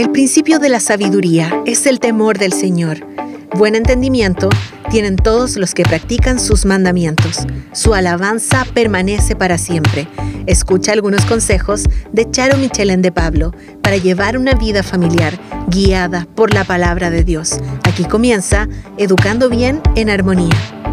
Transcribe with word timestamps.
El 0.00 0.12
principio 0.12 0.58
de 0.58 0.70
la 0.70 0.80
sabiduría 0.80 1.62
es 1.66 1.84
el 1.84 2.00
temor 2.00 2.38
del 2.38 2.54
Señor. 2.54 3.06
Buen 3.54 3.74
entendimiento 3.74 4.48
tienen 4.90 5.16
todos 5.16 5.58
los 5.58 5.74
que 5.74 5.82
practican 5.82 6.40
sus 6.40 6.64
mandamientos. 6.64 7.40
Su 7.72 7.92
alabanza 7.92 8.64
permanece 8.72 9.36
para 9.36 9.58
siempre. 9.58 10.08
Escucha 10.46 10.92
algunos 10.92 11.26
consejos 11.26 11.82
de 12.12 12.30
Charo 12.30 12.56
Michelén 12.56 13.02
de 13.02 13.12
Pablo 13.12 13.52
para 13.82 13.98
llevar 13.98 14.38
una 14.38 14.54
vida 14.54 14.82
familiar 14.82 15.38
guiada 15.68 16.26
por 16.34 16.54
la 16.54 16.64
palabra 16.64 17.10
de 17.10 17.22
Dios. 17.22 17.58
Aquí 17.82 18.04
comienza 18.04 18.68
Educando 18.96 19.50
Bien 19.50 19.82
en 19.96 20.08
Armonía. 20.08 20.89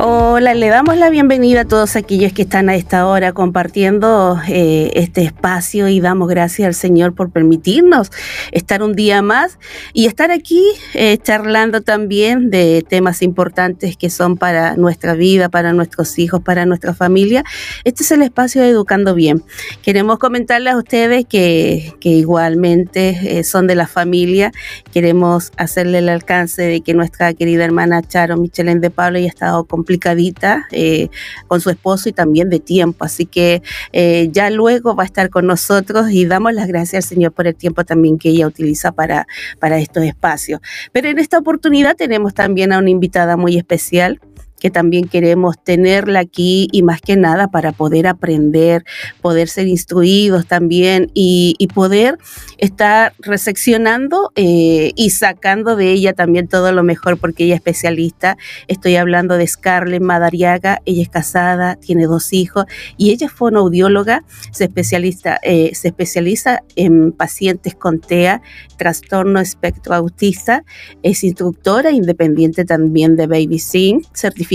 Hola, 0.00 0.54
le 0.54 0.68
damos 0.68 0.96
la 0.96 1.10
bienvenida 1.10 1.62
a 1.62 1.64
todos 1.64 1.96
aquellos 1.96 2.32
que 2.32 2.42
están 2.42 2.68
a 2.68 2.76
esta 2.76 3.08
hora 3.08 3.32
compartiendo 3.32 4.40
eh, 4.46 4.92
este 4.94 5.22
espacio 5.22 5.88
y 5.88 5.98
damos 5.98 6.28
gracias 6.28 6.68
al 6.68 6.74
Señor 6.74 7.16
por 7.16 7.32
permitirnos 7.32 8.12
estar 8.52 8.84
un 8.84 8.94
día 8.94 9.22
más 9.22 9.58
y 9.92 10.06
estar 10.06 10.30
aquí 10.30 10.62
eh, 10.94 11.18
charlando 11.20 11.80
también 11.80 12.48
de 12.48 12.86
temas 12.88 13.22
importantes 13.22 13.96
que 13.96 14.08
son 14.08 14.36
para 14.36 14.76
nuestra 14.76 15.14
vida, 15.14 15.48
para 15.48 15.72
nuestros 15.72 16.16
hijos, 16.20 16.42
para 16.42 16.64
nuestra 16.64 16.94
familia. 16.94 17.42
Este 17.82 18.04
es 18.04 18.12
el 18.12 18.22
espacio 18.22 18.62
de 18.62 18.68
Educando 18.68 19.16
Bien. 19.16 19.42
Queremos 19.82 20.20
comentarles 20.20 20.74
a 20.74 20.78
ustedes 20.78 21.26
que, 21.26 21.96
igualmente 22.02 23.38
eh, 23.40 23.42
son 23.42 23.66
de 23.66 23.74
la 23.74 23.88
familia. 23.88 24.52
Queremos 24.92 25.50
hacerle 25.56 25.98
el 25.98 26.08
alcance 26.08 26.62
de 26.62 26.82
que 26.82 26.94
nuestra 26.94 27.34
querida 27.34 27.64
hermana 27.64 28.00
Charo 28.00 28.36
Michelén 28.36 28.80
de 28.80 28.90
Pablo 28.90 29.18
ha 29.18 29.22
estado 29.22 29.64
con 29.64 29.87
complicadita 29.88 30.66
eh, 30.70 31.08
con 31.46 31.62
su 31.62 31.70
esposo 31.70 32.10
y 32.10 32.12
también 32.12 32.50
de 32.50 32.60
tiempo. 32.60 33.06
Así 33.06 33.24
que 33.24 33.62
eh, 33.92 34.28
ya 34.30 34.50
luego 34.50 34.94
va 34.94 35.04
a 35.04 35.06
estar 35.06 35.30
con 35.30 35.46
nosotros 35.46 36.10
y 36.10 36.26
damos 36.26 36.52
las 36.52 36.68
gracias 36.68 37.04
al 37.04 37.08
Señor 37.08 37.32
por 37.32 37.46
el 37.46 37.54
tiempo 37.54 37.84
también 37.84 38.18
que 38.18 38.28
ella 38.28 38.46
utiliza 38.46 38.92
para, 38.92 39.26
para 39.58 39.78
estos 39.78 40.04
espacios. 40.04 40.60
Pero 40.92 41.08
en 41.08 41.18
esta 41.18 41.38
oportunidad 41.38 41.96
tenemos 41.96 42.34
también 42.34 42.72
a 42.72 42.78
una 42.78 42.90
invitada 42.90 43.38
muy 43.38 43.56
especial 43.56 44.20
que 44.58 44.70
también 44.70 45.08
queremos 45.08 45.56
tenerla 45.62 46.20
aquí 46.20 46.68
y 46.72 46.82
más 46.82 47.00
que 47.00 47.16
nada 47.16 47.48
para 47.48 47.72
poder 47.72 48.06
aprender, 48.06 48.84
poder 49.20 49.48
ser 49.48 49.66
instruidos 49.68 50.46
también 50.46 51.10
y, 51.14 51.56
poder 51.74 52.18
estar 52.56 53.12
reseccionando 53.18 54.32
eh, 54.34 54.92
y 54.96 55.10
sacando 55.10 55.76
de 55.76 55.92
ella 55.92 56.14
también 56.14 56.48
todo 56.48 56.72
lo 56.72 56.82
mejor 56.82 57.18
porque 57.18 57.44
ella 57.44 57.54
es 57.54 57.58
especialista. 57.58 58.38
Estoy 58.68 58.96
hablando 58.96 59.36
de 59.36 59.46
Scarlett 59.46 60.02
Madariaga, 60.02 60.80
ella 60.86 61.02
es 61.02 61.10
casada, 61.10 61.76
tiene 61.76 62.06
dos 62.06 62.32
hijos 62.32 62.64
y 62.96 63.10
ella 63.10 63.26
es 63.26 63.32
fonoaudióloga, 63.32 64.24
se, 64.50 64.64
especialista, 64.64 65.38
eh, 65.42 65.72
se 65.74 65.88
especializa 65.88 66.62
en 66.74 67.12
pacientes 67.12 67.74
con 67.74 68.00
TEA, 68.00 68.40
trastorno 68.78 69.40
espectro 69.40 69.94
autista, 69.94 70.64
es 71.02 71.22
instructora 71.22 71.90
independiente 71.90 72.64
también 72.64 73.14
de 73.14 73.26
Baby 73.26 73.58
Sing, 73.58 74.00
certificada 74.14 74.47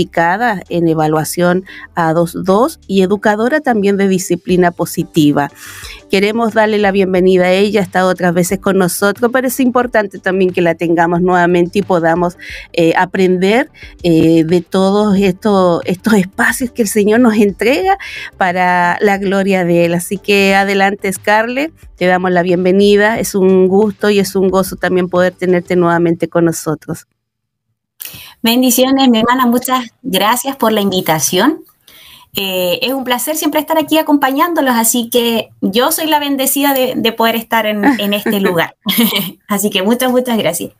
en 0.68 0.88
evaluación 0.88 1.64
A22 1.94 2.78
y 2.86 3.02
educadora 3.02 3.60
también 3.60 3.96
de 3.96 4.08
disciplina 4.08 4.70
positiva. 4.70 5.50
Queremos 6.10 6.54
darle 6.54 6.78
la 6.78 6.92
bienvenida 6.92 7.46
a 7.46 7.52
ella, 7.52 7.88
ha 7.92 8.06
otras 8.06 8.34
veces 8.34 8.58
con 8.58 8.78
nosotros, 8.78 9.30
pero 9.32 9.48
es 9.48 9.58
importante 9.60 10.18
también 10.18 10.52
que 10.52 10.60
la 10.60 10.74
tengamos 10.74 11.20
nuevamente 11.22 11.80
y 11.80 11.82
podamos 11.82 12.36
eh, 12.72 12.92
aprender 12.96 13.70
eh, 14.02 14.44
de 14.44 14.60
todos 14.60 15.16
estos, 15.18 15.82
estos 15.84 16.14
espacios 16.14 16.70
que 16.70 16.82
el 16.82 16.88
Señor 16.88 17.20
nos 17.20 17.36
entrega 17.36 17.96
para 18.36 18.98
la 19.00 19.18
gloria 19.18 19.64
de 19.64 19.86
Él. 19.86 19.94
Así 19.94 20.18
que 20.18 20.54
adelante, 20.54 21.12
Scarlett, 21.12 21.72
te 21.96 22.06
damos 22.06 22.30
la 22.30 22.42
bienvenida. 22.42 23.18
Es 23.18 23.34
un 23.34 23.68
gusto 23.68 24.10
y 24.10 24.18
es 24.18 24.36
un 24.36 24.48
gozo 24.48 24.76
también 24.76 25.08
poder 25.08 25.32
tenerte 25.32 25.76
nuevamente 25.76 26.28
con 26.28 26.44
nosotros. 26.44 27.06
Bendiciones, 28.44 29.08
mi 29.08 29.20
hermana, 29.20 29.46
muchas 29.46 29.86
gracias 30.02 30.54
por 30.54 30.70
la 30.70 30.82
invitación. 30.82 31.64
Eh, 32.36 32.78
es 32.82 32.92
un 32.92 33.02
placer 33.02 33.36
siempre 33.36 33.58
estar 33.58 33.78
aquí 33.78 33.96
acompañándolos, 33.96 34.74
así 34.76 35.08
que 35.08 35.48
yo 35.62 35.90
soy 35.92 36.08
la 36.08 36.18
bendecida 36.18 36.74
de, 36.74 37.12
poder 37.12 37.36
estar 37.36 37.64
en, 37.64 37.82
en 37.98 38.12
este 38.12 38.40
lugar. 38.40 38.76
así 39.48 39.70
que 39.70 39.82
muchas, 39.82 40.10
muchas 40.10 40.36
gracias. 40.36 40.72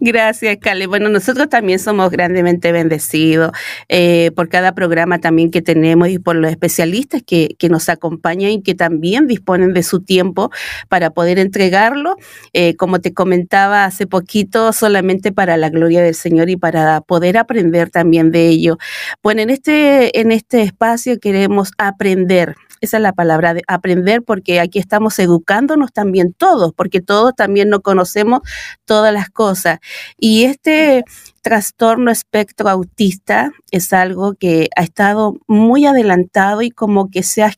Gracias, 0.00 0.56
Cali. 0.60 0.86
Bueno, 0.86 1.08
nosotros 1.08 1.48
también 1.48 1.78
somos 1.78 2.10
grandemente 2.10 2.72
bendecidos 2.72 3.52
eh, 3.88 4.30
por 4.34 4.48
cada 4.48 4.74
programa 4.74 5.18
también 5.18 5.50
que 5.50 5.62
tenemos 5.62 6.08
y 6.08 6.18
por 6.18 6.36
los 6.36 6.50
especialistas 6.50 7.22
que, 7.22 7.56
nos 7.64 7.88
acompañan 7.88 8.50
y 8.50 8.62
que 8.62 8.74
también 8.74 9.26
disponen 9.26 9.72
de 9.72 9.82
su 9.82 10.00
tiempo 10.00 10.50
para 10.88 11.10
poder 11.10 11.38
entregarlo, 11.38 12.16
eh, 12.52 12.76
como 12.76 13.00
te 13.00 13.14
comentaba 13.14 13.86
hace 13.86 14.06
poquito, 14.06 14.72
solamente 14.74 15.32
para 15.32 15.56
la 15.56 15.70
gloria 15.70 16.02
del 16.02 16.14
Señor 16.14 16.50
y 16.50 16.56
para 16.56 17.00
poder 17.00 17.38
aprender 17.38 17.88
también 17.88 18.30
de 18.30 18.48
ello. 18.48 18.76
Bueno, 19.22 19.40
en 19.40 19.50
este, 19.50 20.20
en 20.20 20.30
este 20.30 20.62
espacio 20.62 21.18
queremos 21.18 21.72
aprender 21.78 22.54
esa 22.84 22.98
es 22.98 23.02
la 23.02 23.12
palabra, 23.12 23.54
de 23.54 23.62
aprender, 23.66 24.22
porque 24.22 24.60
aquí 24.60 24.78
estamos 24.78 25.18
educándonos 25.18 25.92
también 25.92 26.32
todos, 26.32 26.72
porque 26.72 27.00
todos 27.00 27.34
también 27.34 27.68
no 27.68 27.80
conocemos 27.80 28.40
todas 28.84 29.12
las 29.12 29.30
cosas. 29.30 29.78
Y 30.18 30.44
este 30.44 31.04
trastorno 31.42 32.10
espectro 32.10 32.68
autista 32.68 33.52
es 33.70 33.92
algo 33.92 34.34
que 34.34 34.70
ha 34.76 34.82
estado 34.82 35.34
muy 35.46 35.84
adelantado 35.84 36.62
y 36.62 36.70
como 36.70 37.10
que 37.10 37.22
se 37.22 37.42
ha 37.42 37.52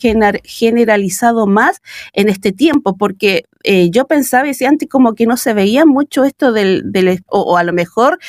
generalizado 0.45 1.47
más 1.47 1.81
en 2.13 2.29
este 2.29 2.53
tiempo, 2.53 2.97
porque 2.97 3.45
eh, 3.69 3.91
yo 3.91 4.07
pensaba, 4.07 4.47
y 4.49 4.65
antes 4.65 4.89
como 4.89 5.17
que 5.17 5.27
no 5.27 5.37
se 5.37 5.53
veía 5.53 5.85
mucho 5.85 6.23
esto 6.23 6.53
del, 6.53 6.83
del 6.93 7.25
o, 7.27 7.57
a 7.57 7.65
lo 7.65 7.73
mejor 7.73 8.21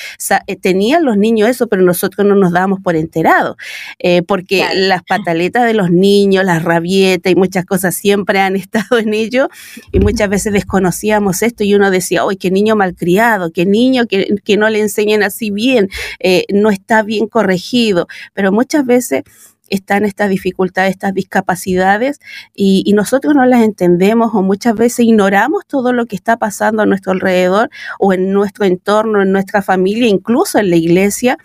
eh, 0.48 0.56
tenían 0.56 1.06
los 1.06 1.16
niños 1.16 1.48
eso, 1.48 1.68
pero 1.68 1.84
nosotros 1.84 2.26
no 2.26 2.34
nos 2.34 2.52
dábamos 2.52 2.80
por 2.82 2.96
enterados, 2.96 3.56
eh, 4.00 4.24
porque 4.24 4.66
las 4.74 5.04
pataletas 5.04 5.68
de 5.68 5.76
los 5.76 5.92
niños, 5.92 6.44
las 6.44 6.64
rabietas 6.64 7.32
y 7.32 7.36
muchas 7.36 7.66
cosas 7.66 7.94
siempre 7.94 8.40
han 8.40 8.56
estado 8.56 8.98
en 8.98 9.14
ello 9.14 9.48
y 9.92 10.00
muchas 10.00 10.28
veces 10.28 10.54
desconocíamos 10.54 11.44
esto 11.44 11.64
y 11.64 11.76
uno 11.76 11.92
decía, 11.92 12.24
¡ay, 12.28 12.38
qué 12.38 12.50
niño 12.50 12.76
malcriado, 12.76 13.52
qué 13.52 13.68
niño 13.68 14.08
que, 14.08 14.38
que 14.44 14.58
no 14.58 14.68
le 14.70 14.80
enseñen 14.80 15.22
así 15.22 15.52
bien, 15.52 15.90
no 16.52 16.72
está 16.72 17.04
bien 17.04 17.28
corregido, 17.28 18.08
pero 18.34 18.52
muchas 18.52 18.88
veces 18.88 19.24
están 19.70 20.06
estas 20.06 20.30
dificultades, 20.30 20.92
estas 20.92 21.14
discapacidades 21.14 22.20
y, 22.54 22.94
nosotros 22.98 23.36
no 23.36 23.46
las 23.46 23.62
entendemos 23.62 24.32
o 24.34 24.42
muchas 24.42 24.74
veces 24.74 25.02
ignoramos 25.02 25.68
todo 25.68 25.94
lo 25.94 26.08
que 26.08 26.16
está 26.16 26.38
pasando 26.38 26.82
a 26.82 26.86
nuestro 26.88 27.12
alrededor 27.12 27.70
o 28.00 28.12
en 28.12 28.32
nuestro 28.32 28.66
entorno, 28.66 29.22
en 29.22 29.32
nuestra 29.32 29.62
familia, 29.62 30.08
incluso 30.08 30.58
en 30.58 30.72
la 30.72 30.78
iglesia. 30.78 31.38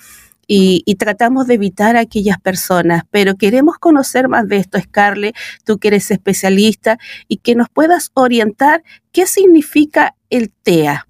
Y, 0.47 0.97
tratamos 0.99 1.47
de 1.47 1.55
evitar 1.55 1.97
a 1.97 2.01
aquellas 2.01 2.39
personas, 2.39 3.05
pero 3.11 3.37
queremos 3.37 3.79
conocer 3.79 4.29
más 4.29 4.49
de 4.49 4.59
esto, 4.59 4.79
Scarlett, 4.79 5.35
tú 5.65 5.79
que 5.79 5.89
eres 5.89 6.11
especialista, 6.11 6.99
y 7.29 7.39
que 7.39 7.55
nos 7.55 7.69
puedas 7.71 8.11
orientar 8.15 8.83
qué 9.13 9.27
significa 9.27 10.15
el 10.31 10.51
TEA. 10.51 11.07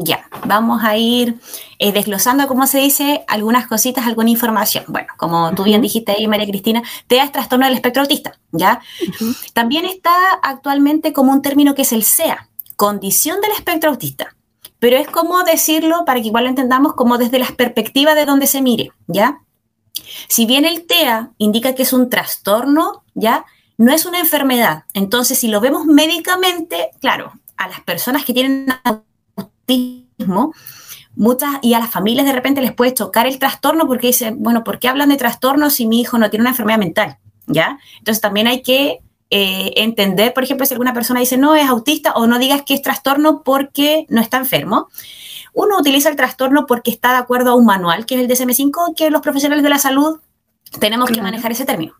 Ya, 0.00 0.26
vamos 0.46 0.82
a 0.84 0.96
ir 0.96 1.38
eh, 1.78 1.92
desglosando, 1.92 2.48
como 2.48 2.66
se 2.66 2.78
dice, 2.78 3.24
algunas 3.28 3.66
cositas, 3.66 4.06
alguna 4.06 4.30
información. 4.30 4.84
Bueno, 4.88 5.08
como 5.18 5.54
tú 5.54 5.64
bien 5.64 5.82
dijiste 5.82 6.12
ahí, 6.12 6.26
María 6.26 6.46
Cristina, 6.46 6.82
TEA 7.08 7.24
es 7.24 7.32
trastorno 7.32 7.66
del 7.66 7.74
espectro 7.74 8.02
autista, 8.02 8.38
¿ya? 8.52 8.80
También 9.52 9.84
está 9.84 10.12
actualmente 10.42 11.12
como 11.12 11.32
un 11.32 11.42
término 11.42 11.74
que 11.74 11.82
es 11.82 11.92
el 11.92 12.04
SEA, 12.04 12.48
condición 12.76 13.40
del 13.42 13.52
espectro 13.52 13.90
autista. 13.90 14.34
Pero 14.78 14.96
es 14.96 15.08
como 15.08 15.42
decirlo, 15.44 16.04
para 16.06 16.20
que 16.20 16.28
igual 16.28 16.44
lo 16.44 16.50
entendamos, 16.50 16.94
como 16.94 17.18
desde 17.18 17.38
las 17.38 17.52
perspectivas 17.52 18.14
de 18.14 18.24
donde 18.24 18.46
se 18.46 18.62
mire, 18.62 18.92
¿ya? 19.08 19.42
Si 20.28 20.46
bien 20.46 20.64
el 20.64 20.86
TEA 20.86 21.32
indica 21.36 21.74
que 21.74 21.82
es 21.82 21.92
un 21.92 22.08
trastorno, 22.08 23.04
¿ya? 23.14 23.44
No 23.76 23.92
es 23.92 24.06
una 24.06 24.20
enfermedad. 24.20 24.84
Entonces, 24.94 25.38
si 25.38 25.48
lo 25.48 25.60
vemos 25.60 25.84
médicamente, 25.84 26.90
claro, 27.00 27.32
a 27.56 27.68
las 27.68 27.80
personas 27.82 28.24
que 28.24 28.32
tienen 28.32 28.66
autismo, 29.36 30.54
muchas 31.14 31.56
y 31.62 31.74
a 31.74 31.78
las 31.78 31.90
familias 31.90 32.26
de 32.26 32.32
repente 32.32 32.60
les 32.60 32.72
puede 32.72 32.94
chocar 32.94 33.26
el 33.26 33.38
trastorno 33.38 33.86
porque 33.86 34.08
dicen, 34.08 34.42
bueno, 34.42 34.64
¿por 34.64 34.78
qué 34.78 34.88
hablan 34.88 35.10
de 35.10 35.16
trastorno 35.16 35.70
si 35.70 35.86
mi 35.86 36.00
hijo 36.00 36.18
no 36.18 36.30
tiene 36.30 36.42
una 36.42 36.50
enfermedad 36.50 36.78
mental? 36.78 37.18
¿Ya? 37.46 37.78
Entonces 37.98 38.20
también 38.20 38.46
hay 38.46 38.62
que 38.62 39.00
eh, 39.30 39.72
entender, 39.76 40.34
por 40.34 40.44
ejemplo, 40.44 40.66
si 40.66 40.74
alguna 40.74 40.92
persona 40.92 41.20
dice 41.20 41.38
no 41.38 41.54
es 41.54 41.66
autista 41.68 42.12
o 42.12 42.26
no 42.26 42.38
digas 42.38 42.62
que 42.66 42.74
es 42.74 42.82
trastorno 42.82 43.42
porque 43.42 44.06
no 44.08 44.20
está 44.20 44.36
enfermo. 44.36 44.88
Uno 45.54 45.78
utiliza 45.78 46.08
el 46.08 46.16
trastorno 46.16 46.66
porque 46.66 46.90
está 46.90 47.12
de 47.12 47.18
acuerdo 47.18 47.50
a 47.50 47.54
un 47.54 47.66
manual, 47.66 48.06
que 48.06 48.14
es 48.14 48.20
el 48.20 48.28
DSM-5, 48.28 48.94
que 48.94 49.10
los 49.10 49.20
profesionales 49.20 49.62
de 49.62 49.70
la 49.70 49.78
salud 49.78 50.20
tenemos 50.78 51.10
que 51.10 51.22
manejar 51.22 51.52
ese 51.52 51.64
término. 51.64 51.94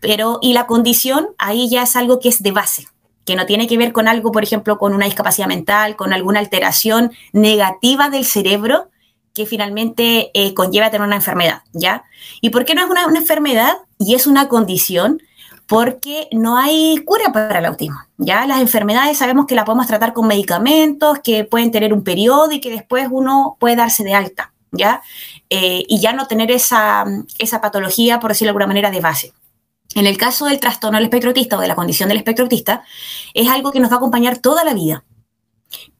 Pero, 0.00 0.38
y 0.42 0.52
la 0.52 0.66
condición, 0.66 1.28
ahí 1.38 1.68
ya 1.68 1.82
es 1.82 1.96
algo 1.96 2.18
que 2.18 2.28
es 2.28 2.42
de 2.42 2.52
base, 2.52 2.86
que 3.24 3.36
no 3.36 3.46
tiene 3.46 3.66
que 3.66 3.78
ver 3.78 3.92
con 3.92 4.08
algo, 4.08 4.32
por 4.32 4.42
ejemplo, 4.42 4.78
con 4.78 4.94
una 4.94 5.06
discapacidad 5.06 5.48
mental, 5.48 5.96
con 5.96 6.12
alguna 6.12 6.40
alteración 6.40 7.12
negativa 7.32 8.10
del 8.10 8.24
cerebro 8.24 8.90
que 9.32 9.46
finalmente 9.46 10.30
eh, 10.32 10.54
conlleva 10.54 10.90
tener 10.90 11.06
una 11.06 11.16
enfermedad, 11.16 11.62
¿ya? 11.72 12.04
¿Y 12.40 12.50
por 12.50 12.64
qué 12.64 12.74
no 12.74 12.84
es 12.84 12.90
una, 12.90 13.18
enfermedad 13.18 13.78
y 13.98 14.14
es 14.14 14.26
una 14.26 14.48
condición? 14.48 15.20
porque 15.66 16.28
no 16.30 16.58
hay 16.58 16.98
cura 17.06 17.32
para 17.32 17.58
el 17.58 17.64
autismo. 17.64 17.98
Ya 18.18 18.46
las 18.46 18.60
enfermedades 18.60 19.16
sabemos 19.16 19.46
que 19.46 19.54
las 19.54 19.64
podemos 19.64 19.86
tratar 19.86 20.12
con 20.12 20.26
medicamentos, 20.26 21.20
que 21.20 21.44
pueden 21.44 21.70
tener 21.70 21.94
un 21.94 22.04
periodo 22.04 22.52
y 22.52 22.60
que 22.60 22.70
después 22.70 23.08
uno 23.10 23.56
puede 23.58 23.74
darse 23.74 24.04
de 24.04 24.12
alta, 24.12 24.52
¿ya? 24.72 25.00
Eh, 25.48 25.82
y 25.88 26.00
ya 26.00 26.12
no 26.12 26.26
tener 26.26 26.50
esa, 26.50 27.06
esa 27.38 27.62
patología, 27.62 28.20
por 28.20 28.32
decirlo 28.32 28.48
de 28.48 28.50
alguna 28.50 28.66
manera, 28.66 28.90
de 28.90 29.00
base. 29.00 29.32
En 29.94 30.06
el 30.06 30.16
caso 30.16 30.46
del 30.46 30.60
trastorno 30.60 30.98
del 30.98 31.04
espectro 31.04 31.30
autista 31.30 31.56
o 31.56 31.60
de 31.60 31.68
la 31.68 31.74
condición 31.74 32.08
del 32.08 32.18
espectro 32.18 32.44
autista, 32.44 32.84
es 33.32 33.48
algo 33.48 33.72
que 33.72 33.80
nos 33.80 33.90
va 33.90 33.94
a 33.94 33.98
acompañar 33.98 34.38
toda 34.38 34.64
la 34.64 34.74
vida. 34.74 35.04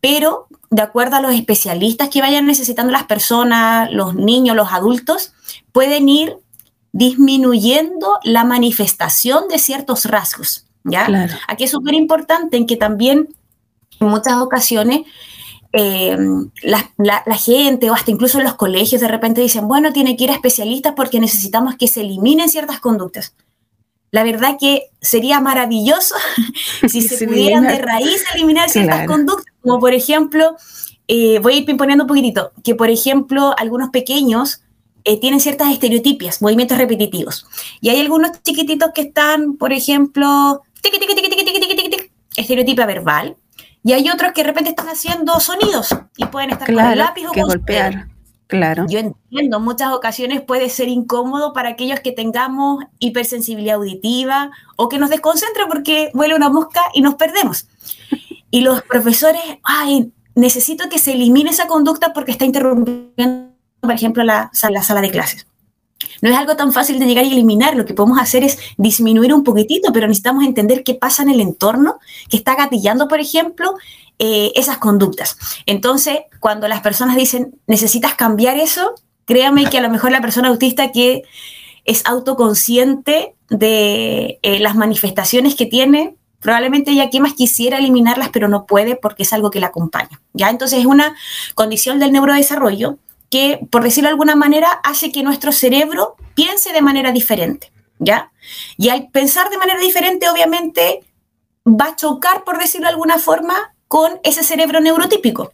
Pero 0.00 0.46
de 0.70 0.82
acuerdo 0.82 1.16
a 1.16 1.20
los 1.20 1.34
especialistas 1.34 2.08
que 2.08 2.20
vayan 2.20 2.46
necesitando 2.46 2.92
las 2.92 3.04
personas, 3.04 3.90
los 3.92 4.14
niños, 4.14 4.56
los 4.56 4.72
adultos, 4.72 5.32
pueden 5.72 6.08
ir 6.08 6.36
disminuyendo 6.92 8.18
la 8.22 8.44
manifestación 8.44 9.48
de 9.48 9.58
ciertos 9.58 10.04
rasgos. 10.04 10.66
¿ya? 10.84 11.08
Aquí 11.48 11.64
es 11.64 11.70
súper 11.70 11.94
importante 11.94 12.56
en 12.56 12.66
que 12.66 12.76
también 12.76 13.28
en 14.00 14.08
muchas 14.08 14.34
ocasiones 14.36 15.02
eh, 15.72 16.16
la, 16.62 17.36
gente 17.36 17.90
o 17.90 17.94
hasta 17.94 18.12
incluso 18.12 18.40
los 18.40 18.54
colegios 18.54 19.00
de 19.00 19.08
repente 19.08 19.40
dicen, 19.40 19.66
bueno, 19.66 19.92
tiene 19.92 20.16
que 20.16 20.24
ir 20.24 20.30
a 20.30 20.34
especialistas 20.34 20.92
porque 20.94 21.18
necesitamos 21.18 21.74
que 21.76 21.88
se 21.88 22.02
eliminen 22.02 22.48
ciertas 22.48 22.78
conductas. 22.78 23.34
La 24.14 24.22
verdad 24.22 24.58
que 24.60 24.90
sería 25.00 25.40
maravilloso 25.40 26.14
si 26.88 27.02
se, 27.08 27.26
pudieran 27.26 27.66
de 27.66 27.78
raíz 27.78 28.22
eliminar 28.32 28.70
ciertas 28.70 29.08
conductas, 29.08 29.52
como 29.60 29.80
por 29.80 29.92
ejemplo, 29.92 30.54
eh, 31.08 31.40
voy 31.40 31.54
a 31.54 31.56
ir 31.56 31.76
poniendo 31.76 32.04
un 32.04 32.08
poquitito, 32.08 32.52
que 32.62 32.76
por 32.76 32.90
ejemplo 32.90 33.56
algunos 33.58 33.90
pequeños 33.90 34.62
eh, 35.02 35.18
tienen 35.18 35.40
ciertas 35.40 35.72
estereotipias, 35.72 36.42
movimientos 36.42 36.78
repetitivos. 36.78 37.48
Y 37.80 37.88
hay 37.88 38.00
algunos 38.00 38.40
chiquititos 38.44 38.90
que 38.94 39.00
están, 39.00 39.56
por 39.56 39.72
ejemplo, 39.72 40.62
estereotipa 42.36 42.86
verbal. 42.86 43.36
Y 43.82 43.94
hay 43.94 44.08
otros 44.10 44.30
que 44.32 44.42
de 44.42 44.46
repente 44.46 44.70
están 44.70 44.90
haciendo 44.90 45.40
sonidos 45.40 45.88
y 46.16 46.24
pueden 46.26 46.50
estar 46.50 46.72
con 46.72 46.84
el 46.84 46.98
lápiz 46.98 47.26
o 47.26 47.32
que 47.32 47.42
golpear. 47.42 48.13
Claro. 48.46 48.86
Yo 48.88 48.98
entiendo, 48.98 49.56
en 49.56 49.62
muchas 49.62 49.92
ocasiones 49.92 50.42
puede 50.42 50.68
ser 50.68 50.88
incómodo 50.88 51.52
para 51.52 51.70
aquellos 51.70 52.00
que 52.00 52.12
tengamos 52.12 52.84
hipersensibilidad 52.98 53.76
auditiva 53.76 54.50
o 54.76 54.88
que 54.88 54.98
nos 54.98 55.10
desconcentre 55.10 55.64
porque 55.66 56.10
vuela 56.12 56.36
una 56.36 56.50
mosca 56.50 56.82
y 56.92 57.00
nos 57.00 57.14
perdemos. 57.14 57.68
Y 58.50 58.60
los 58.60 58.82
profesores, 58.82 59.42
ay, 59.62 60.12
necesito 60.34 60.88
que 60.88 60.98
se 60.98 61.12
elimine 61.12 61.50
esa 61.50 61.66
conducta 61.66 62.12
porque 62.12 62.32
está 62.32 62.44
interrumpiendo 62.44 63.54
por 63.84 63.92
ejemplo, 63.92 64.24
la 64.24 64.50
sala 64.52 65.00
de 65.00 65.10
clases. 65.10 65.46
No 66.22 66.30
es 66.30 66.36
algo 66.36 66.56
tan 66.56 66.72
fácil 66.72 66.98
de 66.98 67.06
llegar 67.06 67.24
y 67.24 67.32
eliminar. 67.32 67.76
Lo 67.76 67.84
que 67.84 67.94
podemos 67.94 68.18
hacer 68.18 68.44
es 68.44 68.58
disminuir 68.76 69.32
un 69.34 69.44
poquitito, 69.44 69.92
pero 69.92 70.06
necesitamos 70.06 70.44
entender 70.44 70.84
qué 70.84 70.94
pasa 70.94 71.22
en 71.22 71.30
el 71.30 71.40
entorno 71.40 71.98
que 72.28 72.36
está 72.36 72.54
gatillando, 72.54 73.08
por 73.08 73.20
ejemplo, 73.20 73.74
eh, 74.18 74.52
esas 74.54 74.78
conductas. 74.78 75.36
Entonces, 75.66 76.20
cuando 76.38 76.68
las 76.68 76.80
personas 76.80 77.16
dicen, 77.16 77.56
necesitas 77.66 78.14
cambiar 78.14 78.56
eso, 78.56 78.94
créame 79.24 79.68
que 79.68 79.78
a 79.78 79.80
lo 79.80 79.90
mejor 79.90 80.12
la 80.12 80.20
persona 80.20 80.48
autista 80.48 80.92
que 80.92 81.22
es 81.84 82.06
autoconsciente 82.06 83.34
de 83.50 84.38
eh, 84.42 84.58
las 84.60 84.76
manifestaciones 84.76 85.54
que 85.54 85.66
tiene, 85.66 86.16
probablemente 86.40 86.92
ella 86.92 87.10
que 87.10 87.20
más 87.20 87.34
quisiera 87.34 87.78
eliminarlas, 87.78 88.28
pero 88.28 88.48
no 88.48 88.66
puede 88.66 88.96
porque 88.96 89.24
es 89.24 89.32
algo 89.32 89.50
que 89.50 89.60
la 89.60 89.68
acompaña. 89.68 90.20
¿ya? 90.32 90.50
Entonces, 90.50 90.80
es 90.80 90.86
una 90.86 91.16
condición 91.54 91.98
del 91.98 92.12
neurodesarrollo 92.12 92.98
que, 93.30 93.60
por 93.70 93.82
decirlo 93.82 94.08
de 94.08 94.12
alguna 94.12 94.36
manera, 94.36 94.70
hace 94.84 95.10
que 95.10 95.22
nuestro 95.22 95.52
cerebro 95.52 96.16
piense 96.34 96.72
de 96.72 96.82
manera 96.82 97.12
diferente, 97.12 97.72
¿ya? 97.98 98.32
Y 98.76 98.88
al 98.90 99.08
pensar 99.10 99.50
de 99.50 99.58
manera 99.58 99.80
diferente, 99.80 100.28
obviamente, 100.28 101.00
va 101.66 101.86
a 101.86 101.96
chocar, 101.96 102.44
por 102.44 102.58
decirlo 102.58 102.86
de 102.86 102.92
alguna 102.92 103.18
forma, 103.18 103.74
con 103.88 104.20
ese 104.22 104.42
cerebro 104.42 104.80
neurotípico. 104.80 105.52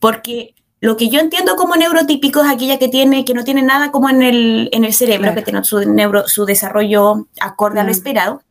Porque 0.00 0.54
lo 0.80 0.96
que 0.96 1.08
yo 1.08 1.20
entiendo 1.20 1.56
como 1.56 1.76
neurotípico 1.76 2.42
es 2.42 2.50
aquella 2.50 2.78
que 2.78 2.88
tiene, 2.88 3.24
que 3.24 3.34
no 3.34 3.44
tiene 3.44 3.62
nada 3.62 3.90
como 3.90 4.10
en 4.10 4.22
el, 4.22 4.68
en 4.72 4.84
el 4.84 4.92
cerebro, 4.92 5.34
que 5.34 5.42
tiene 5.42 5.64
su, 5.64 5.80
neuro, 5.80 6.28
su 6.28 6.44
desarrollo 6.44 7.26
acorde 7.40 7.80
a 7.80 7.84
lo 7.84 7.90
esperado. 7.90 8.42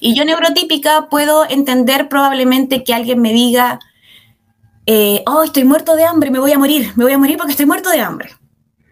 Y 0.00 0.14
yo 0.14 0.24
neurotípica 0.24 1.08
puedo 1.08 1.48
entender 1.48 2.08
probablemente 2.08 2.84
que 2.84 2.94
alguien 2.94 3.20
me 3.20 3.32
diga, 3.32 3.80
eh, 4.86 5.22
oh, 5.26 5.42
estoy 5.42 5.64
muerto 5.64 5.94
de 5.96 6.04
hambre, 6.04 6.30
me 6.30 6.38
voy 6.38 6.52
a 6.52 6.58
morir, 6.58 6.92
me 6.96 7.04
voy 7.04 7.12
a 7.12 7.18
morir 7.18 7.36
porque 7.36 7.52
estoy 7.52 7.66
muerto 7.66 7.90
de 7.90 8.00
hambre. 8.00 8.30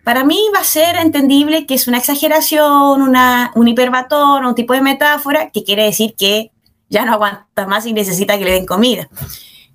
Para 0.04 0.24
mí 0.24 0.38
va 0.54 0.60
a 0.60 0.64
ser 0.64 0.96
entendible 0.96 1.66
que 1.66 1.74
es 1.74 1.86
una 1.86 1.98
exageración, 1.98 3.02
una, 3.02 3.52
un 3.54 3.68
hiperbatón, 3.68 4.46
un 4.46 4.54
tipo 4.54 4.72
de 4.72 4.80
metáfora 4.80 5.50
que 5.50 5.64
quiere 5.64 5.84
decir 5.84 6.14
que 6.16 6.50
ya 6.88 7.04
no 7.04 7.12
aguanta 7.12 7.66
más 7.66 7.84
y 7.86 7.92
necesita 7.92 8.38
que 8.38 8.44
le 8.44 8.52
den 8.52 8.66
comida. 8.66 9.08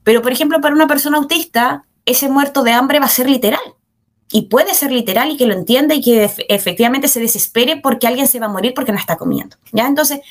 Pero, 0.04 0.22
por 0.22 0.32
ejemplo, 0.32 0.60
para 0.60 0.74
una 0.74 0.88
persona 0.88 1.18
autista, 1.18 1.84
ese 2.06 2.30
muerto 2.30 2.64
de 2.64 2.72
hambre 2.72 3.00
va 3.00 3.06
a 3.06 3.10
ser 3.10 3.30
literal. 3.30 3.62
Y 4.32 4.44
puede 4.44 4.74
ser 4.74 4.92
literal 4.92 5.30
y 5.30 5.38
que 5.38 5.46
lo 5.46 5.54
entienda 5.54 5.94
y 5.94 6.02
que 6.02 6.28
efectivamente 6.50 7.08
se 7.08 7.20
desespere 7.20 7.78
porque 7.78 8.08
alguien 8.08 8.28
se 8.28 8.40
va 8.40 8.48
a 8.48 8.50
morir 8.50 8.74
porque 8.74 8.92
no 8.92 8.98
está 8.98 9.18
comiendo. 9.18 9.58
¿ya? 9.72 9.86
Entonces, 9.86 10.22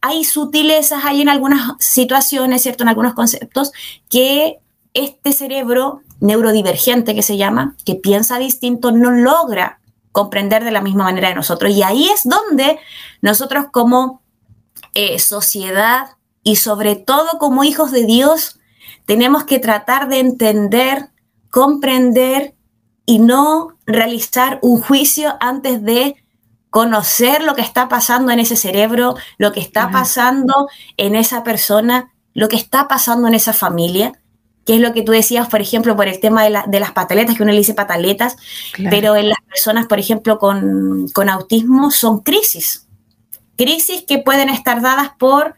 hay 0.00 0.22
sutilezas, 0.22 1.04
hay 1.04 1.22
en 1.22 1.28
algunas 1.28 1.72
situaciones, 1.80 2.62
¿cierto? 2.62 2.84
En 2.84 2.90
algunos 2.90 3.14
conceptos 3.14 3.72
que 4.08 4.58
este 4.94 5.32
cerebro 5.32 6.00
neurodivergente 6.20 7.14
que 7.14 7.22
se 7.22 7.36
llama, 7.36 7.76
que 7.84 7.96
piensa 7.96 8.38
distinto, 8.38 8.92
no 8.92 9.10
logra 9.10 9.80
comprender 10.12 10.62
de 10.64 10.70
la 10.70 10.80
misma 10.80 11.04
manera 11.04 11.28
de 11.28 11.34
nosotros. 11.34 11.72
Y 11.72 11.82
ahí 11.82 12.08
es 12.08 12.22
donde 12.24 12.78
nosotros 13.20 13.66
como 13.72 14.22
eh, 14.94 15.18
sociedad 15.18 16.10
y 16.44 16.56
sobre 16.56 16.94
todo 16.94 17.38
como 17.38 17.64
hijos 17.64 17.90
de 17.90 18.06
Dios 18.06 18.60
tenemos 19.06 19.44
que 19.44 19.58
tratar 19.58 20.08
de 20.08 20.20
entender, 20.20 21.10
comprender 21.50 22.54
y 23.04 23.18
no 23.18 23.76
realizar 23.86 24.60
un 24.62 24.80
juicio 24.80 25.36
antes 25.40 25.82
de 25.82 26.16
conocer 26.70 27.42
lo 27.42 27.54
que 27.54 27.62
está 27.62 27.88
pasando 27.88 28.30
en 28.32 28.38
ese 28.38 28.56
cerebro, 28.56 29.16
lo 29.38 29.52
que 29.52 29.60
está 29.60 29.90
pasando 29.90 30.68
en 30.96 31.16
esa 31.16 31.44
persona, 31.44 32.12
lo 32.32 32.48
que 32.48 32.56
está 32.56 32.88
pasando 32.88 33.28
en 33.28 33.34
esa 33.34 33.52
familia 33.52 34.20
que 34.64 34.74
es 34.76 34.80
lo 34.80 34.92
que 34.92 35.02
tú 35.02 35.12
decías, 35.12 35.48
por 35.48 35.60
ejemplo, 35.60 35.96
por 35.96 36.08
el 36.08 36.20
tema 36.20 36.44
de, 36.44 36.80
las 36.80 36.92
pataletas, 36.92 37.36
que 37.36 37.42
uno 37.42 37.52
le 37.52 37.58
dice 37.58 37.74
pataletas, 37.74 38.36
pero 38.90 39.16
en 39.16 39.28
las 39.28 39.38
personas, 39.48 39.86
por 39.86 39.98
ejemplo, 39.98 40.38
con, 40.38 41.28
autismo 41.28 41.90
son 41.90 42.20
crisis. 42.20 42.86
Crisis 43.56 44.04
que 44.06 44.18
pueden 44.18 44.48
estar 44.48 44.80
dadas 44.80 45.10
por 45.18 45.54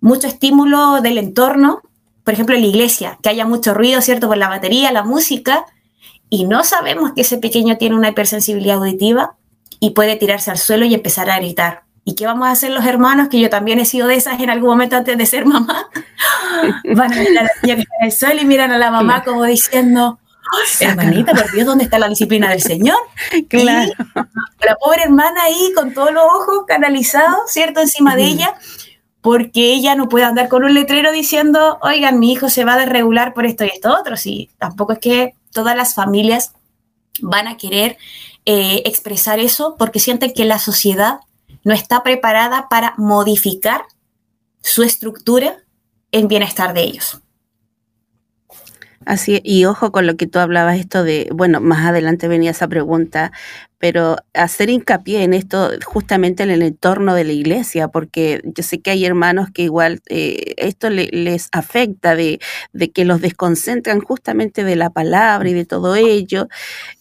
mucho 0.00 0.26
estímulo 0.26 1.00
del 1.00 1.18
entorno, 1.18 1.82
por 2.24 2.34
ejemplo, 2.34 2.54
en 2.54 2.62
la 2.62 2.68
iglesia, 2.68 3.18
que 3.22 3.30
haya 3.30 3.46
mucho 3.46 3.74
ruido, 3.74 4.00
¿cierto? 4.02 4.28
Por 4.28 4.36
la 4.36 4.48
batería, 4.48 4.92
la 4.92 5.04
música, 5.04 5.64
y 6.28 6.44
no 6.44 6.62
sabemos 6.62 7.12
que 7.12 7.22
ese 7.22 7.38
pequeño 7.38 7.76
tiene 7.76 7.96
una 7.96 8.10
hipersensibilidad 8.10 8.76
auditiva 8.76 9.36
y 9.80 9.90
puede 9.90 10.16
tirarse 10.16 10.50
al 10.50 10.58
suelo 10.58 10.84
y 10.84 10.94
empezar 10.94 11.30
a 11.30 11.38
gritar. 11.38 11.82
¿Y 12.10 12.14
qué 12.16 12.26
vamos 12.26 12.48
a 12.48 12.50
hacer 12.50 12.72
los 12.72 12.84
hermanos? 12.84 13.28
Que 13.28 13.38
yo 13.38 13.48
también 13.48 13.78
he 13.78 13.84
sido 13.84 14.08
de 14.08 14.16
esas 14.16 14.40
en 14.40 14.50
algún 14.50 14.70
momento 14.70 14.96
antes 14.96 15.16
de 15.16 15.26
ser 15.26 15.46
mamá. 15.46 15.88
Van 16.96 17.12
a 17.12 17.16
mirar 17.16 17.38
a 17.38 17.42
la 17.42 17.50
niña 17.62 17.76
que 17.76 17.82
está 17.82 17.94
en 18.00 18.06
el 18.06 18.12
suelo 18.12 18.42
y 18.42 18.44
miran 18.46 18.72
a 18.72 18.78
la 18.78 18.90
mamá 18.90 19.22
como 19.22 19.44
diciendo, 19.44 20.18
hermanita, 20.80 21.32
por 21.34 21.52
Dios, 21.52 21.66
¿dónde 21.66 21.84
está 21.84 22.00
la 22.00 22.08
disciplina 22.08 22.50
del 22.50 22.60
Señor? 22.60 22.98
Claro. 23.48 23.92
la 24.14 24.74
pobre 24.74 25.04
hermana 25.04 25.44
ahí 25.44 25.72
con 25.76 25.94
todos 25.94 26.12
los 26.12 26.24
ojos 26.24 26.64
canalizados, 26.66 27.42
¿cierto? 27.46 27.80
Encima 27.80 28.16
de 28.16 28.24
ella, 28.24 28.54
porque 29.20 29.72
ella 29.72 29.94
no 29.94 30.08
puede 30.08 30.24
andar 30.24 30.48
con 30.48 30.64
un 30.64 30.74
letrero 30.74 31.12
diciendo, 31.12 31.78
oigan, 31.80 32.18
mi 32.18 32.32
hijo 32.32 32.50
se 32.50 32.64
va 32.64 32.74
a 32.74 32.78
desregular 32.78 33.34
por 33.34 33.46
esto 33.46 33.64
y 33.64 33.68
esto 33.68 33.96
otro. 33.96 34.16
Sí, 34.16 34.50
tampoco 34.58 34.94
es 34.94 34.98
que 34.98 35.34
todas 35.52 35.76
las 35.76 35.94
familias 35.94 36.54
van 37.20 37.46
a 37.46 37.56
querer 37.56 37.98
eh, 38.46 38.82
expresar 38.84 39.38
eso 39.38 39.76
porque 39.78 40.00
sienten 40.00 40.32
que 40.32 40.44
la 40.44 40.58
sociedad 40.58 41.20
no 41.64 41.72
está 41.74 42.02
preparada 42.02 42.68
para 42.68 42.94
modificar 42.96 43.82
su 44.62 44.82
estructura 44.82 45.56
en 46.12 46.28
bienestar 46.28 46.74
de 46.74 46.82
ellos. 46.82 47.22
Así, 49.06 49.40
y 49.42 49.64
ojo 49.64 49.92
con 49.92 50.06
lo 50.06 50.16
que 50.16 50.26
tú 50.26 50.38
hablabas, 50.38 50.78
esto 50.78 51.02
de, 51.02 51.28
bueno, 51.32 51.60
más 51.60 51.86
adelante 51.86 52.28
venía 52.28 52.50
esa 52.50 52.68
pregunta, 52.68 53.32
pero 53.78 54.16
hacer 54.34 54.68
hincapié 54.68 55.22
en 55.22 55.32
esto 55.32 55.70
justamente 55.86 56.42
en 56.42 56.50
el 56.50 56.60
entorno 56.60 57.14
de 57.14 57.24
la 57.24 57.32
iglesia, 57.32 57.88
porque 57.88 58.42
yo 58.44 58.62
sé 58.62 58.82
que 58.82 58.90
hay 58.90 59.06
hermanos 59.06 59.48
que 59.54 59.62
igual 59.62 60.02
eh, 60.10 60.54
esto 60.58 60.90
les 60.90 61.48
afecta, 61.50 62.14
de, 62.14 62.40
de, 62.74 62.90
que 62.92 63.06
los 63.06 63.22
desconcentran 63.22 64.00
justamente 64.00 64.64
de 64.64 64.76
la 64.76 64.90
palabra 64.90 65.48
y 65.48 65.54
de 65.54 65.64
todo 65.64 65.96
ello. 65.96 66.48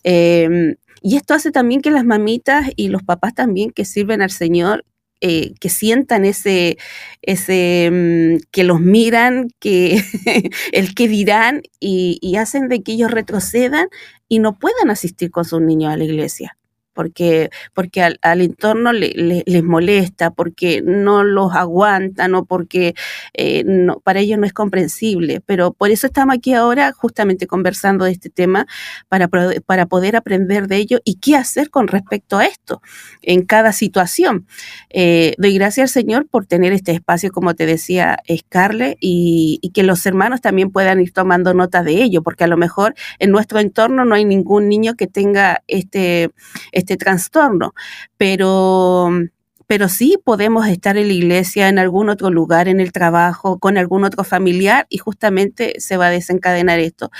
Em, 0.03 0.77
y 1.01 1.17
esto 1.17 1.33
hace 1.33 1.51
también 1.51 1.81
que 1.81 1.91
las 1.91 2.05
mamitas 2.05 2.69
y 2.75 2.89
los 2.89 3.03
papás 3.03 3.33
también 3.33 3.71
que 3.71 3.85
sirven 3.85 4.21
al 4.21 4.31
Señor 4.31 4.85
eh, 5.21 5.53
que 5.59 5.67
sientan 5.67 6.23
ese, 6.23 6.77
ese 7.21 7.89
mm, 7.91 8.47
que 8.51 8.63
los 8.63 8.79
miran, 8.79 9.49
que 9.59 10.01
el 10.71 10.95
que 10.95 11.09
dirán 11.09 11.61
y, 11.81 12.37
hacen 12.37 12.69
de 12.69 12.83
que 12.83 12.93
ellos 12.93 13.11
retrocedan 13.11 13.89
y 14.29 14.39
no 14.39 14.57
puedan 14.57 14.89
asistir 14.89 15.29
con 15.29 15.43
sus 15.43 15.61
niños 15.61 15.91
a 15.91 15.97
la 15.97 16.05
iglesia 16.05 16.57
porque, 16.99 17.49
porque 17.73 18.03
al, 18.03 18.41
entorno 18.41 18.91
les 18.91 19.63
molesta, 19.63 20.31
porque 20.31 20.81
no 20.83 21.23
los 21.23 21.55
aguantan 21.55 22.35
o 22.35 22.43
porque 22.43 22.93
eh, 23.33 23.63
para 24.03 24.19
ellos 24.19 24.37
no 24.37 24.45
es 24.45 24.51
comprensible. 24.51 25.39
Pero 25.45 25.71
por 25.71 25.91
eso 25.91 26.07
estamos 26.07 26.35
aquí 26.35 26.53
ahora 26.53 26.91
justamente 26.91 27.47
conversando 27.47 28.03
de 28.03 28.11
este 28.11 28.29
tema 28.29 28.67
para, 29.07 29.29
para 29.29 29.85
poder 29.85 30.17
aprender 30.17 30.67
de 30.67 30.75
ello 30.75 30.99
y 31.05 31.19
qué 31.21 31.37
hacer 31.37 31.69
con 31.69 31.87
respecto 31.87 32.37
a 32.37 32.43
esto 32.43 32.81
en 33.21 33.45
cada 33.45 33.71
situación. 33.71 34.45
Eh, 34.89 35.35
doy 35.37 35.53
gracias 35.53 35.95
al 35.95 36.01
Señor 36.03 36.27
por 36.27 36.47
tener 36.47 36.73
este 36.73 36.91
espacio, 36.91 37.31
como 37.31 37.53
te 37.53 37.65
decía 37.65 38.19
Scarlett, 38.29 38.97
y, 38.99 39.59
y 39.61 39.69
que 39.69 39.83
los 39.83 40.05
hermanos 40.05 40.41
también 40.41 40.69
puedan 40.69 40.99
ir 40.99 41.13
tomando 41.13 41.53
nota 41.53 41.81
de 41.81 42.03
ello, 42.03 42.23
porque 42.23 42.43
a 42.43 42.47
lo 42.47 42.57
mejor 42.57 42.93
en 43.19 43.31
nuestro 43.31 43.59
entorno 43.59 44.03
no 44.03 44.15
hay 44.15 44.25
ningún 44.25 44.67
niño 44.67 44.95
que 44.95 45.07
tenga 45.07 45.63
este, 45.69 46.31
este 46.73 46.88
trastorno, 46.97 47.73
pero 48.17 49.09
pero 49.69 49.87
sí 49.87 50.17
podemos 50.23 50.67
estar 50.67 50.97
en 50.97 51.09
la 51.09 51.13
iglesia, 51.13 51.69
en 51.69 51.77
algún 51.77 52.09
otro 52.09 52.31
lugar, 52.31 52.67
en 52.67 52.79
el 52.79 52.91
trabajo, 52.91 53.59
con 53.59 53.77
algún 53.77 54.03
otro 54.03 54.23
familiar 54.23 54.87
y 54.89 54.97
justamente 54.97 55.75
se 55.77 55.95
va 55.95 56.07
a 56.07 56.09
desencadenar 56.09 56.79
esto. 56.79 57.11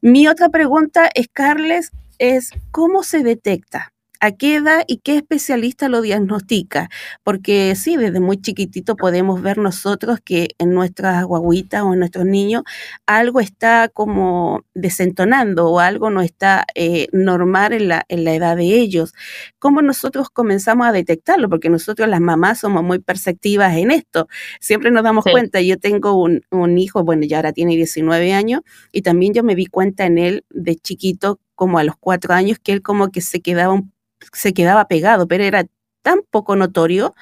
Mi 0.00 0.26
otra 0.26 0.48
pregunta, 0.48 1.08
Carles, 1.32 1.92
es 2.18 2.50
¿cómo 2.72 3.04
se 3.04 3.22
detecta? 3.22 3.91
A 4.22 4.30
qué 4.30 4.54
edad 4.54 4.84
y 4.86 4.98
qué 4.98 5.16
especialista 5.16 5.88
lo 5.88 6.00
diagnostica. 6.00 6.88
Porque 7.24 7.74
sí, 7.74 7.96
desde 7.96 8.20
muy 8.20 8.40
chiquitito 8.40 8.94
podemos 8.94 9.42
ver 9.42 9.58
nosotros 9.58 10.20
que 10.24 10.50
en 10.58 10.72
nuestras 10.74 11.24
guaguitas 11.24 11.82
o 11.82 11.92
en 11.92 11.98
nuestros 11.98 12.24
niños 12.24 12.62
algo 13.04 13.40
está 13.40 13.88
como 13.88 14.64
desentonando 14.74 15.68
o 15.68 15.80
algo 15.80 16.08
no 16.10 16.22
está 16.22 16.64
eh, 16.76 17.08
normal 17.12 17.72
en 17.72 17.88
la, 17.88 18.04
en 18.08 18.22
la 18.22 18.34
edad 18.34 18.56
de 18.56 18.78
ellos. 18.78 19.12
¿Cómo 19.58 19.82
nosotros 19.82 20.30
comenzamos 20.30 20.86
a 20.86 20.92
detectarlo? 20.92 21.48
Porque 21.48 21.68
nosotros 21.68 22.08
las 22.08 22.20
mamás 22.20 22.60
somos 22.60 22.84
muy 22.84 23.00
perceptivas 23.00 23.76
en 23.76 23.90
esto. 23.90 24.28
Siempre 24.60 24.92
nos 24.92 25.02
damos 25.02 25.24
cuenta. 25.24 25.60
Yo 25.60 25.78
tengo 25.78 26.12
un, 26.22 26.42
un 26.52 26.78
hijo, 26.78 27.02
bueno, 27.02 27.24
ya 27.26 27.38
ahora 27.38 27.52
tiene 27.52 27.74
19 27.74 28.32
años 28.32 28.60
y 28.92 29.02
también 29.02 29.34
yo 29.34 29.42
me 29.42 29.56
vi 29.56 29.66
cuenta 29.66 30.06
en 30.06 30.18
él 30.18 30.44
de 30.50 30.76
chiquito 30.76 31.40
como 31.56 31.78
a 31.78 31.84
los 31.84 31.96
cuatro 31.98 32.34
años 32.34 32.58
que 32.62 32.72
él 32.72 32.82
como 32.82 33.10
que 33.10 33.20
se 33.20 33.40
quedaba 33.40 33.72
un 33.72 33.92
se 34.32 34.52
quedaba 34.52 34.88
pegado, 34.88 35.26
pero 35.28 35.44
era 35.44 35.66
tan 36.02 36.20
poco 36.30 36.56
notorio 36.56 37.14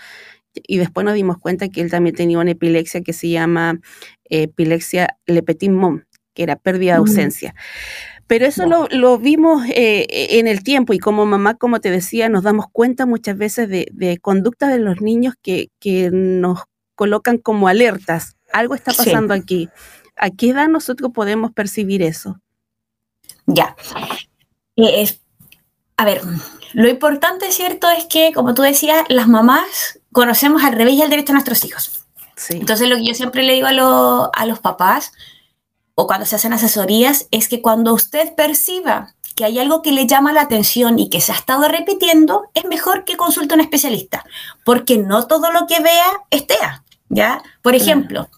y 0.54 0.78
después 0.78 1.04
nos 1.04 1.14
dimos 1.14 1.38
cuenta 1.38 1.68
que 1.68 1.80
él 1.80 1.90
también 1.90 2.16
tenía 2.16 2.38
una 2.38 2.50
epilepsia 2.50 3.02
que 3.02 3.12
se 3.12 3.28
llama 3.28 3.80
eh, 4.28 4.42
epilepsia 4.42 5.16
Le 5.26 5.42
Petit 5.42 5.70
Mom, 5.70 6.02
que 6.34 6.42
era 6.42 6.56
pérdida 6.56 6.94
de 6.94 6.98
mm. 6.98 7.02
ausencia. 7.02 7.54
Pero 8.26 8.46
eso 8.46 8.64
lo, 8.66 9.18
vimos 9.18 9.66
eh, 9.70 10.06
en 10.38 10.46
el 10.46 10.62
tiempo 10.62 10.92
y 10.92 11.00
como 11.00 11.26
mamá, 11.26 11.54
como 11.54 11.80
te 11.80 11.90
decía, 11.90 12.28
nos 12.28 12.44
damos 12.44 12.66
cuenta 12.70 13.04
muchas 13.04 13.36
veces 13.36 13.68
de, 13.68 13.88
de 13.92 14.18
conductas 14.18 14.70
de 14.70 14.78
los 14.78 15.00
niños 15.00 15.34
que, 15.42 15.68
que, 15.80 16.10
nos 16.12 16.60
colocan 16.94 17.38
como 17.38 17.66
alertas. 17.66 18.36
Algo 18.52 18.76
está 18.76 18.92
pasando 18.92 19.34
aquí. 19.34 19.68
¿A 20.16 20.30
qué 20.30 20.50
edad 20.50 20.68
nosotros 20.68 21.10
podemos 21.12 21.50
percibir 21.50 22.02
eso? 22.02 22.40
Ya. 23.46 23.74
Eh, 24.76 25.08
a 25.96 26.04
ver, 26.04 26.20
lo 26.72 26.88
importante, 26.88 27.50
¿cierto?, 27.52 27.90
es 27.90 28.04
que, 28.06 28.32
como 28.32 28.54
tú 28.54 28.62
decías, 28.62 29.04
las 29.08 29.28
mamás 29.28 29.98
conocemos 30.12 30.64
al 30.64 30.74
revés 30.74 30.94
y 30.94 31.02
al 31.02 31.10
derecho 31.10 31.28
de 31.28 31.34
nuestros 31.34 31.64
hijos. 31.64 32.04
Entonces, 32.48 32.88
lo 32.88 32.96
que 32.96 33.06
yo 33.06 33.14
siempre 33.14 33.42
le 33.42 33.54
digo 33.54 33.66
a, 33.66 34.30
a 34.32 34.46
los 34.46 34.58
papás, 34.60 35.12
o 35.94 36.06
cuando 36.06 36.24
se 36.24 36.36
hacen 36.36 36.52
asesorías, 36.52 37.26
es 37.30 37.48
que 37.48 37.60
cuando 37.60 37.92
usted 37.92 38.34
perciba 38.34 39.14
que 39.34 39.44
hay 39.44 39.58
algo 39.58 39.82
que 39.82 39.92
le 39.92 40.06
llama 40.06 40.32
la 40.32 40.42
atención 40.42 40.98
y 40.98 41.08
que 41.10 41.20
se 41.20 41.32
ha 41.32 41.34
estado 41.34 41.68
repitiendo, 41.68 42.50
es 42.54 42.64
mejor 42.64 43.04
que 43.04 43.16
consulte 43.16 43.54
a 43.54 43.56
un 43.56 43.60
especialista, 43.60 44.24
porque 44.64 44.98
no 44.98 45.26
todo 45.26 45.52
lo 45.52 45.66
que 45.66 45.80
vea 45.80 46.12
estea, 46.30 46.84
¿ya? 47.08 47.42
Por 47.62 47.74
ejemplo, 47.74 48.28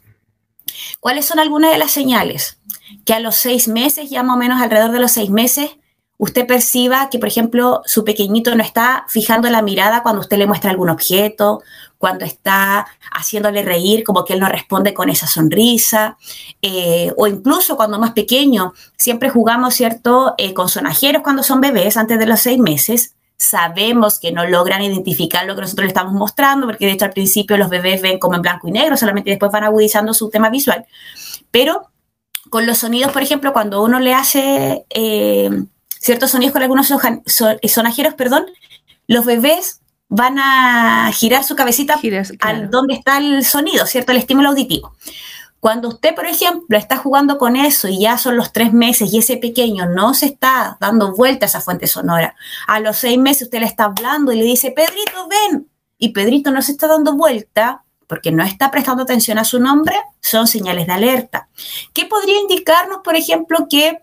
¿cuáles 1.01 1.25
son 1.25 1.39
algunas 1.39 1.73
de 1.73 1.79
las 1.79 1.93
señales? 1.93 2.59
Que 3.05 3.15
a 3.15 3.21
los 3.21 3.37
seis 3.37 3.69
meses, 3.69 4.11
ya 4.11 4.23
más 4.23 4.35
o 4.35 4.39
menos 4.39 4.61
alrededor 4.61 4.93
de 4.93 5.01
los 5.01 5.13
seis 5.13 5.31
meses, 5.31 5.71
usted 6.19 6.47
perciba 6.47 7.11
que, 7.11 7.19
por 7.19 7.29
ejemplo, 7.29 7.83
su 7.85 8.05
pequeñito 8.05 8.55
no 8.55 8.63
está 8.63 9.05
fijando 9.09 9.51
la 9.51 9.63
mirada 9.63 10.03
cuando 10.03 10.21
usted 10.21 10.39
le 10.39 10.47
muestra 10.47 10.71
algún 10.71 10.89
objeto, 10.89 11.63
cuando 11.99 12.25
está 12.25 12.87
haciéndole 13.13 13.63
reír, 13.63 14.03
como 14.05 14.25
que 14.25 14.33
él 14.33 14.41
no 14.41 14.49
responde 14.49 14.93
con 14.93 15.09
esa 15.09 15.27
sonrisa, 15.27 16.17
eh, 16.61 17.13
o 17.17 17.27
incluso 17.27 17.77
cuando 17.77 17.99
más 17.99 18.13
pequeño, 18.13 18.73
siempre 18.97 19.31
jugamos, 19.31 19.75
¿cierto?, 19.75 20.35
eh, 20.39 20.53
con 20.53 20.69
sonajeros 20.69 21.23
cuando 21.23 21.43
son 21.43 21.61
bebés 21.61 21.97
antes 21.97 22.19
de 22.19 22.27
los 22.27 22.41
seis 22.41 22.59
meses. 22.59 23.15
Sabemos 23.37 24.21
que 24.21 24.33
no 24.33 24.47
logran 24.47 24.83
identificar 24.83 25.47
lo 25.47 25.55
que 25.55 25.63
nosotros 25.63 25.85
le 25.85 25.89
estamos 25.89 26.13
mostrando, 26.13 26.67
porque 26.67 26.87
de 26.87 26.93
hecho 26.93 27.05
al 27.05 27.13
principio 27.13 27.57
los 27.57 27.69
bebés 27.69 28.03
ven 28.03 28.19
como 28.19 28.37
en 28.37 28.43
blanco 28.43 28.69
y 28.69 28.73
negro, 28.73 28.97
solamente 28.97 29.31
después 29.31 29.51
van 29.51 29.65
agudizando 29.65 30.15
su 30.15 30.31
tema 30.31 30.51
visual. 30.51 30.87
Pero 31.51 31.89
con 32.51 32.67
los 32.67 32.79
sonidos, 32.79 33.13
por 33.13 33.23
ejemplo, 33.23 33.53
cuando 33.53 33.83
uno 33.83 33.99
le 34.01 34.13
hace 34.13 34.85
eh, 34.91 35.51
ciertos 36.03 36.33
sonidos 36.33 36.53
con 36.53 36.63
algunos 36.63 36.89
sonajeros, 36.89 38.15
perdón, 38.15 38.47
los 39.07 39.25
bebés 39.25 39.81
van 40.09 40.39
a 40.39 41.11
girar 41.13 41.45
su 41.45 41.55
cabecita 41.55 41.99
al 42.41 42.71
donde 42.71 42.95
está 42.95 43.19
el 43.19 43.45
sonido, 43.45 43.87
¿cierto? 43.87 44.13
El 44.13 44.19
estímulo 44.19 44.51
auditivo. 44.51 44.95
Cuando 45.61 45.89
usted, 45.89 46.15
por 46.15 46.27
ejemplo, 46.27 46.77
está 46.77 46.97
jugando 46.97 47.39
con 47.39 47.55
eso 47.55 47.87
y 47.87 48.01
ya 48.01 48.19
son 48.19 48.37
los 48.37 48.53
tres 48.53 48.73
meses 48.73 49.13
y 49.13 49.19
ese 49.19 49.37
pequeño 49.37 49.87
no 49.87 50.13
se 50.13 50.27
está 50.27 50.77
dando 50.81 51.15
vuelta 51.15 51.47
a 51.47 51.49
esa 51.49 51.61
fuente 51.61 51.87
sonora, 51.87 52.35
a 52.67 52.81
los 52.81 52.97
seis 52.99 53.17
meses 53.17 53.43
usted 53.43 53.61
le 53.61 53.67
está 53.67 53.85
hablando 53.85 54.33
y 54.33 54.39
le 54.39 54.45
dice, 54.45 54.73
Pedrito, 54.73 55.29
ven, 55.29 55.69
y 55.99 56.09
Pedrito 56.09 56.51
no 56.51 56.63
se 56.63 56.73
está 56.73 56.89
dando 56.89 57.13
vuelta 57.13 57.85
porque 58.09 58.33
no 58.33 58.43
está 58.43 58.73
prestando 58.73 59.05
atención 59.05 59.39
a 59.39 59.45
su 59.45 59.61
nombre, 59.61 59.95
son 60.21 60.49
señales 60.49 60.89
de 60.89 60.93
alerta. 60.95 61.49
¿Qué 61.95 62.07
podría 62.07 62.41
indicarnos, 62.41 62.99
por 63.05 63.15
ejemplo, 63.15 63.69
que 63.71 64.03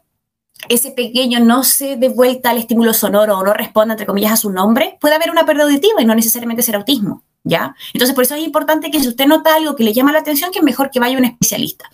ese 0.68 0.92
pequeño 0.92 1.40
no 1.40 1.64
se 1.64 1.96
dé 1.96 2.10
vuelta 2.10 2.50
al 2.50 2.58
estímulo 2.58 2.94
sonoro 2.94 3.38
o 3.38 3.44
no 3.44 3.54
responda, 3.54 3.94
entre 3.94 4.06
comillas, 4.06 4.34
a 4.34 4.38
su 4.38 4.52
nombre, 4.52 4.98
puede 5.00 5.16
haber 5.16 5.32
una 5.32 5.46
pérdida 5.46 5.64
auditiva 5.64 6.02
y 6.02 6.06
no 6.06 6.16
necesariamente 6.16 6.64
ser 6.64 6.76
autismo, 6.76 7.24
¿ya? 7.44 7.76
Entonces, 7.94 8.14
por 8.14 8.24
eso 8.24 8.36
es 8.36 8.44
importante 8.44 8.92
que 8.92 9.00
si 9.00 9.08
usted 9.08 9.26
nota 9.26 9.56
algo 9.56 9.76
que 9.76 9.84
le 9.84 9.94
llama 9.94 10.12
la 10.12 10.20
atención, 10.20 10.52
que 10.52 10.62
mejor 10.62 10.92
que 10.92 11.00
vaya 11.00 11.18
un 11.18 11.26
especialista. 11.26 11.90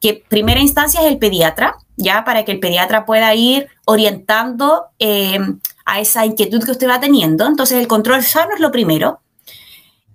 Que 0.00 0.22
primera 0.28 0.60
instancia 0.60 1.00
es 1.00 1.06
el 1.06 1.18
pediatra, 1.18 1.76
¿ya? 1.96 2.24
Para 2.24 2.44
que 2.44 2.52
el 2.52 2.60
pediatra 2.60 3.06
pueda 3.06 3.34
ir 3.34 3.68
orientando 3.86 4.86
eh, 4.98 5.38
a 5.84 6.00
esa 6.00 6.26
inquietud 6.26 6.62
que 6.64 6.72
usted 6.72 6.88
va 6.88 7.00
teniendo. 7.00 7.46
Entonces, 7.46 7.78
el 7.78 7.88
control 7.88 8.22
sano 8.22 8.54
es 8.54 8.60
lo 8.60 8.70
primero. 8.70 9.20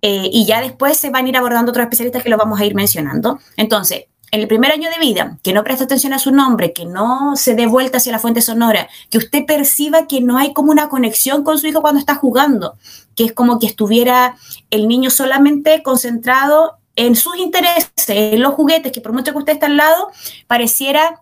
Eh, 0.02 0.30
y 0.32 0.46
ya 0.46 0.62
después 0.62 0.98
se 0.98 1.10
van 1.10 1.26
a 1.26 1.30
ir 1.30 1.38
abordando 1.38 1.72
otros 1.72 1.84
especialistas 1.84 2.22
que 2.22 2.30
lo 2.30 2.38
vamos 2.38 2.60
a 2.60 2.66
ir 2.66 2.76
mencionando. 2.76 3.40
Entonces, 3.56 4.06
en 4.32 4.42
el 4.42 4.48
primer 4.48 4.72
año 4.72 4.90
de 4.90 5.00
vida, 5.00 5.38
que 5.42 5.54
no 5.54 5.64
presta 5.64 5.86
atención 5.86 6.14
a 6.14 6.20
su 6.20 6.32
nombre, 6.32 6.74
que 6.74 6.86
no 6.86 7.36
se 7.36 7.56
dé 7.56 7.66
vuelta 7.66 7.98
hacia 7.98 8.12
la 8.12 8.20
fuente 8.20 8.42
sonora, 8.42 8.90
que 9.10 9.18
usted 9.18 9.46
perciba 9.46 10.08
que 10.08 10.22
no 10.22 10.38
hay 10.38 10.54
como 10.54 10.72
una 10.72 10.90
conexión 10.90 11.44
con 11.44 11.58
su 11.58 11.68
hijo 11.68 11.82
cuando 11.82 12.00
está 12.00 12.16
jugando, 12.16 12.76
que 13.16 13.26
es 13.26 13.34
como 13.34 13.60
que 13.60 13.68
estuviera 13.68 14.36
el 14.70 14.88
niño 14.88 15.10
solamente 15.10 15.82
concentrado 15.82 16.78
en 16.96 17.16
sus 17.16 17.38
intereses, 17.38 17.92
en 18.08 18.42
los 18.42 18.54
juguetes, 18.54 18.92
que 18.92 19.02
por 19.02 19.14
mucho 19.14 19.32
que 19.32 19.38
usted 19.38 19.54
esté 19.54 19.68
al 19.68 19.78
lado, 19.78 20.10
pareciera 20.48 21.22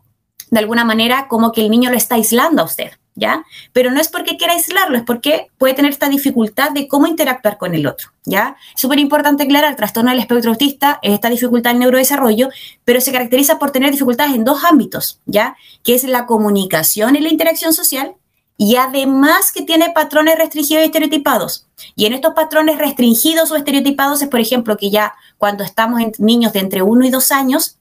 de 0.49 0.59
alguna 0.59 0.85
manera 0.85 1.27
como 1.27 1.51
que 1.51 1.61
el 1.61 1.69
niño 1.69 1.91
lo 1.91 1.97
está 1.97 2.15
aislando 2.15 2.61
a 2.61 2.65
usted. 2.65 2.91
¿Ya? 3.15 3.45
Pero 3.73 3.91
no 3.91 3.99
es 3.99 4.09
porque 4.09 4.37
quiera 4.37 4.53
aislarlo, 4.53 4.97
es 4.97 5.03
porque 5.03 5.49
puede 5.57 5.73
tener 5.73 5.91
esta 5.91 6.09
dificultad 6.09 6.71
de 6.71 6.87
cómo 6.87 7.07
interactuar 7.07 7.57
con 7.57 7.73
el 7.73 7.87
otro, 7.87 8.09
¿ya? 8.25 8.57
Súper 8.75 8.99
importante 8.99 9.43
aclarar, 9.43 9.71
el 9.71 9.75
trastorno 9.75 10.11
del 10.11 10.19
espectro 10.19 10.51
autista 10.51 10.99
es 11.01 11.13
esta 11.13 11.29
dificultad 11.29 11.71
en 11.71 11.79
neurodesarrollo, 11.79 12.49
pero 12.83 13.01
se 13.01 13.11
caracteriza 13.11 13.57
por 13.57 13.71
tener 13.71 13.91
dificultades 13.91 14.35
en 14.35 14.43
dos 14.43 14.63
ámbitos, 14.63 15.21
¿ya? 15.25 15.55
Que 15.83 15.95
es 15.95 16.03
la 16.03 16.25
comunicación 16.25 17.15
y 17.15 17.21
la 17.21 17.29
interacción 17.29 17.73
social, 17.73 18.15
y 18.57 18.75
además 18.77 19.51
que 19.51 19.63
tiene 19.63 19.89
patrones 19.89 20.37
restringidos 20.37 20.83
y 20.83 20.85
estereotipados. 20.85 21.67
Y 21.95 22.05
en 22.05 22.13
estos 22.13 22.33
patrones 22.33 22.77
restringidos 22.77 23.51
o 23.51 23.55
estereotipados 23.55 24.21
es, 24.21 24.29
por 24.29 24.39
ejemplo, 24.39 24.77
que 24.77 24.89
ya 24.89 25.13
cuando 25.37 25.63
estamos 25.63 26.01
en 26.01 26.13
niños 26.19 26.53
de 26.53 26.59
entre 26.59 26.81
1 26.81 27.05
y 27.05 27.09
2 27.09 27.31
años, 27.31 27.77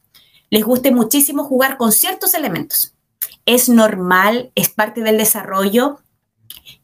les 0.51 0.65
guste 0.65 0.91
muchísimo 0.93 1.45
jugar 1.45 1.77
con 1.77 1.93
ciertos 1.93 2.35
elementos, 2.35 2.94
es 3.47 3.69
normal, 3.69 4.51
es 4.55 4.69
parte 4.69 5.03
del 5.03 5.19
desarrollo 5.19 5.99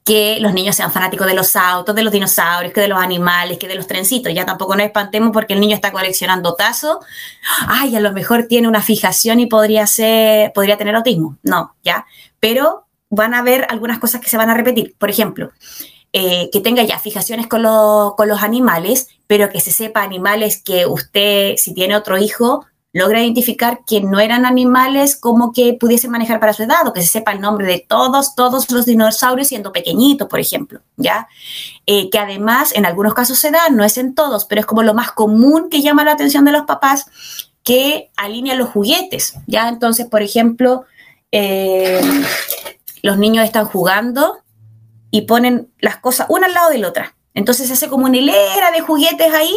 que 0.05 0.39
los 0.41 0.53
niños 0.53 0.77
sean 0.77 0.93
fanáticos 0.93 1.27
de 1.27 1.35
los 1.35 1.55
autos, 1.57 1.95
de 1.95 2.03
los 2.03 2.13
dinosaurios, 2.13 2.73
que 2.73 2.81
de 2.81 2.89
los 2.89 2.99
animales, 2.99 3.59
que 3.59 3.69
de 3.69 3.75
los 3.75 3.87
trencitos. 3.87 4.33
Ya 4.35 4.45
tampoco 4.45 4.75
nos 4.75 4.87
espantemos 4.87 5.31
porque 5.33 5.55
el 5.55 5.61
niño 5.61 5.75
está 5.75 5.93
coleccionando 5.93 6.55
tazos. 6.55 6.99
Ay, 7.69 7.95
a 7.97 8.01
lo 8.01 8.13
mejor 8.13 8.45
tiene 8.45 8.69
una 8.69 8.83
fijación 8.83 9.41
y 9.41 9.47
podría 9.47 9.87
ser, 9.87 10.53
podría 10.53 10.77
tener 10.77 10.95
autismo. 10.95 11.39
No, 11.43 11.77
ya. 11.83 12.07
Pero 12.41 12.87
van 13.11 13.35
a 13.35 13.39
haber 13.39 13.67
algunas 13.71 13.99
cosas 13.99 14.21
que 14.21 14.29
se 14.29 14.37
van 14.37 14.51
a 14.51 14.55
repetir. 14.55 14.95
Por 14.99 15.11
ejemplo, 15.11 15.53
eh, 16.13 16.51
que 16.53 16.61
tenga 16.61 16.83
ya 16.83 16.99
fijaciones 16.99 17.47
con, 17.47 17.63
con 18.17 18.29
los 18.29 18.43
animales, 18.43 19.09
pero 19.27 19.51
que 19.51 19.61
se 19.61 19.71
sepa 19.71 20.03
animales 20.03 20.63
que 20.63 20.87
usted, 20.87 21.55
si 21.57 21.73
tiene 21.75 21.97
otro 21.97 22.19
hijo, 22.19 22.67
logra 22.93 23.21
identificar 23.21 23.81
que 23.87 24.01
no 24.01 24.19
eran 24.19 24.45
animales 24.45 25.17
como 25.17 25.53
que 25.53 25.75
pudiese 25.75 26.09
manejar 26.09 26.41
para 26.41 26.53
su 26.53 26.65
edad 26.65 26.87
o 26.87 26.93
que 26.93 27.03
se 27.03 27.09
sepa 27.09 27.33
el 27.33 27.41
nombre 27.41 27.67
de 27.67 27.85
todos, 27.87 28.35
todos 28.35 28.71
los 28.71 28.87
dinosaurios 28.87 29.49
siendo 29.49 29.73
pequeñitos, 29.73 30.29
por 30.29 30.41
ejemplo, 30.41 30.81
¿ya? 30.97 31.29
Eh, 31.87 32.11
que 32.11 32.19
además 32.19 32.73
en 32.75 32.87
algunos 32.87 33.15
casos 33.15 33.39
se 33.39 33.51
da, 33.51 33.69
no 33.71 33.85
es 33.85 33.97
en 33.97 34.15
todos, 34.15 34.45
pero 34.45 34.61
es 34.61 34.67
como 34.67 34.83
lo 34.83 34.95
más 34.95 35.13
común 35.13 35.71
que 35.71 35.83
llama 35.83 36.05
la 36.05 36.13
atención 36.13 36.45
de 36.45 36.53
los 36.53 36.63
papás 36.63 37.07
que 37.63 38.11
alinean 38.17 38.59
los 38.59 38.71
juguetes, 38.71 39.35
¿ya? 39.47 39.69
Entonces, 39.69 40.07
por 40.07 40.23
ejemplo, 40.23 40.85
eh, 41.31 42.01
los 43.03 43.19
niños 43.19 43.45
están 43.45 43.67
jugando 43.67 44.39
y 45.13 45.23
ponen 45.23 45.71
las 45.79 45.99
cosas 45.99 46.27
una 46.29 46.47
al 46.47 46.55
lado 46.55 46.71
de 46.71 46.79
la 46.79 46.89
otra. 46.89 47.15
Entonces 47.35 47.69
se 47.69 47.75
hace 47.75 47.89
como 47.89 48.07
una 48.07 48.17
hilera 48.17 48.73
de 48.73 48.81
juguetes 48.81 49.33
ahí 49.33 49.55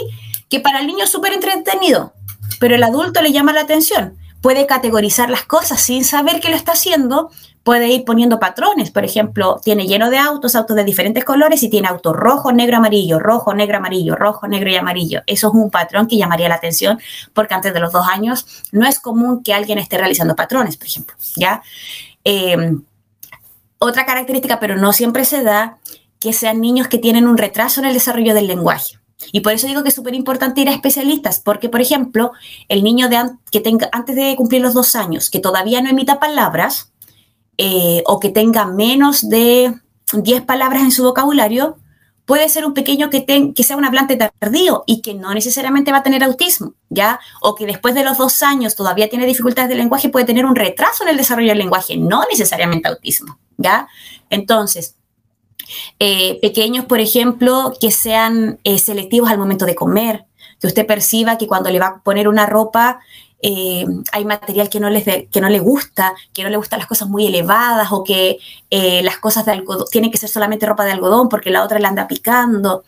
que 0.49 0.59
para 0.59 0.79
el 0.79 0.87
niño 0.87 1.05
es 1.05 1.09
súper 1.09 1.33
entretenido, 1.33 2.13
pero 2.59 2.75
el 2.75 2.83
adulto 2.83 3.21
le 3.21 3.31
llama 3.31 3.53
la 3.53 3.61
atención. 3.61 4.17
Puede 4.41 4.65
categorizar 4.65 5.29
las 5.29 5.43
cosas 5.43 5.81
sin 5.81 6.03
saber 6.03 6.41
que 6.41 6.49
lo 6.49 6.55
está 6.55 6.73
haciendo, 6.73 7.31
puede 7.63 7.87
ir 7.87 8.03
poniendo 8.03 8.39
patrones. 8.39 8.91
Por 8.91 9.05
ejemplo, 9.05 9.61
tiene 9.63 9.87
lleno 9.87 10.09
de 10.09 10.17
autos, 10.17 10.55
autos 10.55 10.75
de 10.75 10.83
diferentes 10.83 11.23
colores 11.23 11.63
y 11.63 11.69
tiene 11.69 11.87
autos 11.87 12.13
rojo, 12.13 12.51
negro, 12.51 12.77
amarillo, 12.77 13.19
rojo, 13.19 13.53
negro, 13.53 13.77
amarillo, 13.77 14.15
rojo, 14.15 14.47
negro 14.47 14.69
y 14.69 14.75
amarillo. 14.75 15.21
Eso 15.27 15.47
es 15.47 15.53
un 15.53 15.71
patrón 15.71 16.07
que 16.07 16.17
llamaría 16.17 16.49
la 16.49 16.55
atención 16.55 16.99
porque 17.33 17.53
antes 17.53 17.73
de 17.73 17.79
los 17.79 17.93
dos 17.93 18.05
años 18.07 18.45
no 18.71 18.85
es 18.85 18.99
común 18.99 19.43
que 19.43 19.53
alguien 19.53 19.77
esté 19.77 19.97
realizando 19.97 20.35
patrones, 20.35 20.75
por 20.75 20.87
ejemplo. 20.87 21.15
¿ya? 21.37 21.61
Eh, 22.25 22.77
otra 23.79 24.05
característica, 24.05 24.59
pero 24.59 24.75
no 24.77 24.93
siempre 24.93 25.25
se 25.25 25.43
da, 25.43 25.77
que 26.19 26.31
sean 26.31 26.61
niños 26.61 26.87
que 26.87 26.97
tienen 26.97 27.27
un 27.27 27.37
retraso 27.37 27.81
en 27.81 27.87
el 27.87 27.93
desarrollo 27.93 28.33
del 28.33 28.47
lenguaje. 28.47 28.97
Y 29.31 29.41
por 29.41 29.53
eso 29.53 29.67
digo 29.67 29.83
que 29.83 29.89
es 29.89 29.95
súper 29.95 30.15
importante 30.15 30.61
ir 30.61 30.69
a 30.69 30.73
especialistas, 30.73 31.39
porque, 31.39 31.69
por 31.69 31.81
ejemplo, 31.81 32.31
el 32.67 32.83
niño 32.83 33.09
de 33.09 33.17
que 33.51 33.59
tenga, 33.59 33.89
antes 33.91 34.15
de 34.15 34.35
cumplir 34.35 34.61
los 34.61 34.73
dos 34.73 34.95
años, 34.95 35.29
que 35.29 35.39
todavía 35.39 35.81
no 35.81 35.89
emita 35.89 36.19
palabras, 36.19 36.91
eh, 37.57 38.03
o 38.05 38.19
que 38.19 38.29
tenga 38.29 38.65
menos 38.65 39.29
de 39.29 39.73
10 40.11 40.41
palabras 40.43 40.81
en 40.83 40.91
su 40.91 41.03
vocabulario, 41.03 41.77
puede 42.25 42.49
ser 42.49 42.65
un 42.65 42.73
pequeño 42.73 43.09
que, 43.09 43.25
que 43.25 43.63
sea 43.63 43.77
un 43.77 43.85
hablante 43.85 44.15
tardío 44.15 44.83
y 44.87 45.01
que 45.01 45.13
no 45.13 45.33
necesariamente 45.33 45.91
va 45.91 45.99
a 45.99 46.03
tener 46.03 46.23
autismo, 46.23 46.73
¿ya? 46.89 47.19
O 47.41 47.55
que 47.55 47.65
después 47.65 47.95
de 47.95 48.03
los 48.03 48.17
dos 48.17 48.41
años 48.41 48.75
todavía 48.75 49.09
tiene 49.09 49.25
dificultades 49.25 49.69
de 49.69 49.75
lenguaje, 49.75 50.09
puede 50.09 50.25
tener 50.25 50.45
un 50.45 50.55
retraso 50.55 51.03
en 51.03 51.09
el 51.09 51.17
desarrollo 51.17 51.49
del 51.49 51.57
lenguaje, 51.57 51.97
no 51.97 52.23
necesariamente 52.29 52.87
autismo, 52.87 53.37
¿ya? 53.57 53.87
Entonces, 54.29 54.95
eh, 55.99 56.39
pequeños, 56.41 56.85
por 56.85 56.99
ejemplo, 56.99 57.73
que 57.79 57.91
sean 57.91 58.59
eh, 58.63 58.79
selectivos 58.79 59.29
al 59.29 59.37
momento 59.37 59.65
de 59.65 59.75
comer, 59.75 60.25
que 60.59 60.67
usted 60.67 60.85
perciba 60.85 61.37
que 61.37 61.47
cuando 61.47 61.69
le 61.69 61.79
va 61.79 61.87
a 61.87 62.01
poner 62.01 62.27
una 62.27 62.45
ropa 62.45 62.99
eh, 63.45 63.85
hay 64.13 64.23
material 64.23 64.69
que 64.69 64.79
no, 64.79 64.89
les 64.89 65.03
que 65.03 65.41
no 65.41 65.49
le 65.49 65.59
gusta, 65.59 66.13
que 66.33 66.43
no 66.43 66.49
le 66.49 66.55
gustan 66.55 66.79
las 66.79 66.87
cosas 66.87 67.09
muy 67.09 67.27
elevadas 67.27 67.89
o 67.91 68.01
que 68.01 68.37
las 68.71 69.17
cosas 69.17 69.45
de 69.45 69.51
algodón 69.51 69.85
tienen 69.91 70.11
que 70.11 70.17
ser 70.17 70.29
solamente 70.29 70.65
ropa 70.65 70.85
de 70.85 70.93
algodón 70.93 71.27
porque 71.27 71.49
la 71.49 71.61
otra 71.61 71.77
la 71.79 71.89
anda 71.89 72.07
picando. 72.07 72.85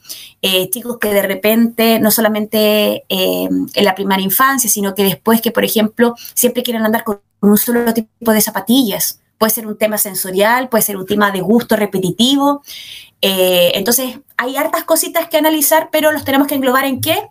chicos 0.72 0.98
que 0.98 1.13
de 1.13 1.24
repente, 1.24 2.00
no 2.00 2.10
solamente 2.10 3.03
en 3.10 3.84
la 3.84 3.96
primera 3.96 4.22
infancia, 4.22 4.70
sino 4.70 4.96
que 4.96 5.03
después 5.03 5.41
que, 5.41 5.51
por 5.51 5.65
ejemplo, 5.65 6.15
siempre 6.34 6.63
quieren 6.63 6.86
andar 6.86 7.03
con 7.03 7.20
un 7.41 7.58
solo 7.58 7.94
tipo 7.94 8.32
de 8.32 8.39
zapatillas 8.39 9.20
puede 9.38 9.51
ser 9.51 9.68
un 9.68 9.77
tema 9.77 9.98
sensorial, 9.98 10.70
puede 10.70 10.82
ser 10.82 10.98
un 10.98 11.06
tema 11.06 11.32
de 11.32 11.42
gusto 11.42 11.75
repetitivo. 11.75 12.63
Eh, 13.22 13.72
entonces, 13.75 14.20
hay 14.38 14.56
hartas 14.56 14.84
cositas 14.84 15.27
que 15.27 15.38
analizar, 15.38 15.89
pero 15.92 16.12
los 16.12 16.24
tenemos 16.24 16.48
que 16.48 16.56
englobar 16.56 16.86
en 16.86 17.01
qué? 17.01 17.27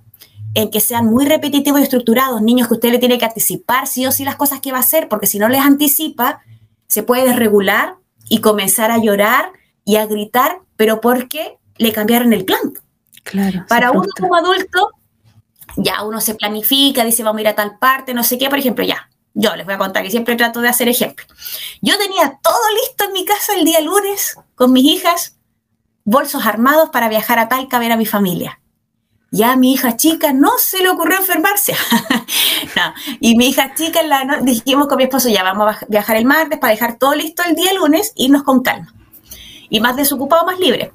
En 0.54 0.70
que 0.70 0.80
sean 0.80 1.06
muy 1.06 1.24
repetitivos 1.24 1.80
y 1.80 1.84
estructurados. 1.84 2.42
Niños 2.42 2.68
que 2.68 2.74
usted 2.74 2.90
le 2.90 2.98
tiene 2.98 3.18
que 3.18 3.24
anticipar 3.24 3.86
sí 3.86 4.06
o 4.06 4.12
sí 4.12 4.24
las 4.24 4.36
cosas 4.36 4.60
que 4.60 4.72
va 4.72 4.78
a 4.78 4.80
hacer, 4.82 5.08
porque 5.08 5.26
si 5.26 5.38
no 5.38 5.48
les 5.48 5.60
anticipa, 5.60 6.40
se 6.86 7.02
puede 7.02 7.26
desregular 7.26 7.96
y 8.28 8.40
comenzar 8.40 8.90
a 8.90 8.98
llorar 8.98 9.52
y 9.84 9.96
a 9.96 10.06
gritar, 10.06 10.60
pero 10.76 11.00
porque 11.00 11.58
le 11.76 11.92
cambiaron 11.92 12.32
el 12.32 12.44
plan. 12.44 12.74
Claro. 13.22 13.64
Para 13.68 13.90
uno 13.90 14.08
como 14.18 14.36
adulto, 14.36 14.90
ya 15.76 16.04
uno 16.04 16.20
se 16.20 16.34
planifica, 16.34 17.04
dice 17.04 17.22
vamos 17.22 17.38
a 17.38 17.42
ir 17.42 17.48
a 17.48 17.54
tal 17.54 17.78
parte, 17.78 18.14
no 18.14 18.22
sé 18.22 18.38
qué, 18.38 18.48
por 18.48 18.58
ejemplo, 18.58 18.84
ya, 18.84 19.08
yo 19.34 19.56
les 19.56 19.66
voy 19.66 19.74
a 19.74 19.78
contar 19.78 20.04
que 20.04 20.10
siempre 20.10 20.36
trato 20.36 20.60
de 20.60 20.68
hacer 20.68 20.88
ejemplo. 20.88 21.26
Yo 21.82 21.98
tenía 21.98 22.38
todo 22.40 22.62
listo 22.82 23.04
en 23.04 23.12
mi 23.12 23.24
casa 23.24 23.54
el 23.54 23.64
día 23.64 23.80
lunes 23.80 24.38
con 24.54 24.72
mis 24.72 24.84
hijas, 24.84 25.36
bolsos 26.04 26.46
armados 26.46 26.90
para 26.90 27.08
viajar 27.08 27.40
a 27.40 27.48
Talca 27.48 27.76
a 27.76 27.80
ver 27.80 27.92
a 27.92 27.96
mi 27.96 28.06
familia. 28.06 28.60
Ya 29.32 29.52
a 29.52 29.56
mi 29.56 29.72
hija 29.72 29.96
chica 29.96 30.32
no 30.32 30.52
se 30.58 30.80
le 30.80 30.88
ocurrió 30.88 31.18
enfermarse. 31.18 31.74
Y 33.20 33.36
mi 33.36 33.48
hija 33.48 33.74
chica 33.74 34.02
la 34.02 34.40
dijimos 34.42 34.88
con 34.88 34.96
mi 34.96 35.04
esposo, 35.04 35.28
ya 35.28 35.42
vamos 35.42 35.76
a 35.76 35.86
viajar 35.88 36.16
el 36.16 36.24
martes 36.24 36.58
para 36.58 36.72
dejar 36.72 36.98
todo 36.98 37.14
listo 37.14 37.42
el 37.46 37.54
día 37.54 37.72
lunes, 37.74 38.12
irnos 38.16 38.42
con 38.42 38.62
calma. 38.62 38.92
Y 39.68 39.80
más 39.80 39.96
desocupado, 39.96 40.44
más 40.46 40.58
libre. 40.58 40.92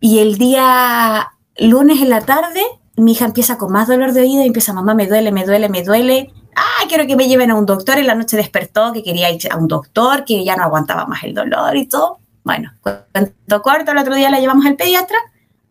Y 0.00 0.18
el 0.18 0.38
día 0.38 1.32
lunes 1.56 2.00
en 2.00 2.10
la 2.10 2.20
tarde, 2.20 2.62
mi 2.96 3.12
hija 3.12 3.26
empieza 3.26 3.58
con 3.58 3.72
más 3.72 3.88
dolor 3.88 4.12
de 4.12 4.22
oído 4.22 4.42
y 4.42 4.46
empieza, 4.46 4.72
mamá, 4.72 4.94
me 4.94 5.06
duele, 5.06 5.32
me 5.32 5.44
duele, 5.44 5.68
me 5.68 5.82
duele 5.82 6.32
ah, 6.56 6.84
quiero 6.88 7.06
que 7.06 7.14
me 7.14 7.28
lleven 7.28 7.50
a 7.50 7.54
un 7.54 7.66
doctor. 7.66 7.98
En 7.98 8.06
la 8.06 8.14
noche 8.14 8.36
despertó 8.36 8.92
que 8.92 9.02
quería 9.02 9.30
ir 9.30 9.40
a 9.50 9.56
un 9.56 9.68
doctor, 9.68 10.24
que 10.24 10.44
ya 10.44 10.56
no 10.56 10.64
aguantaba 10.64 11.06
más 11.06 11.22
el 11.22 11.34
dolor 11.34 11.76
y 11.76 11.86
todo. 11.86 12.18
Bueno, 12.42 12.72
cuando 12.82 13.62
corto, 13.62 13.92
el 13.92 13.98
otro 13.98 14.14
día 14.14 14.30
la 14.30 14.40
llevamos 14.40 14.66
al 14.66 14.76
pediatra, 14.76 15.18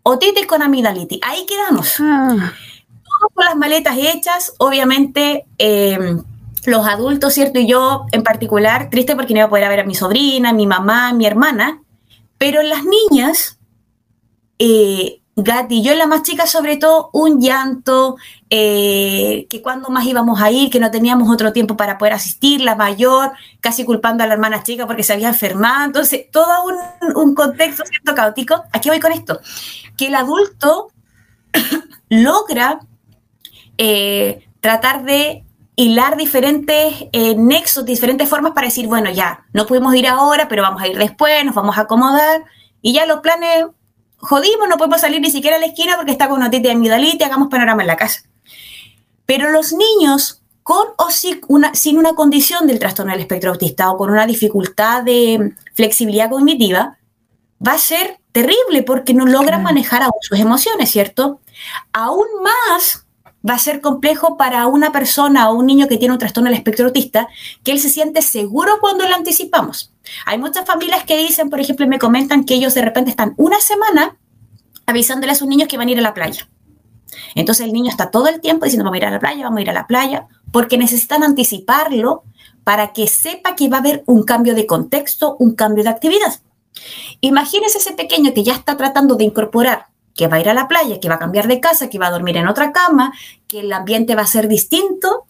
otitis 0.03 0.45
con 0.45 0.61
amigdalitis. 0.61 1.19
Ahí 1.23 1.45
quedamos. 1.45 1.95
Ah. 1.99 2.53
Todos 3.03 3.31
con 3.33 3.45
las 3.45 3.55
maletas 3.55 3.97
hechas, 3.97 4.53
obviamente. 4.59 5.45
Em, 5.57 6.23
los 6.65 6.87
adultos, 6.87 7.33
¿cierto? 7.33 7.59
Y 7.59 7.67
yo 7.67 8.05
en 8.11 8.23
particular, 8.23 8.89
triste 8.89 9.15
porque 9.15 9.33
no 9.33 9.39
iba 9.39 9.47
a 9.47 9.49
poder 9.49 9.69
ver 9.69 9.81
a 9.81 9.85
mi 9.85 9.95
sobrina, 9.95 10.53
mi 10.53 10.67
mamá, 10.67 11.13
mi 11.13 11.25
hermana, 11.25 11.81
pero 12.37 12.61
las 12.61 12.81
niñas, 12.83 13.59
eh, 14.59 15.21
Gati, 15.37 15.83
yo 15.83 15.93
la 15.95 16.07
más 16.07 16.23
chica 16.23 16.47
sobre 16.47 16.77
todo, 16.77 17.09
un 17.11 17.41
llanto, 17.41 18.15
eh, 18.49 19.47
que 19.49 19.61
cuando 19.61 19.89
más 19.89 20.05
íbamos 20.05 20.41
a 20.41 20.49
ir, 20.49 20.69
que 20.69 20.79
no 20.79 20.91
teníamos 20.91 21.29
otro 21.29 21.51
tiempo 21.51 21.75
para 21.75 21.97
poder 21.97 22.13
asistir, 22.13 22.61
la 22.61 22.75
mayor 22.75 23.33
casi 23.59 23.83
culpando 23.83 24.23
a 24.23 24.27
la 24.27 24.33
hermana 24.33 24.63
chica 24.63 24.87
porque 24.87 25.03
se 25.03 25.11
había 25.11 25.27
enfermado, 25.27 25.85
entonces 25.85 26.31
todo 26.31 26.47
un, 27.15 27.35
contexto 27.35 27.83
cierto 27.85 28.15
caótico. 28.15 28.63
Aquí 28.71 28.87
voy 28.87 29.01
con 29.01 29.11
esto, 29.11 29.41
que 29.97 30.07
el 30.07 30.15
adulto 30.15 30.91
logra 32.09 32.79
eh, 33.77 34.47
tratar 34.61 35.03
de 35.03 35.43
hilar 35.75 36.15
diferentes 36.15 37.07
eh, 37.11 37.35
nexos, 37.35 37.83
diferentes 37.83 38.29
formas 38.29 38.53
para 38.53 38.67
decir, 38.67 38.87
bueno, 38.87 39.09
ya, 39.09 39.45
no 39.51 39.65
pudimos 39.65 39.93
ir 39.95 40.07
ahora, 40.07 40.47
pero 40.47 40.61
vamos 40.61 40.81
a 40.81 40.87
ir 40.87 40.97
después, 40.97 41.43
nos 41.43 41.55
vamos 41.55 41.77
a 41.77 41.81
acomodar, 41.81 42.45
y 42.81 42.93
ya 42.93 43.05
los 43.05 43.19
planes 43.19 43.65
jodimos, 44.25 44.67
no 44.67 44.77
podemos 44.77 45.01
salir 45.01 45.21
ni 45.21 45.29
siquiera 45.29 45.57
a 45.57 45.59
la 45.59 45.67
esquina 45.67 45.95
porque 45.95 46.11
está 46.11 46.27
con 46.27 46.41
otitis 46.41 46.63
de 46.63 46.71
amigdalitis, 46.71 47.25
hagamos 47.25 47.49
panorama 47.49 47.83
en 47.83 47.87
la 47.87 47.95
casa. 47.95 48.21
Pero 49.25 49.51
los 49.51 49.73
niños 49.73 50.41
con 50.63 50.87
o 50.97 51.11
sin 51.11 51.41
una, 51.47 51.75
sin 51.75 51.97
una 51.99 52.13
condición 52.15 52.65
del 52.65 52.79
trastorno 52.79 53.11
del 53.11 53.21
espectro 53.21 53.51
autista 53.51 53.91
o 53.91 53.97
con 53.97 54.09
una 54.09 54.25
dificultad 54.25 55.03
de 55.03 55.53
flexibilidad 55.75 56.29
cognitiva, 56.29 56.97
va 57.65 57.73
a 57.73 57.77
ser 57.77 58.19
terrible 58.31 58.83
porque 58.83 59.13
no 59.13 59.25
logran 59.25 59.63
manejar 59.63 60.01
aún 60.01 60.13
sus 60.21 60.39
emociones, 60.39 60.89
¿cierto? 60.89 61.39
Aún 61.93 62.25
más 62.43 63.04
va 63.47 63.55
a 63.55 63.59
ser 63.59 63.81
complejo 63.81 64.37
para 64.37 64.67
una 64.67 64.91
persona 64.91 65.49
o 65.49 65.55
un 65.55 65.65
niño 65.65 65.87
que 65.87 65.97
tiene 65.97 66.13
un 66.13 66.19
trastorno 66.19 66.49
del 66.49 66.57
espectro 66.57 66.87
autista 66.87 67.27
que 67.63 67.71
él 67.71 67.79
se 67.79 67.89
siente 67.89 68.21
seguro 68.21 68.79
cuando 68.79 69.07
lo 69.07 69.15
anticipamos. 69.15 69.93
Hay 70.25 70.37
muchas 70.37 70.65
familias 70.65 71.03
que 71.03 71.17
dicen, 71.17 71.49
por 71.49 71.59
ejemplo, 71.59 71.87
me 71.87 71.99
comentan 71.99 72.45
que 72.45 72.55
ellos 72.55 72.73
de 72.73 72.81
repente 72.81 73.11
están 73.11 73.33
una 73.37 73.59
semana 73.59 74.17
avisándole 74.85 75.31
a 75.31 75.35
sus 75.35 75.47
niños 75.47 75.67
que 75.67 75.77
van 75.77 75.87
a 75.87 75.91
ir 75.91 75.99
a 75.99 76.01
la 76.01 76.13
playa. 76.13 76.47
Entonces 77.35 77.65
el 77.65 77.73
niño 77.73 77.89
está 77.89 78.11
todo 78.11 78.27
el 78.27 78.41
tiempo 78.41 78.65
diciendo, 78.65 78.83
vamos 78.83 78.95
a 78.95 78.97
ir 78.97 79.05
a 79.05 79.11
la 79.11 79.19
playa, 79.19 79.43
vamos 79.43 79.59
a 79.59 79.61
ir 79.61 79.69
a 79.69 79.73
la 79.73 79.87
playa, 79.87 80.27
porque 80.51 80.77
necesitan 80.77 81.23
anticiparlo 81.23 82.23
para 82.63 82.93
que 82.93 83.07
sepa 83.07 83.55
que 83.55 83.69
va 83.69 83.77
a 83.77 83.79
haber 83.79 84.03
un 84.07 84.23
cambio 84.23 84.55
de 84.55 84.65
contexto, 84.65 85.35
un 85.39 85.55
cambio 85.55 85.83
de 85.83 85.89
actividad. 85.91 86.39
Imagínese 87.21 87.77
ese 87.77 87.93
pequeño 87.93 88.33
que 88.33 88.43
ya 88.43 88.53
está 88.53 88.75
tratando 88.75 89.15
de 89.15 89.23
incorporar 89.23 89.87
que 90.15 90.27
va 90.27 90.37
a 90.37 90.39
ir 90.39 90.49
a 90.49 90.53
la 90.53 90.67
playa, 90.67 90.99
que 90.99 91.09
va 91.09 91.15
a 91.15 91.19
cambiar 91.19 91.47
de 91.47 91.59
casa, 91.59 91.89
que 91.89 91.99
va 91.99 92.07
a 92.07 92.11
dormir 92.11 92.37
en 92.37 92.47
otra 92.47 92.71
cama, 92.71 93.13
que 93.47 93.59
el 93.59 93.71
ambiente 93.73 94.15
va 94.15 94.23
a 94.23 94.27
ser 94.27 94.47
distinto. 94.47 95.25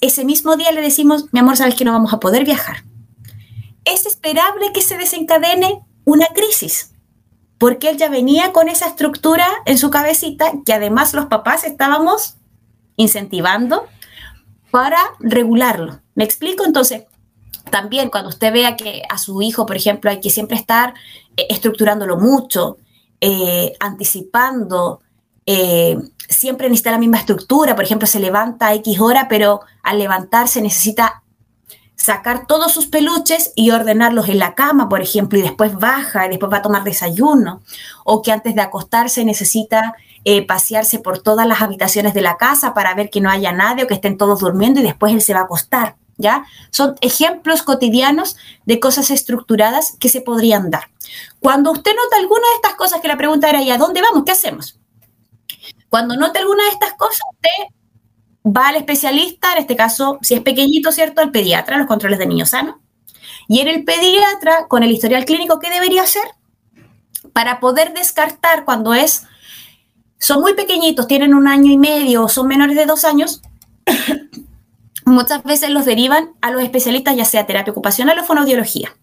Ese 0.00 0.24
mismo 0.24 0.56
día 0.56 0.72
le 0.72 0.80
decimos, 0.80 1.26
mi 1.32 1.40
amor, 1.40 1.56
sabes 1.56 1.74
que 1.74 1.84
no 1.84 1.92
vamos 1.92 2.12
a 2.12 2.20
poder 2.20 2.44
viajar. 2.44 2.84
Es 3.84 4.06
esperable 4.06 4.72
que 4.72 4.80
se 4.80 4.96
desencadene 4.96 5.84
una 6.04 6.26
crisis 6.28 6.92
porque 7.58 7.88
él 7.88 7.96
ya 7.96 8.08
venía 8.08 8.52
con 8.52 8.68
esa 8.68 8.86
estructura 8.86 9.46
en 9.64 9.78
su 9.78 9.90
cabecita 9.90 10.52
que 10.64 10.72
además 10.72 11.14
los 11.14 11.26
papás 11.26 11.64
estábamos 11.64 12.36
incentivando 12.96 13.86
para 14.70 14.98
regularlo. 15.20 16.00
¿Me 16.14 16.24
explico? 16.24 16.64
Entonces, 16.64 17.04
también 17.70 18.10
cuando 18.10 18.28
usted 18.28 18.52
vea 18.52 18.76
que 18.76 19.02
a 19.08 19.18
su 19.18 19.40
hijo, 19.42 19.66
por 19.66 19.76
ejemplo, 19.76 20.10
hay 20.10 20.20
que 20.20 20.30
siempre 20.30 20.56
estar 20.56 20.94
eh, 21.36 21.46
estructurándolo 21.48 22.16
mucho, 22.18 22.78
eh, 23.20 23.72
anticipando, 23.80 25.00
eh, 25.46 25.96
siempre 26.28 26.68
necesita 26.68 26.90
la 26.90 26.98
misma 26.98 27.18
estructura, 27.18 27.74
por 27.74 27.84
ejemplo, 27.84 28.06
se 28.06 28.20
levanta 28.20 28.74
X 28.74 29.00
hora, 29.00 29.28
pero 29.28 29.60
al 29.82 29.98
levantarse 29.98 30.60
necesita 30.60 31.22
sacar 31.96 32.46
todos 32.46 32.72
sus 32.72 32.86
peluches 32.86 33.52
y 33.56 33.70
ordenarlos 33.70 34.28
en 34.28 34.38
la 34.38 34.54
cama, 34.54 34.88
por 34.88 35.00
ejemplo, 35.00 35.38
y 35.38 35.42
después 35.42 35.74
baja 35.76 36.26
y 36.26 36.28
después 36.28 36.52
va 36.52 36.58
a 36.58 36.62
tomar 36.62 36.84
desayuno, 36.84 37.62
o 38.04 38.22
que 38.22 38.32
antes 38.32 38.54
de 38.54 38.60
acostarse 38.60 39.24
necesita 39.24 39.94
eh, 40.24 40.46
pasearse 40.46 40.98
por 40.98 41.22
todas 41.22 41.46
las 41.46 41.62
habitaciones 41.62 42.12
de 42.12 42.20
la 42.20 42.36
casa 42.36 42.74
para 42.74 42.94
ver 42.94 43.10
que 43.10 43.20
no 43.20 43.30
haya 43.30 43.52
nadie 43.52 43.84
o 43.84 43.86
que 43.86 43.94
estén 43.94 44.18
todos 44.18 44.40
durmiendo 44.40 44.80
y 44.80 44.82
después 44.82 45.12
él 45.12 45.22
se 45.22 45.34
va 45.34 45.40
a 45.40 45.44
acostar. 45.44 45.96
¿Ya? 46.18 46.46
Son 46.70 46.96
ejemplos 47.02 47.62
cotidianos 47.62 48.38
de 48.64 48.80
cosas 48.80 49.10
estructuradas 49.10 49.96
que 50.00 50.08
se 50.08 50.22
podrían 50.22 50.70
dar. 50.70 50.88
Cuando 51.46 51.70
usted 51.70 51.92
nota 51.94 52.16
alguna 52.16 52.40
de 52.40 52.54
estas 52.56 52.74
cosas, 52.74 53.00
que 53.00 53.06
la 53.06 53.16
pregunta 53.16 53.48
era, 53.48 53.62
¿y 53.62 53.70
a 53.70 53.78
dónde 53.78 54.02
vamos? 54.02 54.24
¿Qué 54.24 54.32
hacemos? 54.32 54.80
Cuando 55.88 56.16
note 56.16 56.40
alguna 56.40 56.64
de 56.64 56.70
estas 56.70 56.94
cosas, 56.94 57.20
usted 57.34 57.72
va 58.44 58.70
al 58.70 58.74
especialista, 58.74 59.52
en 59.52 59.58
este 59.58 59.76
caso, 59.76 60.18
si 60.22 60.34
es 60.34 60.40
pequeñito, 60.40 60.90
¿cierto? 60.90 61.20
Al 61.20 61.30
pediatra, 61.30 61.78
los 61.78 61.86
controles 61.86 62.18
de 62.18 62.26
niño 62.26 62.46
sano. 62.46 62.80
Y 63.46 63.60
en 63.60 63.68
el 63.68 63.84
pediatra, 63.84 64.66
con 64.66 64.82
el 64.82 64.90
historial 64.90 65.24
clínico, 65.24 65.60
¿qué 65.60 65.70
debería 65.70 66.02
hacer? 66.02 66.24
Para 67.32 67.60
poder 67.60 67.94
descartar 67.94 68.64
cuando 68.64 68.92
es, 68.92 69.22
son 70.18 70.40
muy 70.40 70.54
pequeñitos, 70.54 71.06
tienen 71.06 71.32
un 71.32 71.46
año 71.46 71.70
y 71.70 71.78
medio, 71.78 72.26
son 72.26 72.48
menores 72.48 72.74
de 72.74 72.86
dos 72.86 73.04
años, 73.04 73.40
muchas 75.04 75.44
veces 75.44 75.70
los 75.70 75.84
derivan 75.84 76.32
a 76.40 76.50
los 76.50 76.64
especialistas, 76.64 77.14
ya 77.14 77.24
sea 77.24 77.46
terapia 77.46 77.70
ocupacional 77.70 78.18
o 78.18 78.24
fonoaudiología. 78.24 78.96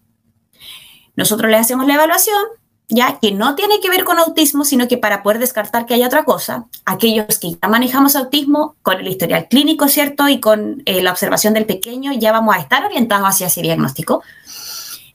Nosotros 1.16 1.50
le 1.50 1.56
hacemos 1.56 1.86
la 1.86 1.94
evaluación, 1.94 2.42
ya 2.88 3.18
que 3.20 3.32
no 3.32 3.54
tiene 3.54 3.80
que 3.80 3.88
ver 3.88 4.04
con 4.04 4.18
autismo, 4.18 4.64
sino 4.64 4.88
que 4.88 4.98
para 4.98 5.22
poder 5.22 5.38
descartar 5.38 5.86
que 5.86 5.94
haya 5.94 6.06
otra 6.06 6.24
cosa, 6.24 6.66
aquellos 6.84 7.38
que 7.38 7.52
ya 7.52 7.68
manejamos 7.68 8.16
autismo 8.16 8.76
con 8.82 9.00
el 9.00 9.08
historial 9.08 9.48
clínico, 9.48 9.88
¿cierto? 9.88 10.28
Y 10.28 10.40
con 10.40 10.82
eh, 10.84 11.02
la 11.02 11.12
observación 11.12 11.54
del 11.54 11.66
pequeño, 11.66 12.12
ya 12.12 12.32
vamos 12.32 12.54
a 12.54 12.60
estar 12.60 12.84
orientados 12.84 13.28
hacia 13.28 13.46
ese 13.46 13.62
diagnóstico. 13.62 14.22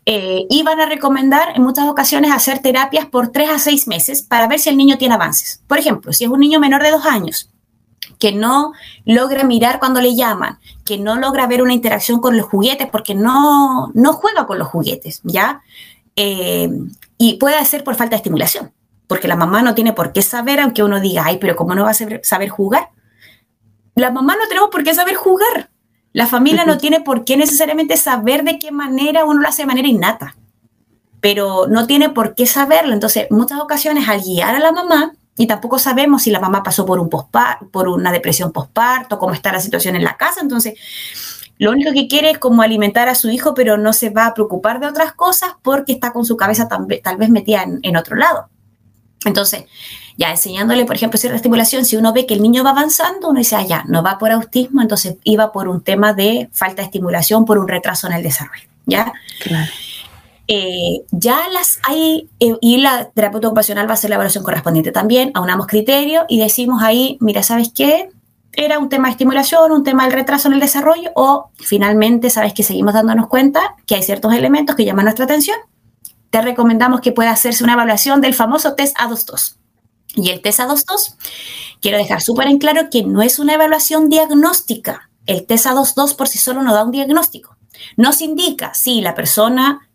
Eh, 0.05 0.47
y 0.49 0.63
van 0.63 0.79
a 0.79 0.87
recomendar 0.87 1.49
en 1.55 1.61
muchas 1.61 1.87
ocasiones 1.87 2.31
hacer 2.31 2.59
terapias 2.59 3.05
por 3.05 3.27
tres 3.27 3.49
a 3.51 3.59
seis 3.59 3.87
meses 3.87 4.23
para 4.23 4.47
ver 4.47 4.59
si 4.59 4.69
el 4.69 4.77
niño 4.77 4.97
tiene 4.97 5.13
avances. 5.13 5.61
Por 5.67 5.77
ejemplo, 5.77 6.13
si 6.13 6.23
es 6.23 6.29
un 6.31 6.39
niño 6.39 6.59
menor 6.59 6.81
de 6.81 6.89
dos 6.89 7.05
años 7.05 7.49
que 8.17 8.31
no 8.31 8.73
logra 9.05 9.43
mirar 9.43 9.79
cuando 9.79 10.01
le 10.01 10.15
llaman, 10.15 10.57
que 10.83 10.97
no 10.97 11.15
logra 11.15 11.47
ver 11.47 11.61
una 11.61 11.73
interacción 11.73 12.19
con 12.19 12.37
los 12.37 12.47
juguetes 12.47 12.87
porque 12.91 13.13
no, 13.13 13.91
no 13.93 14.13
juega 14.13 14.47
con 14.47 14.57
los 14.57 14.67
juguetes, 14.67 15.21
¿ya? 15.23 15.61
Eh, 16.21 16.69
y 17.17 17.35
puede 17.35 17.63
ser 17.63 17.85
por 17.85 17.95
falta 17.95 18.09
de 18.09 18.17
estimulación, 18.17 18.73
porque 19.07 19.29
la 19.29 19.37
mamá 19.37 19.61
no 19.61 19.73
tiene 19.73 19.93
por 19.93 20.11
qué 20.11 20.21
saber, 20.21 20.59
aunque 20.59 20.83
uno 20.83 20.99
diga, 20.99 21.23
ay, 21.25 21.37
pero 21.37 21.55
¿cómo 21.55 21.75
no 21.75 21.85
va 21.85 21.91
a 21.91 21.93
saber, 21.93 22.49
jugar? 22.49 22.89
La 23.95 24.11
mamá 24.11 24.35
no 24.35 24.45
tenemos 24.49 24.69
por 24.69 24.83
qué 24.83 24.93
saber 24.93 25.15
jugar. 25.15 25.69
La 26.11 26.27
familia 26.27 26.65
no 26.65 26.77
tiene 26.77 26.99
por 26.99 27.23
qué 27.23 27.37
necesariamente 27.37 27.95
saber 27.95 28.43
de 28.43 28.59
qué 28.59 28.69
manera 28.69 29.23
uno 29.23 29.39
lo 29.39 29.47
hace 29.47 29.61
de 29.61 29.67
manera 29.67 29.87
innata, 29.87 30.35
pero 31.21 31.67
no 31.69 31.87
tiene 31.87 32.09
por 32.09 32.35
qué 32.35 32.45
saberlo. 32.45 32.93
Entonces, 32.93 33.27
muchas 33.29 33.61
ocasiones 33.61 34.09
al 34.09 34.19
guiar 34.19 34.55
a 34.55 34.59
la 34.59 34.73
mamá, 34.73 35.13
y 35.37 35.47
tampoco 35.47 35.79
sabemos 35.79 36.23
si 36.23 36.31
la 36.31 36.41
mamá 36.41 36.63
pasó 36.63 36.85
por, 36.85 36.99
un 36.99 37.09
por 37.09 37.87
una 37.87 38.11
depresión 38.11 38.51
postparto, 38.51 39.17
cómo 39.17 39.33
está 39.33 39.53
la 39.53 39.61
situación 39.61 39.95
en 39.95 40.03
la 40.03 40.17
casa, 40.17 40.41
entonces 40.41 40.73
lo 41.59 41.71
único 41.71 41.91
que 41.91 42.07
quiere 42.07 42.31
es 42.31 42.37
como 42.37 42.61
alimentar 42.61 43.09
a 43.09 43.15
su 43.15 43.29
hijo, 43.29 43.53
pero 43.53 43.77
no 43.77 43.91
se 43.91 44.09
va 44.09 44.25
a 44.25 44.33
preocupar 44.33 44.79
de 44.79 44.87
otras 44.87 45.11
cosas 45.11 45.51
porque 45.61 45.91
está 45.91 46.13
con 46.13 46.23
su 46.23 46.37
cabeza 46.37 46.69
tal, 46.69 47.17
vez 47.17 47.29
metida 47.29 47.65
en, 47.83 47.97
otro 47.97 48.15
lado. 48.15 48.47
Entonces, 49.25 49.65
ya 50.17 50.31
enseñándole, 50.31 50.85
por 50.85 50.95
ejemplo, 50.95 51.19
cierta 51.19 51.35
estimulación, 51.35 51.83
si 51.83 51.97
uno 51.97 52.13
ve 52.13 52.25
que 52.25 52.33
el 52.33 52.41
niño 52.41 52.63
va 52.63 52.69
avanzando, 52.69 53.27
uno 53.27 53.39
dice, 53.39 53.57
ah, 53.57 53.65
ya, 53.67 53.83
no 53.89 54.01
va 54.01 54.17
por 54.17 54.31
autismo, 54.31 54.81
entonces 54.81 55.17
iba 55.25 55.51
por 55.51 55.67
un 55.67 55.81
tema 55.83 56.13
de 56.13 56.49
falta 56.53 56.81
de 56.81 56.85
estimulación, 56.85 57.43
por 57.43 57.57
un 57.57 57.67
retraso 57.67 58.07
en 58.07 58.13
el 58.13 58.23
desarrollo, 58.23 58.69
¿ya? 58.85 59.11
Claro. 59.43 59.69
Eh, 60.47 61.03
ya 61.11 61.49
las 61.49 61.79
hay, 61.83 62.29
eh, 62.39 62.55
y 62.61 62.77
la 62.77 63.09
terapeuta 63.09 63.47
ocupacional 63.47 63.85
va 63.85 63.91
a 63.91 63.93
hacer 63.95 64.09
la 64.09 64.15
evaluación 64.15 64.45
correspondiente 64.45 64.93
también, 64.93 65.31
aunamos 65.33 65.67
criterio 65.67 66.25
y 66.29 66.39
decimos 66.39 66.81
ahí, 66.81 67.17
mira, 67.19 67.43
¿sabes 67.43 67.69
qué? 67.75 68.09
Era 68.59 68.77
un 68.77 68.89
tema 68.89 69.07
de 69.07 69.11
estimulación, 69.13 69.71
un 69.71 69.83
tema 69.83 70.03
del 70.03 70.11
retraso 70.11 70.49
en 70.49 70.55
el 70.55 70.59
desarrollo 70.59 71.11
o 71.15 71.49
finalmente 71.55 72.29
sabes 72.29 72.53
que 72.53 72.63
seguimos 72.63 72.93
dándonos 72.93 73.27
cuenta 73.27 73.75
que 73.85 73.95
hay 73.95 74.03
ciertos 74.03 74.33
elementos 74.33 74.75
que 74.75 74.83
llaman 74.83 75.05
nuestra 75.05 75.23
atención, 75.25 75.57
te 76.29 76.41
recomendamos 76.41 76.99
que 76.99 77.13
pueda 77.13 77.31
hacerse 77.31 77.63
una 77.63 77.73
evaluación 77.73 78.19
del 78.19 78.33
famoso 78.33 78.75
test 78.75 78.97
A22. 78.97 79.55
Y 80.15 80.29
el 80.29 80.41
test 80.41 80.59
A22, 80.59 81.15
quiero 81.81 81.97
dejar 81.97 82.21
súper 82.21 82.47
en 82.47 82.57
claro 82.57 82.89
que 82.91 83.03
no 83.03 83.21
es 83.21 83.39
una 83.39 83.53
evaluación 83.53 84.09
diagnóstica. 84.09 85.09
El 85.25 85.45
test 85.45 85.65
A22 85.65 86.15
por 86.17 86.27
sí 86.27 86.37
solo 86.37 86.61
no 86.61 86.73
da 86.73 86.83
un 86.83 86.91
diagnóstico. 86.91 87.55
Nos 87.95 88.19
indica 88.19 88.73
si 88.73 88.99
la 88.99 89.15
persona 89.15 89.89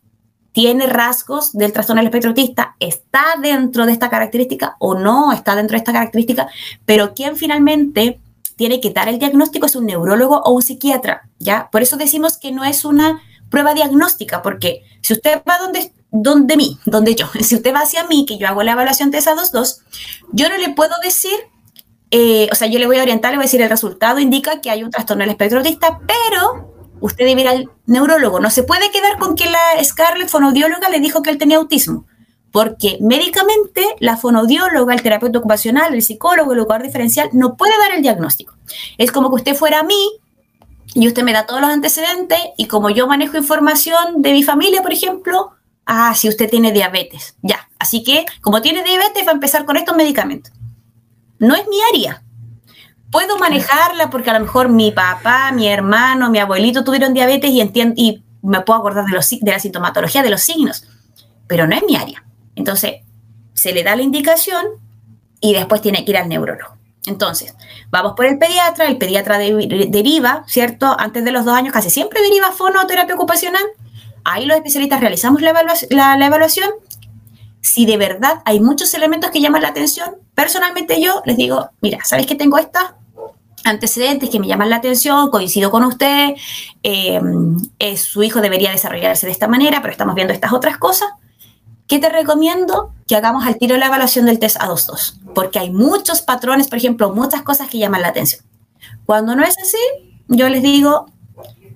tiene 0.53 0.87
rasgos 0.87 1.53
del 1.53 1.71
trastorno 1.71 1.99
del 1.99 2.07
espectro 2.07 2.29
autista, 2.29 2.77
está 2.79 3.35
dentro 3.39 3.85
de 3.85 3.91
esta 3.91 4.09
característica 4.09 4.75
o 4.79 4.95
no 4.95 5.33
está 5.33 5.55
dentro 5.55 5.75
de 5.75 5.79
esta 5.79 5.93
característica, 5.93 6.47
pero 6.85 7.13
quien 7.13 7.35
finalmente 7.35 8.21
tiene 8.55 8.79
que 8.79 8.91
dar 8.91 9.09
el 9.09 9.19
diagnóstico 9.19 9.65
es 9.65 9.75
un 9.75 9.85
neurólogo 9.85 10.41
o 10.41 10.51
un 10.51 10.61
psiquiatra, 10.61 11.29
¿ya? 11.39 11.69
Por 11.71 11.81
eso 11.81 11.97
decimos 11.97 12.37
que 12.37 12.51
no 12.51 12.63
es 12.63 12.85
una 12.85 13.21
prueba 13.49 13.73
diagnóstica, 13.73 14.41
porque 14.41 14.83
si 15.01 15.13
usted 15.13 15.41
va 15.47 15.57
donde, 15.57 15.91
donde 16.11 16.57
mí, 16.57 16.79
donde 16.85 17.15
yo, 17.15 17.27
si 17.41 17.55
usted 17.55 17.73
va 17.73 17.79
hacia 17.79 18.05
mí, 18.05 18.25
que 18.25 18.37
yo 18.37 18.47
hago 18.47 18.63
la 18.63 18.73
evaluación 18.73 19.11
de 19.11 19.17
esas 19.17 19.35
dos, 19.35 19.51
dos 19.51 19.81
yo 20.31 20.49
no 20.49 20.57
le 20.57 20.69
puedo 20.69 20.93
decir, 21.03 21.35
eh, 22.11 22.47
o 22.51 22.55
sea, 22.55 22.67
yo 22.67 22.79
le 22.79 22.87
voy 22.87 22.97
a 22.97 23.03
orientar, 23.03 23.31
le 23.31 23.37
voy 23.37 23.43
a 23.43 23.47
decir 23.47 23.61
el 23.61 23.69
resultado 23.69 24.19
indica 24.19 24.61
que 24.61 24.69
hay 24.69 24.83
un 24.83 24.91
trastorno 24.91 25.21
del 25.23 25.31
espectro 25.31 25.59
autista, 25.59 25.99
pero 26.07 26.95
usted 27.01 27.25
debe 27.25 27.41
ir 27.41 27.47
al 27.47 27.69
neurólogo. 27.85 28.39
No 28.39 28.49
se 28.49 28.63
puede 28.63 28.89
quedar 28.91 29.17
con 29.19 29.35
que 29.35 29.49
la 29.49 29.83
Scarlett, 29.83 30.29
fonodióloga, 30.29 30.89
le 30.89 30.99
dijo 30.99 31.21
que 31.21 31.29
él 31.29 31.37
tenía 31.37 31.57
autismo 31.57 32.05
porque 32.55 32.97
médicamente 33.01 33.85
la 33.99 34.15
fonodióloga, 34.15 34.93
el 34.93 35.01
terapeuta 35.01 35.39
ocupacional, 35.39 35.93
el 35.93 36.01
psicólogo, 36.01 36.53
el 36.53 36.59
educador 36.59 36.83
diferencial 36.83 37.27
no 37.33 37.57
puede 37.57 37.77
dar 37.77 37.91
el 37.91 38.01
diagnóstico. 38.01 38.55
Es 38.97 39.11
como 39.11 39.27
que 39.27 39.35
usted 39.35 39.55
fuera 39.57 39.81
a 39.81 39.83
mí 39.83 40.09
y 40.93 41.05
usted 41.05 41.23
me 41.23 41.33
da 41.33 41.45
todos 41.45 41.59
los 41.59 41.69
antecedentes 41.69 42.39
y 42.55 42.67
como 42.67 42.89
yo 42.89 43.07
manejo 43.07 43.35
información 43.35 44.21
de 44.21 44.31
mi 44.31 44.41
familia, 44.41 44.81
por 44.81 44.93
ejemplo, 44.93 45.51
ah, 45.85 46.15
si 46.15 46.29
usted 46.29 46.49
tiene 46.49 46.71
diabetes, 46.71 47.35
ya. 47.41 47.67
Así 47.77 48.05
que 48.05 48.25
como 48.39 48.61
tiene 48.61 48.85
diabetes 48.85 49.27
va 49.27 49.31
a 49.31 49.33
empezar 49.33 49.65
con 49.65 49.75
estos 49.75 49.97
medicamentos. 49.97 50.53
No 51.39 51.55
es 51.55 51.67
mi 51.67 51.81
área. 51.93 52.23
Puedo 53.11 53.37
manejarla 53.37 54.09
porque 54.09 54.29
a 54.29 54.39
lo 54.39 54.45
mejor 54.45 54.69
mi 54.69 54.91
papá, 54.91 55.51
mi 55.51 55.67
hermano, 55.67 56.29
mi 56.29 56.39
abuelito 56.39 56.85
tuvieron 56.85 57.13
diabetes 57.13 57.51
y, 57.51 57.69
y 57.97 58.23
me 58.43 58.61
puedo 58.61 58.79
acordar 58.79 59.03
de, 59.03 59.11
los, 59.11 59.29
de 59.29 59.51
la 59.51 59.59
sintomatología, 59.59 60.23
de 60.23 60.29
los 60.29 60.39
signos, 60.39 60.87
pero 61.47 61.67
no 61.67 61.75
es 61.75 61.83
mi 61.85 61.97
área. 61.97 62.24
Entonces, 62.55 63.01
se 63.53 63.73
le 63.73 63.83
da 63.83 63.95
la 63.95 64.01
indicación 64.01 64.65
y 65.39 65.53
después 65.53 65.81
tiene 65.81 66.03
que 66.05 66.11
ir 66.11 66.17
al 66.17 66.29
neurólogo. 66.29 66.75
Entonces, 67.07 67.55
vamos 67.89 68.13
por 68.15 68.25
el 68.25 68.37
pediatra, 68.37 68.87
el 68.87 68.97
pediatra 68.97 69.37
deriva, 69.37 70.43
¿cierto? 70.47 70.95
Antes 70.99 71.23
de 71.23 71.31
los 71.31 71.45
dos 71.45 71.53
años 71.55 71.73
casi 71.73 71.89
siempre 71.89 72.21
deriva 72.21 72.51
fonoterapia 72.51 73.15
ocupacional. 73.15 73.63
Ahí 74.23 74.45
los 74.45 74.57
especialistas 74.57 75.01
realizamos 75.01 75.41
la, 75.41 75.53
la, 75.89 76.25
evaluación. 76.25 76.69
Si 77.61 77.85
de 77.85 77.97
verdad 77.97 78.41
hay 78.43 78.59
muchos 78.59 78.93
elementos 78.95 79.29
que 79.29 79.39
llaman 79.39 79.61
la 79.61 79.67
atención, 79.69 80.15
personalmente 80.33 80.99
yo 80.99 81.21
les 81.25 81.37
digo, 81.37 81.69
mira, 81.81 81.99
¿sabes 82.03 82.25
que 82.25 82.35
tengo 82.35 82.57
estos 82.57 82.83
antecedentes 83.63 84.29
que 84.31 84.39
me 84.39 84.47
llaman 84.47 84.71
la 84.71 84.77
atención? 84.77 85.29
Coincido 85.29 85.69
con 85.69 85.83
usted, 85.83 86.33
eh, 86.81 87.97
su 87.97 88.23
hijo 88.23 88.41
debería 88.41 88.71
desarrollarse 88.71 89.27
de 89.27 89.31
esta 89.31 89.47
manera, 89.47 89.81
pero 89.81 89.91
estamos 89.91 90.15
viendo 90.15 90.33
estas 90.33 90.53
otras 90.53 90.77
cosas 90.77 91.09
¿Qué 91.87 91.99
te 91.99 92.09
recomiendo? 92.09 92.93
Que 93.07 93.15
hagamos 93.15 93.45
al 93.45 93.57
tiro 93.57 93.77
la 93.77 93.85
evaluación 93.87 94.25
del 94.25 94.39
test 94.39 94.57
A22, 94.57 95.19
porque 95.35 95.59
hay 95.59 95.71
muchos 95.71 96.21
patrones, 96.23 96.67
por 96.67 96.79
ejemplo, 96.79 97.13
muchas 97.13 97.43
cosas 97.43 97.69
que 97.69 97.77
llaman 97.77 98.01
la 98.01 98.07
atención. 98.07 98.41
Cuando 99.05 99.35
no 99.35 99.43
es 99.43 99.55
así, 99.59 99.77
yo 100.27 100.49
les 100.49 100.63
digo, 100.63 101.05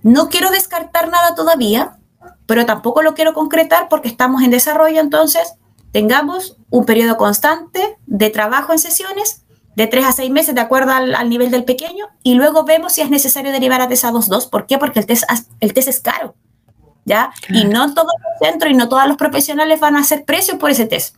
no 0.01 0.29
quiero 0.29 0.49
descartar 0.49 1.09
nada 1.09 1.35
todavía, 1.35 1.99
pero 2.47 2.65
tampoco 2.65 3.03
lo 3.03 3.13
quiero 3.13 3.33
concretar 3.33 3.87
porque 3.87 4.07
estamos 4.07 4.41
en 4.41 4.49
desarrollo, 4.49 4.99
entonces 4.99 5.53
tengamos 5.91 6.57
un 6.71 6.85
periodo 6.85 7.17
constante 7.17 7.97
de 8.07 8.29
trabajo 8.31 8.73
en 8.73 8.79
sesiones 8.79 9.43
de 9.75 9.87
tres 9.87 10.05
a 10.05 10.11
seis 10.11 10.31
meses 10.31 10.55
de 10.55 10.61
acuerdo 10.61 10.91
al, 10.91 11.29
nivel 11.29 11.51
del 11.51 11.63
pequeño 11.63 12.07
y 12.23 12.33
luego 12.33 12.63
vemos 12.63 12.93
si 12.93 13.01
es 13.01 13.11
necesario 13.11 13.51
derivar 13.51 13.81
a 13.81 13.87
test 13.87 14.05
A22. 14.05 14.49
¿Por 14.49 14.65
qué? 14.65 14.79
Porque 14.79 14.99
el 14.99 15.05
test, 15.05 15.23
el 15.59 15.73
test 15.73 15.87
es 15.87 15.99
caro. 15.99 16.35
Y 17.49 17.65
no 17.65 17.93
todos 17.93 18.13
los 18.23 18.47
centros 18.49 18.71
y 18.71 18.75
no 18.75 18.89
todos 18.89 19.07
los 19.07 19.17
profesionales 19.17 19.79
van 19.79 19.95
a 19.95 20.01
hacer 20.01 20.25
precios 20.25 20.57
por 20.57 20.69
ese 20.69 20.85
test. 20.85 21.15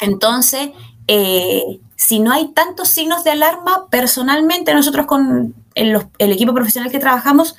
Entonces, 0.00 0.70
eh, 1.08 1.80
si 1.96 2.18
no 2.18 2.32
hay 2.32 2.48
tantos 2.48 2.88
signos 2.88 3.24
de 3.24 3.30
alarma, 3.30 3.86
personalmente 3.88 4.74
nosotros 4.74 5.06
con 5.06 5.54
el, 5.74 6.08
equipo 6.18 6.52
profesional 6.52 6.90
que 6.90 6.98
trabajamos, 6.98 7.54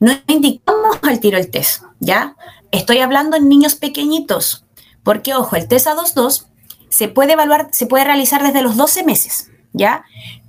no 0.00 0.12
indicamos 0.26 0.98
al 1.02 1.20
tiro 1.20 1.38
el 1.38 1.50
test, 1.50 1.82
¿ya? 2.00 2.36
Estoy 2.70 2.98
hablando 2.98 3.36
en 3.36 3.48
niños 3.48 3.74
pequeñitos, 3.74 4.64
porque 5.02 5.34
ojo, 5.34 5.56
el 5.56 5.68
test 5.68 5.86
A22 5.86 6.46
se 6.88 7.08
puede 7.08 7.34
evaluar, 7.34 7.68
se 7.72 7.86
puede 7.86 8.04
realizar 8.04 8.42
desde 8.42 8.62
los 8.62 8.76
12 8.76 9.04
meses, 9.04 9.50
¿ya? 9.72 10.04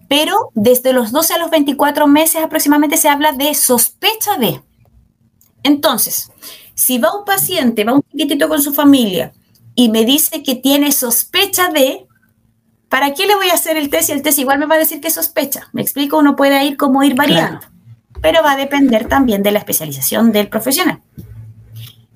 Pero 0.08 0.52
desde 0.54 0.94
los 0.94 1.12
12 1.12 1.34
a 1.34 1.38
los 1.38 1.50
24 1.50 2.08
meses 2.08 2.42
aproximadamente 2.42 2.98
se 2.98 3.10
habla 3.10 3.32
de 3.32 3.54
sospecha 3.54 4.38
de. 4.38 4.62
Entonces, 5.64 6.32
si 6.76 6.98
va 6.98 7.16
un 7.18 7.26
paciente, 7.26 7.84
va 7.84 7.94
un 7.94 8.04
chiquitito 8.12 8.48
con 8.50 8.62
su 8.62 8.74
familia 8.74 9.34
y 9.76 9.90
me 9.90 10.06
dice 10.06 10.44
que 10.44 10.56
tiene 10.56 10.92
sospecha 10.92 11.70
de, 11.70 12.06
¿para 12.90 13.14
qué 13.14 13.26
le 13.26 13.36
voy 13.36 13.50
a 13.50 13.54
hacer 13.54 13.78
el 13.78 13.90
test 13.90 14.10
y 14.10 14.12
el 14.12 14.22
test 14.22 14.40
igual 14.40 14.60
me 14.60 14.66
va 14.66 14.76
a 14.76 14.80
decir 14.80 15.02
que 15.02 15.10
sospecha? 15.10 15.70
Me 15.74 15.82
explico, 15.82 16.18
uno 16.18 16.36
puede 16.36 16.64
ir 16.66 16.78
como 16.78 17.04
ir 17.04 17.16
variando, 17.16 17.66
pero 18.22 18.44
va 18.44 18.52
a 18.52 18.58
depender 18.58 19.08
también 19.08 19.44
de 19.44 19.52
la 19.52 19.60
especialización 19.60 20.32
del 20.32 20.50
profesional. 20.50 21.02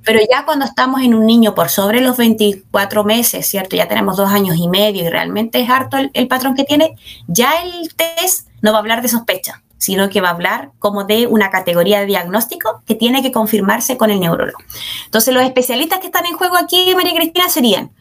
Pero 0.03 0.19
ya 0.31 0.45
cuando 0.45 0.63
estamos 0.63 1.01
en 1.01 1.13
un 1.13 1.25
niño 1.25 1.53
por 1.53 1.67
sobre 1.67 1.99
los 1.99 2.15
24 2.15 3.03
meses, 3.03 3.45
¿cierto? 3.45 3.75
Ya 3.75 3.89
tenemos 3.89 4.15
dos 4.15 4.29
años 4.29 4.55
y 4.57 4.69
medio 4.69 5.03
y 5.03 5.09
realmente 5.09 5.59
es 5.59 5.69
harto 5.69 5.97
el, 5.97 6.27
patrón 6.29 6.55
que 6.55 6.63
tiene, 6.63 6.95
ya 7.27 7.61
el 7.61 7.93
test 7.93 8.47
no 8.61 8.71
va 8.71 8.77
a 8.77 8.79
hablar 8.79 9.01
de 9.01 9.09
sospecha, 9.09 9.63
sino 9.77 10.09
que 10.09 10.21
va 10.21 10.29
a 10.29 10.33
hablar 10.33 10.71
como 10.79 11.03
de 11.03 11.27
una 11.27 11.49
categoría 11.49 11.99
de 11.99 12.05
diagnóstico 12.05 12.81
que 12.85 12.95
tiene 12.95 13.21
que 13.21 13.31
confirmarse 13.31 13.97
con 13.97 14.09
el 14.09 14.19
neurólogo. 14.19 14.57
Entonces, 15.05 15.33
los 15.33 15.43
especialistas 15.43 15.99
que 15.99 16.07
están 16.07 16.25
en 16.25 16.35
juego 16.35 16.57
aquí, 16.57 16.93
María 16.95 17.13
Cristina, 17.13 17.49
serían 17.49 17.91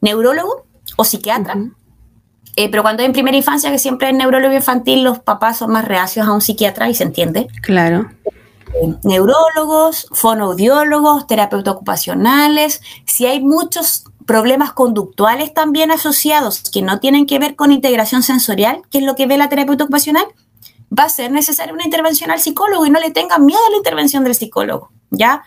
neurólogo 0.00 0.66
o 0.96 1.04
psiquiatra. 1.04 1.56
Eh, 2.56 2.68
pero 2.68 2.82
cuando 2.82 3.02
en 3.02 3.12
primera 3.12 3.36
infancia, 3.36 3.70
que 3.70 3.78
siempre 3.78 4.08
es 4.08 4.14
neurólogo 4.14 4.54
infantil, 4.54 5.02
los 5.02 5.18
papás 5.18 5.58
son 5.58 5.72
más 5.72 5.86
reacios 5.86 6.26
a 6.26 6.32
un 6.32 6.40
psiquiatra 6.40 6.88
y 6.88 6.94
se 6.94 7.04
entiende. 7.04 7.48
Claro 7.62 8.08
neurólogos, 9.02 10.08
fonoaudiólogos, 10.12 11.26
terapeutas 11.26 11.74
ocupacionales, 11.74 12.80
si 13.06 13.26
hay 13.26 13.40
muchos 13.40 14.04
problemas 14.26 14.72
conductuales 14.72 15.52
también 15.52 15.90
asociados 15.90 16.62
que 16.70 16.82
no 16.82 16.98
tienen 16.98 17.26
que 17.26 17.38
ver 17.38 17.56
con 17.56 17.72
integración 17.72 18.22
sensorial, 18.22 18.82
que 18.90 18.98
es 18.98 19.04
lo 19.04 19.16
que 19.16 19.26
ve 19.26 19.36
la 19.36 19.48
terapeuta 19.48 19.84
ocupacional, 19.84 20.26
va 20.96 21.04
a 21.04 21.08
ser 21.08 21.30
necesaria 21.32 21.72
una 21.72 21.84
intervención 21.84 22.30
al 22.30 22.40
psicólogo 22.40 22.86
y 22.86 22.90
no 22.90 23.00
le 23.00 23.10
tengan 23.10 23.44
miedo 23.44 23.60
a 23.66 23.70
la 23.70 23.76
intervención 23.76 24.24
del 24.24 24.34
psicólogo, 24.34 24.90
¿ya? 25.10 25.42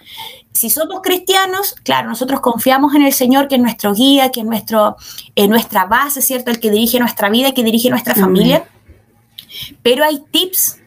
Si 0.52 0.70
somos 0.70 1.02
cristianos, 1.02 1.76
claro, 1.84 2.10
nosotros 2.10 2.40
confiamos 2.40 2.96
en 2.96 3.04
el 3.04 3.14
Señor, 3.14 3.48
que 3.48 3.56
es 3.56 3.62
nuestro 3.62 3.94
guía, 3.94 4.32
que 4.32 4.40
es 4.40 4.46
nuestro, 4.46 4.98
nuestra 5.36 5.86
base, 5.86 6.22
¿cierto? 6.22 6.50
El 6.50 6.60
que 6.60 6.72
dirige 6.72 7.00
nuestra 7.00 7.30
vida, 7.30 7.54
que 7.54 7.64
dirige 7.64 7.90
nuestra 7.90 8.16
familia. 8.16 8.68
Pero 9.84 10.04
hay 10.04 10.24
tips 10.32 10.80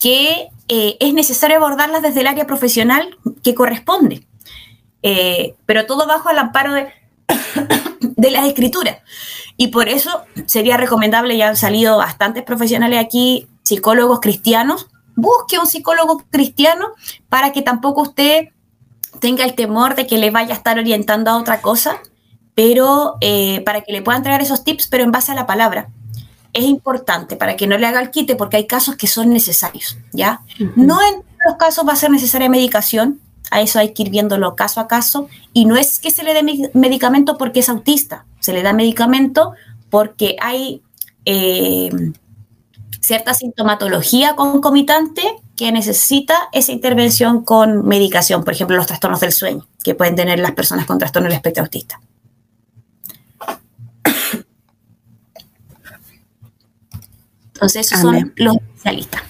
que 0.00 0.48
eh, 0.68 0.96
es 0.98 1.14
necesario 1.14 1.58
abordarlas 1.58 2.02
desde 2.02 2.20
el 2.20 2.26
área 2.26 2.46
profesional 2.46 3.16
que 3.42 3.54
corresponde, 3.54 4.26
eh, 5.02 5.54
pero 5.66 5.86
todo 5.86 6.06
bajo 6.06 6.30
el 6.30 6.38
amparo 6.38 6.72
de, 6.72 6.88
de 8.00 8.30
las 8.30 8.46
escrituras. 8.46 8.98
Y 9.56 9.68
por 9.68 9.88
eso 9.88 10.22
sería 10.46 10.76
recomendable, 10.76 11.36
ya 11.36 11.48
han 11.48 11.56
salido 11.56 11.98
bastantes 11.98 12.42
profesionales 12.42 12.98
aquí, 12.98 13.46
psicólogos 13.66 14.20
cristianos, 14.20 14.86
busque 15.16 15.58
un 15.58 15.66
psicólogo 15.66 16.22
cristiano 16.30 16.90
para 17.28 17.50
que 17.52 17.62
tampoco 17.62 18.02
usted 18.02 18.50
tenga 19.20 19.44
el 19.44 19.54
temor 19.54 19.96
de 19.96 20.06
que 20.06 20.18
le 20.18 20.30
vaya 20.30 20.54
a 20.54 20.56
estar 20.56 20.78
orientando 20.78 21.32
a 21.32 21.36
otra 21.36 21.60
cosa, 21.60 21.98
pero 22.54 23.16
eh, 23.20 23.60
para 23.62 23.80
que 23.80 23.92
le 23.92 24.02
puedan 24.02 24.22
traer 24.22 24.40
esos 24.40 24.62
tips, 24.62 24.86
pero 24.86 25.02
en 25.02 25.10
base 25.10 25.32
a 25.32 25.34
la 25.34 25.46
palabra 25.46 25.88
es 26.52 26.64
importante 26.64 27.34
para 27.34 27.56
que 27.56 27.66
no 27.66 27.76
le 27.76 27.86
haga 27.86 28.00
el 28.00 28.10
quite 28.10 28.36
porque 28.36 28.56
hay 28.56 28.66
casos 28.68 28.94
que 28.94 29.08
son 29.08 29.30
necesarios, 29.30 29.98
¿ya? 30.12 30.42
No 30.76 31.02
en 31.02 31.16
todos 31.16 31.38
los 31.44 31.56
casos 31.56 31.86
va 31.86 31.92
a 31.92 31.96
ser 31.96 32.10
necesaria 32.10 32.48
medicación, 32.48 33.20
a 33.50 33.60
eso 33.60 33.80
hay 33.80 33.92
que 33.92 34.04
ir 34.04 34.10
viéndolo 34.10 34.54
caso 34.54 34.80
a 34.80 34.86
caso, 34.86 35.28
y 35.52 35.64
no 35.64 35.76
es 35.76 35.98
que 35.98 36.12
se 36.12 36.22
le 36.22 36.34
dé 36.34 36.70
medicamento 36.72 37.36
porque 37.36 37.60
es 37.60 37.68
autista, 37.68 38.26
se 38.38 38.52
le 38.52 38.62
da 38.62 38.72
medicamento 38.72 39.54
porque 39.90 40.36
hay 40.40 40.82
eh, 41.24 41.90
cierta 43.06 43.34
sintomatología 43.34 44.34
concomitante 44.34 45.22
que 45.54 45.70
necesita 45.70 46.48
esa 46.50 46.72
intervención 46.72 47.44
con 47.44 47.86
medicación, 47.86 48.42
por 48.42 48.52
ejemplo, 48.52 48.76
los 48.76 48.88
trastornos 48.88 49.20
del 49.20 49.30
sueño 49.30 49.64
que 49.84 49.94
pueden 49.94 50.16
tener 50.16 50.40
las 50.40 50.50
personas 50.52 50.86
con 50.86 50.98
trastorno 50.98 51.28
del 51.28 51.36
espectro 51.36 51.62
autista. 51.62 52.00
Entonces, 57.54 57.86
esos 57.86 58.00
son 58.00 58.32
los 58.34 58.56
especialistas. 58.56 59.22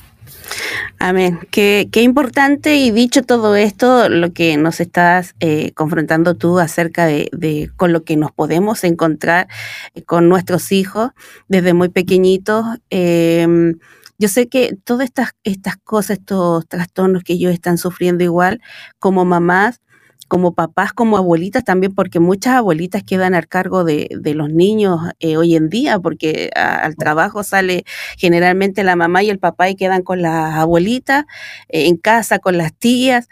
Amén. 0.99 1.39
Qué, 1.51 1.89
qué, 1.93 2.03
importante 2.03 2.77
y 2.77 2.91
dicho 2.91 3.23
todo 3.23 3.55
esto, 3.55 4.09
lo 4.09 4.33
que 4.33 4.57
nos 4.57 4.81
estás 4.81 5.35
eh, 5.41 5.73
confrontando 5.73 6.37
tú 6.37 6.59
acerca 6.59 7.05
de, 7.05 7.71
con 7.77 7.93
lo 7.93 8.03
que 8.03 8.17
nos 8.17 8.33
podemos 8.33 8.83
encontrar 8.83 9.47
eh, 9.95 10.03
con 10.03 10.29
nuestros 10.29 10.73
hijos 10.73 11.11
desde 11.49 11.75
muy 11.75 11.91
pequeñitos. 11.91 12.65
Em, 12.89 13.79
yo 14.19 14.29
sé 14.29 14.49
que 14.49 14.77
todas 14.85 15.05
estas, 15.05 15.33
estas 15.45 15.77
cosas, 15.77 16.19
estos 16.19 16.67
trastornos 16.67 17.23
que 17.25 17.35
ellos 17.35 17.53
están 17.53 17.77
sufriendo 17.77 18.25
igual 18.25 18.63
como 18.99 19.27
mamás, 19.27 19.83
como 20.29 20.55
papás, 20.55 20.93
como 20.93 21.17
abuelitas 21.17 21.65
también, 21.65 21.95
porque 21.95 22.21
muchas 22.21 22.55
abuelitas 22.55 23.03
quedan 23.03 23.35
al 23.35 23.49
cargo 23.49 23.85
de, 23.85 24.09
los 24.35 24.51
niños 24.51 25.01
eh, 25.21 25.37
hoy 25.37 25.57
en 25.57 25.69
día, 25.69 25.99
porque 25.99 26.51
al 26.55 26.97
trabajo 26.97 27.43
sale 27.43 27.85
generalmente 28.19 28.85
la 28.85 28.97
mamá 28.97 29.23
y 29.23 29.31
el 29.31 29.39
papá 29.39 29.71
y 29.71 29.77
quedan 29.77 30.03
con 30.03 30.23
las 30.23 30.55
abuelitas, 30.55 31.25
eh, 31.69 31.87
en 31.87 31.97
casa 31.97 32.39
con 32.39 32.59
las 32.59 32.75
tías, 32.75 33.29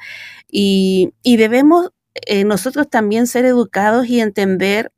y, 0.50 1.10
y 1.22 1.36
debemos 1.36 1.90
eh, 2.14 2.44
nosotros 2.44 2.88
también 2.88 3.26
ser 3.26 3.44
educados 3.44 4.06
y 4.06 4.20
entender 4.20 4.92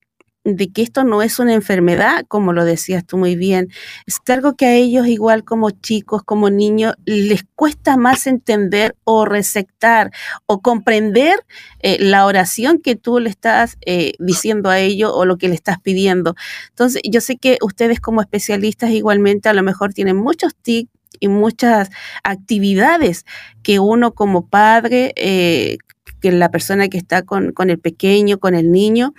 de 0.55 0.69
que 0.71 0.83
esto 0.83 1.03
no 1.03 1.23
es 1.23 1.41
una 1.41 1.55
enfermedad, 1.55 2.25
como 2.29 2.53
lo 2.53 2.65
decías 2.65 3.05
tú 3.05 3.19
muy 3.19 3.35
bien, 3.35 3.69
es 4.07 4.21
algo 4.29 4.55
que 4.55 4.67
a 4.67 4.75
ellos, 4.75 5.09
igual 5.09 5.45
como 5.45 5.71
chicos, 5.71 6.23
como 6.23 6.51
niños, 6.51 6.95
les 7.05 7.45
cuesta 7.57 7.97
más 7.97 8.29
entender 8.29 8.95
o 9.03 9.25
receptar 9.25 10.13
o 10.47 10.63
comprender 10.63 11.41
eh, 11.81 11.99
la 12.01 12.27
oración 12.27 12.79
que 12.79 12.95
tú 12.95 13.19
le 13.19 13.29
estás 13.29 13.77
eh, 13.85 14.13
diciendo 14.21 14.71
a 14.71 14.79
ellos 14.79 15.11
o 15.13 15.25
lo 15.25 15.37
que 15.37 15.49
le 15.49 15.57
estás 15.57 15.81
pidiendo. 15.81 16.37
Entonces, 16.69 17.03
yo 17.05 17.21
sé 17.21 17.37
que 17.39 17.59
ustedes 17.61 17.99
como 17.99 18.21
especialistas 18.21 18.91
igualmente 18.91 19.49
a 19.49 19.55
lo 19.55 19.65
mejor 19.65 19.95
tienen 19.95 20.17
muchos 20.17 20.55
tics 20.55 20.91
y 21.19 21.27
muchas 21.29 21.91
actividades 22.23 23.25
que 23.65 23.81
uno 23.81 24.13
como 24.13 24.47
padre, 24.49 25.13
eh, 25.17 25.79
que 26.21 26.31
la 26.31 26.51
persona 26.51 26.89
que 26.89 26.99
está 26.99 27.23
con, 27.23 27.53
con 27.53 27.71
el 27.71 27.79
pequeño, 27.79 28.39
con 28.39 28.55
el 28.55 28.71
niño, 28.71 29.13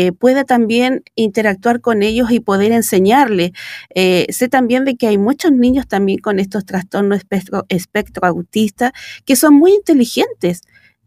eh, 0.00 0.12
pueda 0.12 0.44
también 0.44 1.02
interactuar 1.16 1.80
con 1.80 2.04
ellos 2.04 2.30
y 2.30 2.38
poder 2.38 2.70
enseñarle. 2.70 3.52
Eh, 3.96 4.26
sé 4.30 4.48
también 4.48 4.84
de 4.84 4.94
que 4.94 5.08
hay 5.08 5.18
muchos 5.18 5.50
niños 5.50 5.88
también 5.88 6.20
con 6.20 6.38
estos 6.38 6.64
trastornos 6.64 7.18
espectro, 7.18 7.66
espectro 7.68 8.24
autista 8.24 8.92
que 9.24 9.34
son 9.34 9.54
muy 9.54 9.72
inteligentes 9.72 10.62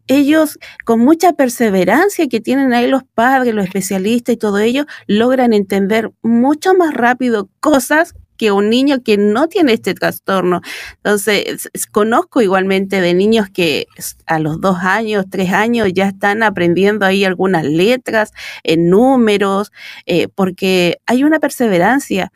ellos 0.08 0.58
con 0.84 1.00
mucha 1.00 1.32
perseverancia 1.32 2.28
que 2.28 2.42
tienen 2.42 2.74
ahí 2.74 2.86
los 2.86 3.02
padres, 3.04 3.54
los 3.54 3.64
especialistas 3.64 4.34
y 4.34 4.36
todo 4.36 4.58
ello, 4.58 4.84
logran 5.06 5.54
entender 5.54 6.10
mucho 6.20 6.74
más 6.74 6.92
rápido 6.92 7.48
cosas 7.60 8.14
que 8.36 8.52
un 8.52 8.70
niño 8.70 9.02
que 9.02 9.16
no 9.16 9.48
tiene 9.48 9.72
este 9.72 9.94
trastorno. 9.94 10.60
Entonces, 10.96 11.68
conozco 11.90 12.42
igualmente 12.42 13.00
de 13.00 13.14
niños 13.14 13.48
que 13.50 13.86
a 14.26 14.38
los 14.38 14.60
dos 14.60 14.78
años, 14.80 15.26
tres 15.30 15.52
años 15.52 15.88
ya 15.92 16.08
están 16.08 16.42
aprendiendo 16.42 17.06
ahí 17.06 17.24
algunas 17.24 17.64
letras, 17.64 18.32
en 18.62 18.90
números, 18.90 19.72
eh, 20.06 20.28
porque 20.28 20.98
hay 21.06 21.24
una 21.24 21.40
perseverancia 21.40 22.32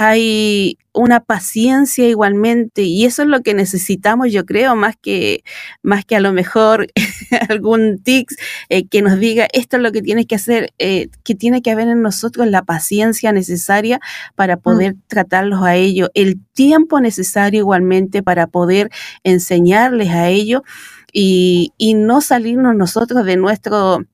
hay 0.00 0.78
una 0.92 1.18
paciencia 1.18 2.08
igualmente 2.08 2.82
y 2.82 3.04
eso 3.04 3.22
es 3.22 3.28
lo 3.28 3.40
que 3.42 3.52
necesitamos 3.52 4.30
yo 4.30 4.46
creo 4.46 4.76
más 4.76 4.94
que 4.96 5.42
más 5.82 6.04
que 6.04 6.14
a 6.14 6.20
lo 6.20 6.32
mejor 6.32 6.86
algún 7.48 8.00
tics 8.00 8.36
eh, 8.68 8.86
que 8.86 9.02
nos 9.02 9.18
diga 9.18 9.48
esto 9.52 9.76
es 9.76 9.82
lo 9.82 9.90
que 9.90 10.00
tienes 10.00 10.26
que 10.26 10.36
hacer 10.36 10.72
eh, 10.78 11.08
que 11.24 11.34
tiene 11.34 11.62
que 11.62 11.72
haber 11.72 11.88
en 11.88 12.00
nosotros 12.00 12.46
la 12.46 12.62
paciencia 12.62 13.32
necesaria 13.32 13.98
para 14.36 14.54
mm. 14.54 14.60
poder 14.60 14.96
tratarlos 15.08 15.64
a 15.64 15.74
ellos 15.74 16.10
el 16.14 16.38
tiempo 16.52 17.00
necesario 17.00 17.58
igualmente 17.58 18.22
para 18.22 18.46
poder 18.46 18.90
enseñarles 19.24 20.10
a 20.10 20.28
ellos 20.28 20.62
y, 21.12 21.72
y 21.76 21.94
no 21.94 22.20
salirnos 22.20 22.76
nosotros 22.76 23.24
de 23.24 23.36
nuestro 23.36 24.04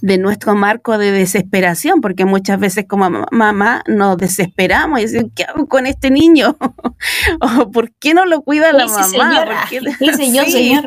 de 0.00 0.18
nuestro 0.18 0.54
marco 0.54 0.98
de 0.98 1.12
desesperación, 1.12 2.00
porque 2.00 2.24
muchas 2.24 2.58
veces 2.58 2.86
como 2.88 3.26
mamá 3.30 3.82
nos 3.86 4.16
desesperamos 4.16 5.00
y 5.00 5.02
decimos, 5.02 5.32
¿qué 5.34 5.44
hago 5.44 5.66
con 5.66 5.86
este 5.86 6.10
niño? 6.10 6.56
o 7.40 7.70
¿por 7.70 7.92
qué 7.92 8.14
no 8.14 8.26
lo 8.26 8.42
cuida 8.42 8.72
la 8.72 8.86
mamá? 8.86 9.66
yo, 9.70 10.44
señor. 10.44 10.86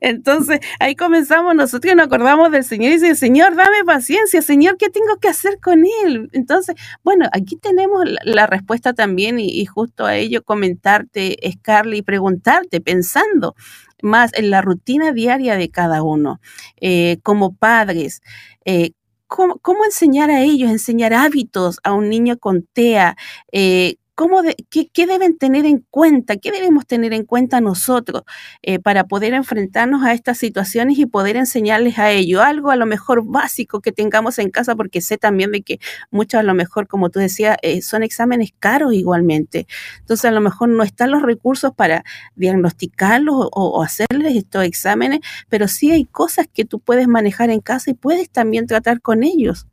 Entonces 0.00 0.60
ahí 0.80 0.96
comenzamos 0.96 1.54
nosotros 1.54 1.94
nos 1.94 2.06
acordamos 2.06 2.50
del 2.50 2.64
Señor 2.64 2.92
y 2.92 2.94
dice, 2.94 3.14
Señor, 3.14 3.54
dame 3.56 3.84
paciencia, 3.84 4.42
Señor, 4.42 4.76
¿qué 4.78 4.88
tengo 4.88 5.16
que 5.20 5.28
hacer 5.28 5.58
con 5.60 5.84
él? 6.04 6.28
Entonces, 6.32 6.76
bueno, 7.02 7.26
aquí 7.32 7.56
tenemos 7.56 8.04
la, 8.24 8.46
respuesta 8.46 8.92
también 8.92 9.38
y, 9.38 9.64
justo 9.64 10.04
a 10.04 10.16
ello 10.16 10.42
comentarte, 10.42 11.36
Scarlett, 11.52 12.00
y 12.00 12.02
preguntarte, 12.02 12.80
pensando, 12.80 13.54
más 14.02 14.32
en 14.34 14.50
la 14.50 14.62
rutina 14.62 15.12
diaria 15.12 15.56
de 15.56 15.70
cada 15.70 16.02
uno. 16.02 16.40
Eh, 16.80 17.18
como 17.22 17.54
padres, 17.54 18.22
eh, 18.64 18.92
cómo, 19.26 19.84
enseñar 19.84 20.30
a 20.30 20.42
ellos, 20.42 20.70
enseñar 20.70 21.14
hábitos 21.14 21.78
a 21.84 21.92
un 21.92 22.08
niño 22.10 22.38
con 22.38 22.68
TEA, 22.72 23.16
eh, 23.52 23.96
¿Cómo 24.14 24.42
qué, 24.68 25.06
deben 25.06 25.38
tener 25.38 25.64
en 25.64 25.86
cuenta? 25.88 26.36
¿Qué 26.36 26.50
debemos 26.50 26.86
tener 26.86 27.14
en 27.14 27.24
cuenta 27.24 27.62
nosotros 27.62 28.24
eh, 28.60 28.78
para 28.78 29.04
poder 29.04 29.32
enfrentarnos 29.32 30.04
a 30.04 30.12
estas 30.12 30.36
situaciones 30.36 30.98
y 30.98 31.06
poder 31.06 31.36
enseñarles 31.36 31.98
a 31.98 32.10
ellos? 32.10 32.42
Algo 32.42 32.70
a 32.70 32.76
lo 32.76 32.84
mejor 32.84 33.24
básico 33.24 33.80
que 33.80 33.90
tengamos 33.90 34.38
en 34.38 34.50
casa, 34.50 34.76
porque 34.76 35.00
sé 35.00 35.16
también 35.16 35.50
de 35.50 35.62
que 35.62 35.80
muchos 36.10 36.40
a 36.40 36.42
lo 36.42 36.52
mejor, 36.52 36.88
como 36.88 37.08
tú 37.08 37.20
decías, 37.20 37.56
eh, 37.62 37.80
son 37.80 38.02
exámenes 38.02 38.50
caros 38.58 38.92
igualmente. 38.92 39.66
Entonces 40.00 40.26
a 40.26 40.30
lo 40.30 40.42
mejor 40.42 40.68
no 40.68 40.82
están 40.82 41.10
los 41.10 41.22
recursos 41.22 41.72
para 41.74 42.04
diagnosticarlos 42.36 43.34
o, 43.34 43.50
o 43.50 43.82
hacerles 43.82 44.36
estos 44.36 44.64
exámenes, 44.64 45.20
pero 45.48 45.68
sí 45.68 45.90
hay 45.90 46.04
cosas 46.04 46.46
que 46.52 46.66
tú 46.66 46.80
puedes 46.80 47.08
manejar 47.08 47.48
en 47.48 47.60
casa 47.60 47.90
y 47.90 47.94
puedes 47.94 48.28
también 48.30 48.66
tratar 48.66 49.00
con 49.00 49.22
ellos. 49.24 49.66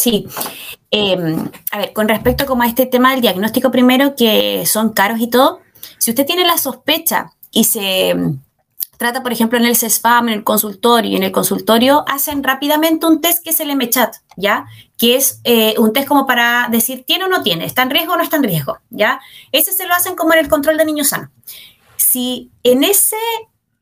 Sí. 0.00 0.26
Em, 0.90 1.50
a 1.72 1.78
ver, 1.78 1.92
con 1.92 2.08
respecto 2.08 2.46
como 2.46 2.62
a 2.62 2.66
este 2.66 2.86
tema 2.86 3.10
del 3.12 3.20
diagnóstico 3.20 3.70
primero, 3.70 4.16
que 4.16 4.64
son 4.64 4.94
caros 4.94 5.20
y 5.20 5.26
todo, 5.26 5.60
si 5.98 6.10
usted 6.10 6.24
tiene 6.24 6.46
la 6.46 6.56
sospecha 6.56 7.32
y 7.50 7.64
se 7.64 8.08
em, 8.08 8.40
trata, 8.96 9.22
por 9.22 9.30
ejemplo, 9.30 9.58
en 9.58 9.66
el 9.66 9.76
CESPAM, 9.76 10.28
en 10.28 10.34
el 10.36 10.44
consultorio, 10.44 11.10
y 11.10 11.16
en 11.16 11.22
el 11.22 11.32
consultorio 11.32 12.02
hacen 12.08 12.42
rápidamente 12.42 13.04
un 13.06 13.20
test 13.20 13.44
que 13.44 13.50
es 13.50 13.60
el 13.60 13.76
MCHAT, 13.76 14.16
¿ya? 14.36 14.64
Que 14.96 15.16
es 15.16 15.42
eh, 15.44 15.74
un 15.78 15.92
test 15.92 16.08
como 16.08 16.26
para 16.26 16.68
decir, 16.70 17.04
¿tiene 17.06 17.24
o 17.24 17.28
no 17.28 17.42
tiene? 17.42 17.66
¿Está 17.66 17.82
en 17.82 17.90
riesgo 17.90 18.14
o 18.14 18.16
no 18.16 18.22
está 18.22 18.36
en 18.36 18.44
riesgo? 18.44 18.78
¿Ya? 18.88 19.20
Ese 19.52 19.72
se 19.72 19.86
lo 19.86 19.94
hacen 19.94 20.16
como 20.16 20.32
en 20.32 20.40
el 20.40 20.48
control 20.48 20.78
de 20.78 20.86
niños 20.86 21.10
sanos. 21.10 21.28
Si 21.96 22.50
en 22.62 22.84
ese 22.84 23.16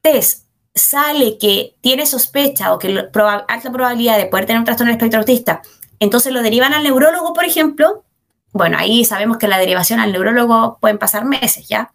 test 0.02 0.48
sale 0.74 1.38
que 1.38 1.76
tiene 1.80 2.06
sospecha 2.06 2.72
o 2.72 2.78
que 2.78 3.08
alta 3.48 3.72
probabilidad 3.72 4.18
de 4.18 4.26
poder 4.26 4.46
tener 4.46 4.58
un 4.58 4.64
trastorno 4.64 4.90
del 4.90 4.96
espectro 4.96 5.20
autista 5.20 5.62
entonces 6.00 6.32
lo 6.32 6.42
derivan 6.42 6.74
al 6.74 6.84
neurólogo, 6.84 7.32
por 7.32 7.44
ejemplo. 7.44 8.04
Bueno, 8.52 8.78
ahí 8.78 9.04
sabemos 9.04 9.38
que 9.38 9.48
la 9.48 9.58
derivación 9.58 10.00
al 10.00 10.12
neurólogo 10.12 10.78
pueden 10.80 10.98
pasar 10.98 11.24
meses, 11.24 11.68
¿ya? 11.68 11.92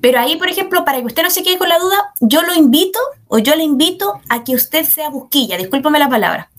Pero 0.00 0.20
ahí, 0.20 0.36
por 0.36 0.48
ejemplo, 0.48 0.84
para 0.84 0.98
que 0.98 1.06
usted 1.06 1.22
no 1.22 1.30
se 1.30 1.42
quede 1.42 1.58
con 1.58 1.68
la 1.68 1.78
duda, 1.78 2.12
yo 2.20 2.42
lo 2.42 2.54
invito 2.54 2.98
o 3.28 3.38
yo 3.38 3.54
le 3.54 3.64
invito 3.64 4.20
a 4.28 4.44
que 4.44 4.54
usted 4.54 4.84
sea 4.84 5.10
busquilla, 5.10 5.56
discúlpame 5.56 5.98
la 5.98 6.08
palabra. 6.08 6.50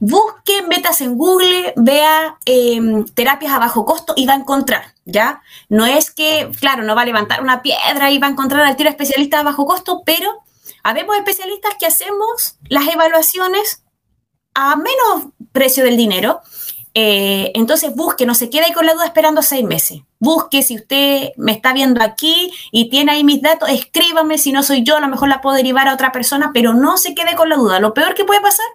Busque, 0.00 0.62
metas 0.62 1.00
en 1.00 1.16
Google, 1.16 1.72
vea 1.76 2.36
em, 2.44 3.04
terapias 3.06 3.52
a 3.52 3.58
bajo 3.58 3.84
costo 3.84 4.12
y 4.16 4.26
va 4.26 4.34
a 4.34 4.38
encontrar, 4.38 4.94
¿ya? 5.04 5.42
No 5.68 5.86
es 5.86 6.10
que, 6.10 6.50
claro, 6.60 6.82
no 6.82 6.94
va 6.94 7.02
a 7.02 7.06
levantar 7.06 7.42
una 7.42 7.62
piedra 7.62 8.10
y 8.10 8.18
va 8.18 8.26
a 8.26 8.30
encontrar 8.30 8.62
al 8.62 8.76
tiro 8.76 8.90
especialista 8.90 9.40
a 9.40 9.44
bajo 9.44 9.66
costo, 9.66 10.02
pero 10.04 10.42
habemos 10.82 11.16
especialistas 11.16 11.74
que 11.78 11.86
hacemos 11.86 12.56
las 12.68 12.86
evaluaciones 12.88 13.82
a 14.54 14.76
menos 14.76 15.32
precio 15.54 15.84
del 15.84 15.96
dinero. 15.96 16.42
Eh, 16.96 17.50
entonces 17.54 17.94
busque, 17.94 18.26
no 18.26 18.34
se 18.34 18.50
quede 18.50 18.66
ahí 18.66 18.72
con 18.72 18.86
la 18.86 18.92
duda 18.92 19.06
esperando 19.06 19.40
seis 19.40 19.64
meses. 19.64 20.02
Busque, 20.18 20.62
si 20.62 20.76
usted 20.76 21.30
me 21.36 21.52
está 21.52 21.72
viendo 21.72 22.02
aquí 22.02 22.52
y 22.70 22.90
tiene 22.90 23.12
ahí 23.12 23.24
mis 23.24 23.40
datos, 23.40 23.68
escríbame, 23.70 24.36
si 24.36 24.52
no 24.52 24.62
soy 24.62 24.82
yo, 24.82 24.96
a 24.96 25.00
lo 25.00 25.08
mejor 25.08 25.28
la 25.28 25.40
puedo 25.40 25.56
derivar 25.56 25.88
a 25.88 25.94
otra 25.94 26.12
persona, 26.12 26.50
pero 26.52 26.74
no 26.74 26.98
se 26.98 27.14
quede 27.14 27.34
con 27.34 27.48
la 27.48 27.56
duda. 27.56 27.80
Lo 27.80 27.94
peor 27.94 28.14
que 28.14 28.24
puede 28.24 28.40
pasar 28.40 28.66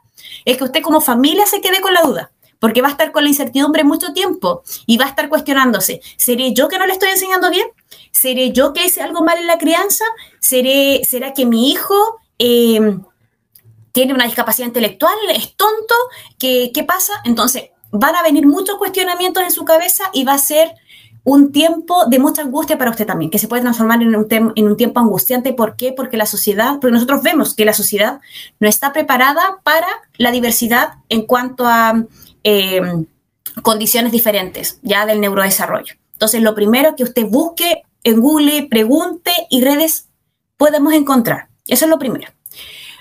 es 0.45 0.57
que 0.57 0.63
usted 0.63 0.81
como 0.81 1.01
familia 1.01 1.45
se 1.45 1.61
quede 1.61 1.81
con 1.81 1.93
la 1.93 2.01
duda, 2.01 2.31
porque 2.59 2.81
va 2.81 2.87
a 2.87 2.91
estar 2.91 3.11
con 3.11 3.23
la 3.23 3.29
incertidumbre 3.29 3.83
mucho 3.83 4.13
tiempo 4.13 4.63
y 4.85 4.97
va 4.97 5.05
a 5.05 5.09
estar 5.09 5.29
cuestionándose, 5.29 6.01
¿seré 6.17 6.53
yo 6.53 6.67
que 6.67 6.79
no 6.79 6.87
le 6.87 6.93
estoy 6.93 7.09
enseñando 7.09 7.49
bien? 7.49 7.67
¿Seré 8.11 8.51
yo 8.51 8.73
que 8.73 8.85
hice 8.85 9.01
algo 9.01 9.23
mal 9.23 9.37
en 9.37 9.47
la 9.47 9.57
crianza? 9.57 10.05
¿Seré, 10.39 11.01
¿Será 11.03 11.33
que 11.33 11.45
mi 11.45 11.71
hijo... 11.71 11.95
Eh, 12.41 12.97
tiene 13.91 14.13
una 14.13 14.25
discapacidad 14.25 14.67
intelectual, 14.67 15.15
es 15.33 15.55
tonto, 15.55 15.95
¿qué, 16.37 16.71
¿qué 16.73 16.83
pasa? 16.83 17.13
Entonces, 17.25 17.69
van 17.91 18.15
a 18.15 18.23
venir 18.23 18.45
muchos 18.47 18.77
cuestionamientos 18.77 19.43
en 19.43 19.51
su 19.51 19.65
cabeza 19.65 20.09
y 20.13 20.23
va 20.23 20.33
a 20.33 20.37
ser 20.37 20.75
un 21.23 21.51
tiempo 21.51 22.05
de 22.07 22.19
mucha 22.19 22.41
angustia 22.41 22.77
para 22.77 22.91
usted 22.91 23.05
también, 23.05 23.29
que 23.29 23.39
se 23.39 23.47
puede 23.47 23.61
transformar 23.61 24.01
en 24.01 24.15
un, 24.15 24.27
en 24.55 24.67
un 24.67 24.77
tiempo 24.77 24.99
angustiante. 24.99 25.53
¿Por 25.53 25.75
qué? 25.75 25.91
Porque 25.91 26.17
la 26.17 26.25
sociedad, 26.25 26.79
porque 26.79 26.93
nosotros 26.93 27.21
vemos 27.21 27.53
que 27.53 27.65
la 27.65 27.73
sociedad 27.73 28.19
no 28.59 28.67
está 28.67 28.93
preparada 28.93 29.59
para 29.63 29.87
la 30.17 30.31
diversidad 30.31 30.93
en 31.09 31.25
cuanto 31.25 31.65
a 31.67 32.03
eh, 32.43 32.81
condiciones 33.61 34.11
diferentes 34.11 34.79
ya 34.81 35.05
del 35.05 35.21
neurodesarrollo. 35.21 35.95
Entonces, 36.13 36.41
lo 36.41 36.55
primero 36.55 36.95
que 36.95 37.03
usted 37.03 37.25
busque 37.27 37.83
en 38.03 38.21
Google, 38.21 38.67
pregunte 38.69 39.31
y 39.49 39.61
redes 39.61 40.07
podemos 40.57 40.93
encontrar. 40.93 41.49
Eso 41.67 41.85
es 41.85 41.91
lo 41.91 41.99
primero. 41.99 42.31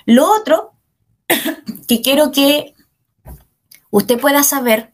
Lo 0.05 0.31
otro 0.31 0.73
que 1.87 2.01
quiero 2.01 2.31
que 2.31 2.73
usted 3.91 4.19
pueda 4.19 4.43
saber 4.43 4.93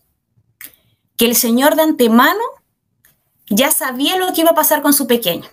que 1.18 1.26
el 1.26 1.36
Señor 1.36 1.76
de 1.76 1.84
antemano 1.84 2.42
ya 3.50 3.72
sabía 3.72 4.18
lo 4.18 4.34
que 4.34 4.42
iba 4.42 4.52
a 4.52 4.56
pasar 4.56 4.82
con 4.82 4.94
su 4.94 5.08
pequeño. 5.08 5.48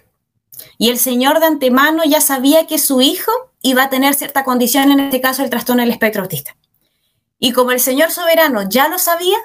Y 0.78 0.90
el 0.90 0.98
Señor 0.98 1.40
de 1.40 1.46
antemano 1.46 2.04
ya 2.04 2.20
sabía 2.20 2.66
que 2.66 2.78
su 2.78 3.00
hijo 3.00 3.32
iba 3.62 3.84
a 3.84 3.90
tener 3.90 4.14
cierta 4.14 4.44
condición, 4.44 4.90
en 4.90 5.00
este 5.00 5.20
caso 5.20 5.42
el 5.42 5.50
trastorno 5.50 5.82
del 5.82 5.90
espectro 5.90 6.22
autista. 6.22 6.56
Y 7.38 7.52
como 7.52 7.72
el 7.72 7.80
Señor 7.80 8.10
soberano 8.10 8.68
ya 8.68 8.88
lo 8.88 8.98
sabía, 8.98 9.38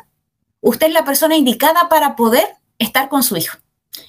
usted 0.62 0.88
es 0.88 0.94
la 0.94 1.06
persona 1.06 1.36
indicada 1.36 1.90
para 1.90 2.16
poder 2.16 2.46
estar 2.78 3.10
con 3.10 3.24
su 3.24 3.38
hijo. 3.38 3.58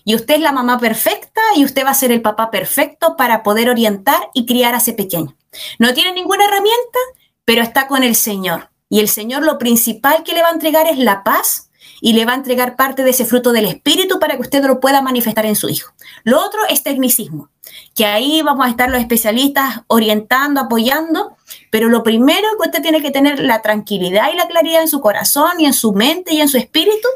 Y 0.04 0.14
usted 0.14 0.36
es 0.36 0.40
la 0.40 0.52
mamá 0.52 0.78
perfecta 0.78 1.40
y 1.56 1.64
usted 1.64 1.84
va 1.84 1.90
a 1.90 1.94
ser 1.94 2.12
el 2.12 2.22
papá 2.22 2.50
perfecto 2.50 3.16
para 3.16 3.42
poder 3.42 3.70
orientar 3.70 4.28
y 4.34 4.46
criar 4.46 4.74
a 4.74 4.78
ese 4.78 4.92
pequeño. 4.92 5.36
No 5.78 5.94
tiene 5.94 6.12
ninguna 6.12 6.44
herramienta, 6.44 6.98
pero 7.48 7.62
está 7.62 7.88
con 7.88 8.02
el 8.02 8.14
Señor. 8.14 8.68
Y 8.90 9.00
el 9.00 9.08
Señor 9.08 9.42
lo 9.42 9.56
principal 9.56 10.22
que 10.22 10.34
le 10.34 10.42
va 10.42 10.48
a 10.48 10.52
entregar 10.52 10.86
es 10.86 10.98
la 10.98 11.24
paz 11.24 11.70
y 12.02 12.12
le 12.12 12.26
va 12.26 12.32
a 12.32 12.34
entregar 12.34 12.76
parte 12.76 13.04
de 13.04 13.08
ese 13.08 13.24
fruto 13.24 13.52
del 13.52 13.64
Espíritu 13.64 14.18
para 14.18 14.34
que 14.34 14.42
usted 14.42 14.62
lo 14.66 14.80
pueda 14.80 15.00
manifestar 15.00 15.46
en 15.46 15.56
su 15.56 15.70
hijo. 15.70 15.94
Lo 16.24 16.44
otro 16.44 16.60
es 16.68 16.82
tecnicismo, 16.82 17.48
que 17.94 18.04
ahí 18.04 18.42
vamos 18.42 18.66
a 18.66 18.68
estar 18.68 18.90
los 18.90 19.00
especialistas 19.00 19.80
orientando, 19.86 20.60
apoyando, 20.60 21.38
pero 21.70 21.88
lo 21.88 22.02
primero 22.02 22.46
que 22.60 22.68
usted 22.68 22.82
tiene 22.82 23.00
que 23.00 23.12
tener 23.12 23.40
la 23.40 23.62
tranquilidad 23.62 24.30
y 24.30 24.36
la 24.36 24.46
claridad 24.46 24.82
en 24.82 24.88
su 24.88 25.00
corazón 25.00 25.52
y 25.58 25.64
en 25.64 25.72
su 25.72 25.94
mente 25.94 26.34
y 26.34 26.42
en 26.42 26.50
su 26.50 26.58
espíritu, 26.58 27.08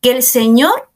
que 0.00 0.12
el 0.12 0.22
Señor 0.22 0.88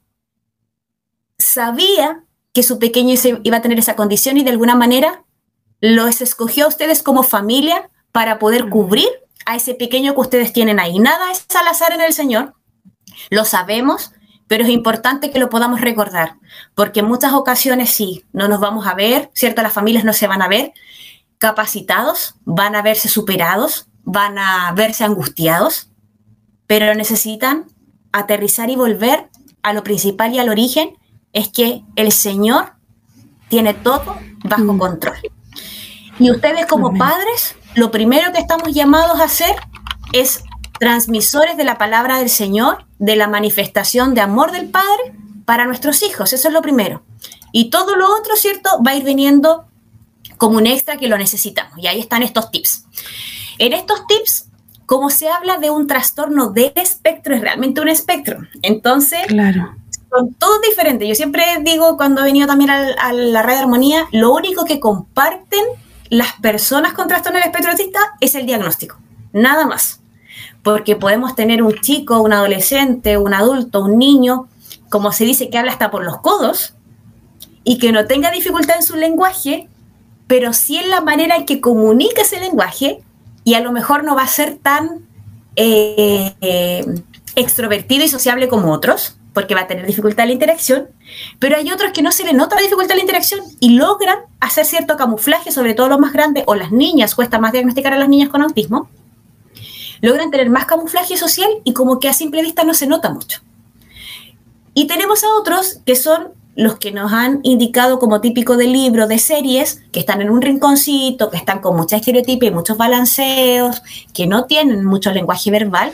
sabía 1.36 2.22
que 2.52 2.62
su 2.62 2.78
pequeño 2.78 3.16
iba 3.42 3.56
a 3.56 3.62
tener 3.62 3.80
esa 3.80 3.96
condición 3.96 4.36
y 4.36 4.44
de 4.44 4.50
alguna 4.50 4.76
manera 4.76 5.24
los 5.80 6.20
escogió 6.20 6.66
a 6.66 6.68
ustedes 6.68 7.02
como 7.02 7.24
familia 7.24 7.90
para 8.12 8.38
poder 8.38 8.68
cubrir 8.68 9.09
a 9.47 9.57
ese 9.57 9.75
pequeño 9.75 10.14
que 10.14 10.21
ustedes 10.21 10.53
tienen 10.53 10.81
ahí. 10.81 10.99
Nada 10.99 11.31
es 11.31 11.47
al 11.59 11.68
azar 11.68 11.92
en 11.92 12.01
el 12.01 12.12
Señor, 12.12 12.55
lo 13.31 13.44
sabemos, 13.44 14.12
pero 14.47 14.64
es 14.64 14.71
importante 14.71 15.31
que 15.31 15.38
lo 15.38 15.51
podamos 15.51 15.81
recordar, 15.81 16.37
porque 16.75 17.01
en 17.01 17.07
muchas 17.07 17.33
ocasiones 17.33 17.90
sí, 17.90 18.25
no 18.33 18.49
nos 18.49 18.61
vamos 18.61 18.87
a 18.87 18.94
ver, 18.94 19.31
¿cierto? 19.35 19.62
Las 19.62 19.73
familias 19.73 20.05
no 20.05 20.12
se 20.12 20.27
van 20.27 20.42
a 20.42 20.49
ver 20.49 20.73
capacitados, 21.38 22.35
van 22.44 22.75
a 22.75 22.83
verse 22.83 23.09
superados, 23.09 23.87
van 24.05 24.38
a 24.38 24.73
verse 24.73 25.05
angustiados, 25.05 25.90
pero 26.66 26.94
necesitan 26.94 27.66
aterrizar 28.12 28.71
y 28.71 28.77
volver 28.77 29.29
a 29.62 29.73
lo 29.73 29.85
principal 29.85 30.33
y 30.35 30.38
al 30.38 30.49
origen, 30.49 30.97
es 31.33 31.49
que 31.49 31.83
el 31.94 32.11
Señor 32.11 32.73
tiene 33.49 33.75
todo 33.75 34.16
bajo 34.44 34.73
mm. 34.73 34.79
control. 34.79 35.16
Y 36.18 36.31
ustedes 36.31 36.66
como 36.66 36.94
padres 36.94 37.55
lo 37.74 37.90
primero 37.90 38.33
que 38.33 38.38
estamos 38.38 38.72
llamados 38.72 39.20
a 39.20 39.24
hacer 39.24 39.54
es 40.12 40.42
transmisores 40.78 41.57
de 41.57 41.64
la 41.64 41.78
palabra 41.78 42.18
del 42.18 42.31
Señor, 42.31 42.87
de 42.98 43.16
la 43.16 43.28
manifestación 43.28 44.14
de 44.14 44.20
amor 44.20 44.52
del 44.52 44.68
Padre 44.68 45.14
para 45.44 45.66
nuestros 45.66 46.02
hijos. 46.02 46.33
Eso 46.33 46.48
es 46.48 46.54
lo 46.54 46.62
primero. 46.62 47.02
Y 47.52 47.70
todo 47.70 47.96
lo 47.96 48.14
otro, 48.14 48.37
¿cierto? 48.37 48.83
Va 48.87 48.92
a 48.92 48.94
ir 48.94 49.04
viniendo 49.04 49.66
como 50.37 50.59
un 50.59 50.66
extra 50.66 50.96
que 50.96 51.09
lo 51.09 51.18
necesitamos. 51.18 51.78
Y 51.78 51.87
ahí 51.87 52.00
están 52.00 52.22
estos 52.22 52.50
tips. 52.50 52.85
En 53.59 53.72
estos 53.72 54.07
tips, 54.07 54.48
como 54.87 55.11
se 55.11 55.28
habla 55.28 55.59
de 55.59 55.70
un 55.70 55.87
trastorno 55.87 56.50
del 56.50 56.72
espectro, 56.76 57.35
es 57.35 57.40
realmente 57.40 57.81
un 57.81 57.88
espectro. 57.88 58.38
Entonces, 58.62 59.26
claro. 59.26 59.74
son 60.11 60.35
todos 60.35 60.61
diferentes. 60.62 61.09
Yo 61.09 61.14
siempre 61.14 61.44
digo, 61.62 61.96
cuando 61.96 62.20
he 62.20 62.24
venido 62.24 62.46
también 62.46 62.70
a, 62.70 62.87
a 63.00 63.12
la 63.12 63.42
red 63.42 63.54
de 63.54 63.61
armonía, 63.61 64.07
lo 64.12 64.33
único 64.33 64.64
que 64.64 64.79
comparten 64.79 65.64
las 66.11 66.35
personas 66.40 66.92
con 66.92 67.09
trastorno 67.09 67.38
del 67.38 67.48
espectro 67.48 67.73
es 68.21 68.35
el 68.35 68.46
diagnóstico, 68.46 68.98
nada 69.33 69.67
más. 69.67 70.00
Porque 70.63 70.96
podemos 70.96 71.35
tener 71.35 71.63
un 71.63 71.75
chico, 71.81 72.21
un 72.21 72.33
adolescente, 72.33 73.17
un 73.17 73.35
adulto, 73.35 73.83
un 73.85 73.98
niño, 73.98 74.48
como 74.88 75.13
se 75.13 75.25
dice, 75.25 75.50
que 75.50 75.59
habla 75.59 75.73
hasta 75.73 75.90
por 75.90 76.04
los 76.04 76.19
codos 76.19 76.75
y 77.65 77.79
que 77.79 77.92
no 77.92 78.06
tenga 78.06 78.31
dificultad 78.31 78.77
en 78.77 78.83
su 78.83 78.96
lenguaje, 78.96 79.69
pero 80.27 80.52
sí 80.52 80.79
en 80.79 80.90
la 80.90 81.00
manera 81.00 81.37
en 81.37 81.46
que 81.46 81.61
comunica 81.61 82.23
ese 82.23 82.40
lenguaje 82.40 83.02
y 83.44 83.54
a 83.54 83.61
lo 83.61 83.73
mejor 83.73 84.04
no 84.04 84.15
va 84.15 84.23
a 84.23 84.29
ser 84.29 84.56
tan 84.56 85.06
eh, 85.56 86.35
eh, 86.40 86.85
extrovertido 87.35 88.04
y 88.04 88.09
sociable 88.09 88.48
como 88.48 88.73
otros, 88.73 89.17
porque 89.38 89.54
va 89.54 89.60
a 89.60 89.66
tener 89.68 89.86
dificultad 89.86 90.26
la 90.26 90.32
interacción, 90.32 90.88
pero 91.38 91.56
hay 91.56 91.70
otros 91.70 91.92
que 91.92 92.02
no 92.02 92.10
se 92.10 92.24
le 92.24 92.32
nota 92.32 92.56
la 92.56 92.62
dificultad 92.62 92.96
la 92.96 93.02
interacción 93.02 93.38
y 93.60 93.76
logran 93.76 94.18
hacer 94.40 94.64
cierto 94.64 94.96
camuflaje, 94.96 95.52
sobre 95.52 95.74
todo 95.74 95.88
los 95.88 96.00
más 96.00 96.12
grandes, 96.12 96.42
o 96.48 96.56
las 96.56 96.72
niñas, 96.72 97.14
cuesta 97.14 97.38
más 97.38 97.52
diagnosticar 97.52 97.92
a 97.92 97.98
las 97.98 98.08
niñas 98.08 98.30
con 98.30 98.42
autismo, 98.42 98.88
logran 100.00 100.32
tener 100.32 100.50
más 100.50 100.64
camuflaje 100.64 101.16
social 101.16 101.48
y 101.62 101.72
como 101.72 102.00
que 102.00 102.08
a 102.08 102.14
simple 102.14 102.42
vista 102.42 102.64
no 102.64 102.74
se 102.74 102.88
nota 102.88 103.10
mucho. 103.10 103.38
Y 104.74 104.88
tenemos 104.88 105.22
a 105.22 105.28
otros 105.40 105.78
que 105.86 105.94
son 105.94 106.32
los 106.56 106.80
que 106.80 106.90
nos 106.90 107.12
han 107.12 107.38
indicado 107.44 108.00
como 108.00 108.20
típico 108.20 108.56
de 108.56 108.66
libro, 108.66 109.06
de 109.06 109.20
series, 109.20 109.84
que 109.92 110.00
están 110.00 110.20
en 110.20 110.30
un 110.30 110.42
rinconcito, 110.42 111.30
que 111.30 111.36
están 111.36 111.60
con 111.60 111.76
mucha 111.76 111.94
estereotipia 111.94 112.48
y 112.48 112.52
muchos 112.52 112.76
balanceos, 112.76 113.82
que 114.12 114.26
no 114.26 114.46
tienen 114.46 114.84
mucho 114.84 115.12
lenguaje 115.12 115.52
verbal 115.52 115.92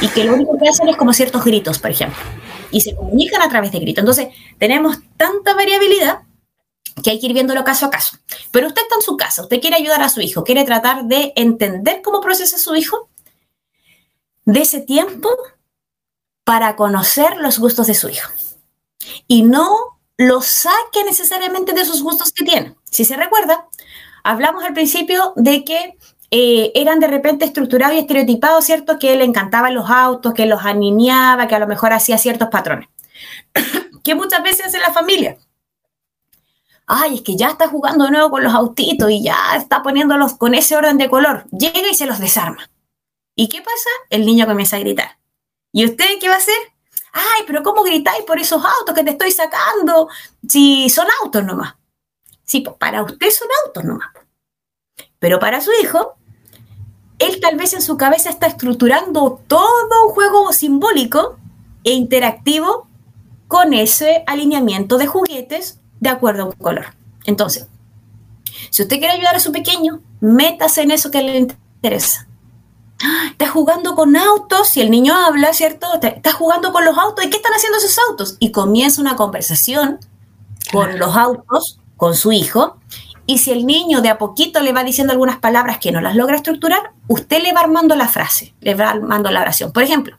y 0.00 0.06
que 0.08 0.24
lo 0.24 0.34
único 0.34 0.56
que 0.58 0.68
hacen 0.68 0.88
es 0.88 0.96
como 0.96 1.12
ciertos 1.12 1.44
gritos, 1.44 1.78
por 1.78 1.90
ejemplo, 1.90 2.18
y 2.70 2.80
se 2.80 2.94
comunican 2.94 3.42
a 3.42 3.48
través 3.48 3.72
de 3.72 3.78
gritos. 3.78 4.02
Entonces, 4.02 4.28
tenemos 4.58 4.98
tanta 5.16 5.54
variabilidad 5.54 6.20
que 7.02 7.10
hay 7.10 7.20
que 7.20 7.26
ir 7.26 7.32
viéndolo 7.32 7.64
caso 7.64 7.86
a 7.86 7.90
caso. 7.90 8.16
Pero 8.50 8.68
usted 8.68 8.82
está 8.82 8.94
en 8.96 9.02
su 9.02 9.16
casa, 9.16 9.42
usted 9.42 9.60
quiere 9.60 9.76
ayudar 9.76 10.02
a 10.02 10.08
su 10.08 10.20
hijo, 10.20 10.44
quiere 10.44 10.64
tratar 10.64 11.04
de 11.04 11.32
entender 11.36 12.00
cómo 12.02 12.20
procesa 12.20 12.58
su 12.58 12.74
hijo, 12.74 13.08
de 14.44 14.60
ese 14.60 14.80
tiempo 14.80 15.28
para 16.44 16.76
conocer 16.76 17.36
los 17.38 17.58
gustos 17.58 17.88
de 17.88 17.94
su 17.94 18.08
hijo. 18.08 18.30
Y 19.26 19.42
no 19.42 19.98
lo 20.16 20.40
saque 20.40 21.04
necesariamente 21.04 21.72
de 21.72 21.84
sus 21.84 22.02
gustos 22.02 22.32
que 22.32 22.44
tiene. 22.44 22.76
Si 22.90 23.04
se 23.04 23.16
recuerda, 23.16 23.68
hablamos 24.22 24.64
al 24.64 24.72
principio 24.72 25.32
de 25.36 25.64
que 25.64 25.98
eh, 26.30 26.72
eran 26.74 27.00
de 27.00 27.06
repente 27.06 27.44
estructurados 27.44 27.96
y 27.96 28.00
estereotipados, 28.00 28.64
¿cierto? 28.64 28.98
Que 28.98 29.16
le 29.16 29.24
encantaban 29.24 29.74
los 29.74 29.88
autos, 29.90 30.34
que 30.34 30.46
los 30.46 30.64
aniñaba, 30.64 31.46
que 31.48 31.54
a 31.54 31.58
lo 31.58 31.66
mejor 31.66 31.92
hacía 31.92 32.18
ciertos 32.18 32.48
patrones. 32.48 32.88
que 34.04 34.14
muchas 34.14 34.42
veces 34.42 34.66
hace 34.66 34.78
la 34.78 34.92
familia. 34.92 35.38
Ay, 36.86 37.16
es 37.16 37.22
que 37.22 37.36
ya 37.36 37.48
está 37.48 37.68
jugando 37.68 38.04
de 38.04 38.12
nuevo 38.12 38.30
con 38.30 38.44
los 38.44 38.54
autitos 38.54 39.10
y 39.10 39.22
ya 39.22 39.36
está 39.56 39.82
poniéndolos 39.82 40.34
con 40.34 40.54
ese 40.54 40.76
orden 40.76 40.98
de 40.98 41.10
color. 41.10 41.44
Llega 41.50 41.88
y 41.90 41.94
se 41.94 42.06
los 42.06 42.20
desarma. 42.20 42.70
¿Y 43.34 43.48
qué 43.48 43.58
pasa? 43.60 43.90
El 44.10 44.24
niño 44.24 44.46
comienza 44.46 44.76
a 44.76 44.80
gritar. 44.80 45.18
¿Y 45.72 45.84
usted 45.84 46.18
qué 46.20 46.28
va 46.28 46.34
a 46.34 46.38
hacer? 46.38 46.54
ay, 47.16 47.44
pero 47.46 47.62
¿cómo 47.62 47.82
gritáis 47.82 48.24
por 48.24 48.38
esos 48.38 48.62
autos 48.62 48.94
que 48.94 49.02
te 49.02 49.10
estoy 49.10 49.30
sacando? 49.30 50.08
Si 50.46 50.88
son 50.90 51.06
autos 51.22 51.44
nomás. 51.44 51.74
Sí, 52.44 52.60
pues 52.60 52.76
para 52.76 53.02
usted 53.02 53.30
son 53.30 53.48
autos 53.64 53.84
nomás. 53.84 54.10
Pero 55.26 55.40
para 55.40 55.60
su 55.60 55.72
hijo, 55.82 56.14
él 57.18 57.40
tal 57.40 57.56
vez 57.56 57.74
en 57.74 57.82
su 57.82 57.96
cabeza 57.96 58.30
está 58.30 58.46
estructurando 58.46 59.42
todo 59.48 60.06
un 60.06 60.14
juego 60.14 60.52
simbólico 60.52 61.36
e 61.82 61.94
interactivo 61.94 62.86
con 63.48 63.74
ese 63.74 64.22
alineamiento 64.28 64.98
de 64.98 65.08
juguetes 65.08 65.80
de 65.98 66.10
acuerdo 66.10 66.44
a 66.44 66.46
un 66.46 66.52
color. 66.52 66.94
Entonces, 67.24 67.66
si 68.70 68.82
usted 68.82 69.00
quiere 69.00 69.14
ayudar 69.14 69.34
a 69.34 69.40
su 69.40 69.50
pequeño, 69.50 70.00
métase 70.20 70.82
en 70.82 70.92
eso 70.92 71.10
que 71.10 71.20
le 71.20 71.38
interesa 71.38 72.28
está 73.32 73.48
jugando 73.48 73.96
con 73.96 74.14
autos 74.14 74.76
y 74.76 74.80
el 74.80 74.92
niño 74.92 75.12
habla, 75.12 75.52
¿cierto? 75.54 75.88
Está 76.00 76.30
jugando 76.34 76.72
con 76.72 76.84
los 76.84 76.96
autos. 76.96 77.24
¿Y 77.24 77.30
qué 77.30 77.38
están 77.38 77.52
haciendo 77.52 77.78
esos 77.78 77.98
autos? 78.08 78.36
Y 78.38 78.52
comienza 78.52 79.00
una 79.00 79.16
conversación 79.16 79.98
con 80.70 81.00
los 81.00 81.16
autos, 81.16 81.80
con 81.96 82.14
su 82.14 82.30
hijo. 82.30 82.76
Y 83.26 83.38
si 83.38 83.50
el 83.50 83.66
niño 83.66 84.00
de 84.00 84.08
a 84.08 84.18
poquito 84.18 84.60
le 84.60 84.72
va 84.72 84.84
diciendo 84.84 85.12
algunas 85.12 85.38
palabras 85.38 85.78
que 85.78 85.90
no 85.90 86.00
las 86.00 86.14
logra 86.14 86.36
estructurar, 86.36 86.92
usted 87.08 87.42
le 87.42 87.52
va 87.52 87.60
armando 87.60 87.96
la 87.96 88.08
frase, 88.08 88.54
le 88.60 88.74
va 88.74 88.90
armando 88.90 89.30
la 89.30 89.40
oración. 89.40 89.72
Por 89.72 89.82
ejemplo, 89.82 90.16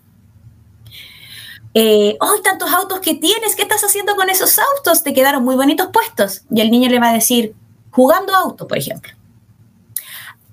eh, 1.73 2.17
¡ay, 2.19 2.41
tantos 2.43 2.71
autos 2.73 2.99
que 2.99 3.13
tienes! 3.13 3.55
¿Qué 3.55 3.61
estás 3.61 3.83
haciendo 3.83 4.15
con 4.15 4.29
esos 4.29 4.59
autos? 4.59 5.03
Te 5.03 5.13
quedaron 5.13 5.43
muy 5.43 5.55
bonitos 5.55 5.87
puestos. 5.93 6.41
Y 6.51 6.61
el 6.61 6.71
niño 6.71 6.89
le 6.89 6.99
va 6.99 7.09
a 7.09 7.13
decir, 7.13 7.55
jugando 7.91 8.35
auto, 8.35 8.67
por 8.67 8.77
ejemplo. 8.77 9.13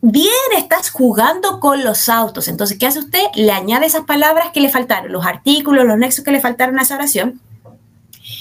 Bien, 0.01 0.29
estás 0.57 0.91
jugando 0.91 1.61
con 1.61 1.83
los 1.83 2.11
autos. 2.11 2.47
Entonces, 2.47 2.79
¿qué 2.79 2.87
hace 2.87 2.99
usted? 2.99 3.25
Le 3.37 3.53
añade 3.53 3.87
esas 3.87 4.05
palabras 4.05 4.51
que 4.53 4.61
le 4.61 4.69
faltaron, 4.69 5.11
los 5.11 5.25
artículos, 5.25 5.87
los 5.87 5.97
nexos 5.97 6.25
que 6.25 6.31
le 6.31 6.43
faltaron 6.43 6.79
a 6.79 6.83
esa 6.83 6.97
oración. 6.97 7.41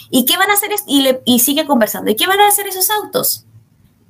¿Y 0.10 0.26
qué 0.26 0.36
van 0.36 0.52
a 0.52 0.54
hacer? 0.56 0.72
Y, 0.86 1.08
y 1.24 1.40
sigue 1.40 1.66
conversando. 1.66 2.12
¿Y 2.12 2.16
qué 2.18 2.28
van 2.28 2.42
a 2.42 2.48
hacer 2.50 2.68
esos 2.68 2.90
autos? 2.90 3.46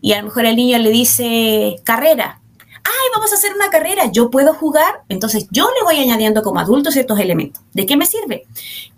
Y 0.03 0.13
a 0.13 0.19
lo 0.19 0.25
mejor 0.25 0.45
el 0.45 0.55
niño 0.55 0.77
le 0.77 0.91
dice, 0.91 1.77
carrera. 1.83 2.39
¡Ay, 2.59 3.09
vamos 3.15 3.31
a 3.31 3.35
hacer 3.35 3.53
una 3.55 3.69
carrera! 3.69 4.11
¿Yo 4.11 4.29
puedo 4.29 4.53
jugar? 4.53 5.01
Entonces, 5.09 5.47
yo 5.49 5.67
le 5.79 5.83
voy 5.83 5.95
añadiendo 5.95 6.43
como 6.43 6.59
adulto 6.59 6.91
ciertos 6.91 7.17
elementos. 7.19 7.63
¿De 7.73 7.87
qué 7.87 7.97
me 7.97 8.05
sirve? 8.05 8.45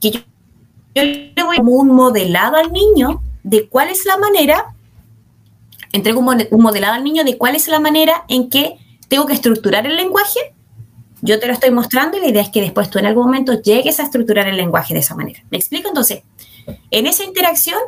Que 0.02 0.12
yo, 0.12 0.20
yo 0.94 1.04
le 1.04 1.44
voy 1.46 1.56
como 1.58 1.72
un 1.72 1.90
modelado 1.90 2.58
al 2.58 2.74
niño 2.74 3.22
de 3.44 3.70
cuál 3.70 3.90
es 3.90 4.04
la 4.06 4.18
manera 4.18 4.76
entrego 5.96 6.20
un, 6.20 6.62
modelado 6.62 6.94
al 6.94 7.04
niño 7.04 7.24
de 7.24 7.38
cuál 7.38 7.56
es 7.56 7.68
la 7.68 7.80
manera 7.80 8.26
en 8.28 8.50
que 8.50 8.78
tengo 9.08 9.26
que 9.26 9.34
estructurar 9.34 9.86
el 9.88 9.96
lenguaje. 9.96 10.40
Yo 11.22 11.40
te 11.40 11.48
lo 11.48 11.54
estoy 11.54 11.72
mostrando 11.72 12.18
y 12.18 12.22
la 12.22 12.28
idea 12.28 12.42
es 12.42 12.50
que 12.50 12.62
después 12.62 12.90
tú 12.90 13.00
en 13.00 13.06
algún 13.06 13.26
momento 13.26 13.62
llegues 13.62 14.00
a 14.00 14.04
estructurar 14.04 14.48
el 14.48 14.58
lenguaje 14.58 14.94
de 14.94 15.00
esa 15.00 15.16
manera. 15.16 15.42
¿Me 15.50 15.58
explico? 15.58 15.88
Entonces, 15.88 16.24
en 16.92 17.08
esa 17.08 17.24
interacción, 17.24 17.80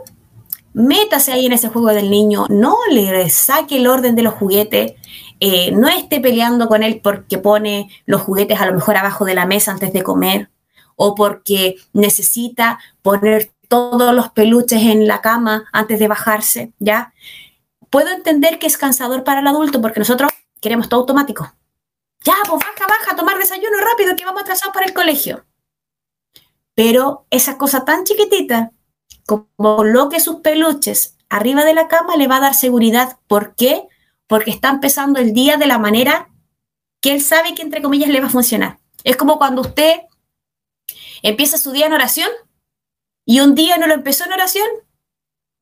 métase 0.77 1.31
ahí 1.31 1.45
en 1.45 1.53
ese 1.53 1.69
juego 1.69 1.89
del 1.89 2.09
niño, 2.09 2.45
no 2.49 2.77
le 2.91 3.29
saque 3.29 3.77
el 3.77 3.87
orden 3.87 4.15
de 4.15 4.21
los 4.21 4.33
juguetes, 4.33 4.93
eh, 5.39 5.71
no 5.71 5.87
esté 5.87 6.19
peleando 6.19 6.67
con 6.67 6.83
él 6.83 7.01
porque 7.03 7.37
pone 7.37 7.89
los 8.05 8.21
juguetes 8.21 8.59
a 8.61 8.65
lo 8.65 8.73
mejor 8.73 8.97
abajo 8.97 9.25
de 9.25 9.35
la 9.35 9.45
mesa 9.45 9.71
antes 9.71 9.91
de 9.91 10.03
comer 10.03 10.49
o 10.95 11.15
porque 11.15 11.75
necesita 11.93 12.79
poner 13.01 13.51
todos 13.67 14.13
los 14.15 14.29
peluches 14.29 14.81
en 14.83 15.07
la 15.07 15.21
cama 15.21 15.65
antes 15.73 15.99
de 15.99 16.07
bajarse, 16.07 16.71
¿ya? 16.79 17.13
puedo 17.89 18.09
entender 18.09 18.59
que 18.59 18.67
es 18.67 18.77
cansador 18.77 19.23
para 19.23 19.39
el 19.39 19.47
adulto 19.47 19.81
porque 19.81 19.99
nosotros 19.99 20.31
queremos 20.61 20.89
todo 20.89 21.01
automático. 21.01 21.53
Ya, 22.23 22.35
pues 22.47 22.61
baja, 22.63 22.87
baja, 22.87 23.15
tomar 23.15 23.37
desayuno 23.37 23.77
rápido 23.79 24.15
que 24.15 24.25
vamos 24.25 24.41
atrasados 24.41 24.73
para 24.73 24.85
el 24.85 24.93
colegio. 24.93 25.45
Pero 26.73 27.25
esa 27.29 27.57
cosa 27.57 27.85
tan 27.85 28.03
chiquitita 28.03 28.71
como 29.27 29.47
coloque 29.55 30.19
sus 30.19 30.37
peluches 30.37 31.15
arriba 31.29 31.63
de 31.63 31.75
la 31.75 31.87
cama 31.87 32.15
le 32.15 32.27
va 32.27 32.37
a 32.37 32.41
dar 32.41 32.55
seguridad. 32.55 33.19
¿Por 33.27 33.53
qué? 33.53 33.87
Porque 34.25 34.49
está 34.49 34.69
empezando 34.69 35.19
el 35.19 35.33
día 35.33 35.57
de 35.57 35.67
la 35.67 35.77
manera 35.77 36.29
que 37.01 37.13
él 37.13 37.21
sabe 37.21 37.53
que 37.53 37.61
entre 37.61 37.83
comillas 37.83 38.09
le 38.09 38.19
va 38.19 38.25
a 38.25 38.31
funcionar. 38.31 38.79
Es 39.03 39.15
como 39.17 39.37
cuando 39.37 39.61
usted 39.61 40.01
empieza 41.21 41.59
su 41.59 41.71
día 41.71 41.85
en 41.85 41.93
oración 41.93 42.29
y 43.25 43.41
un 43.41 43.53
día 43.53 43.77
no 43.77 43.85
lo 43.85 43.93
empezó 43.93 44.25
en 44.25 44.33
oración, 44.33 44.67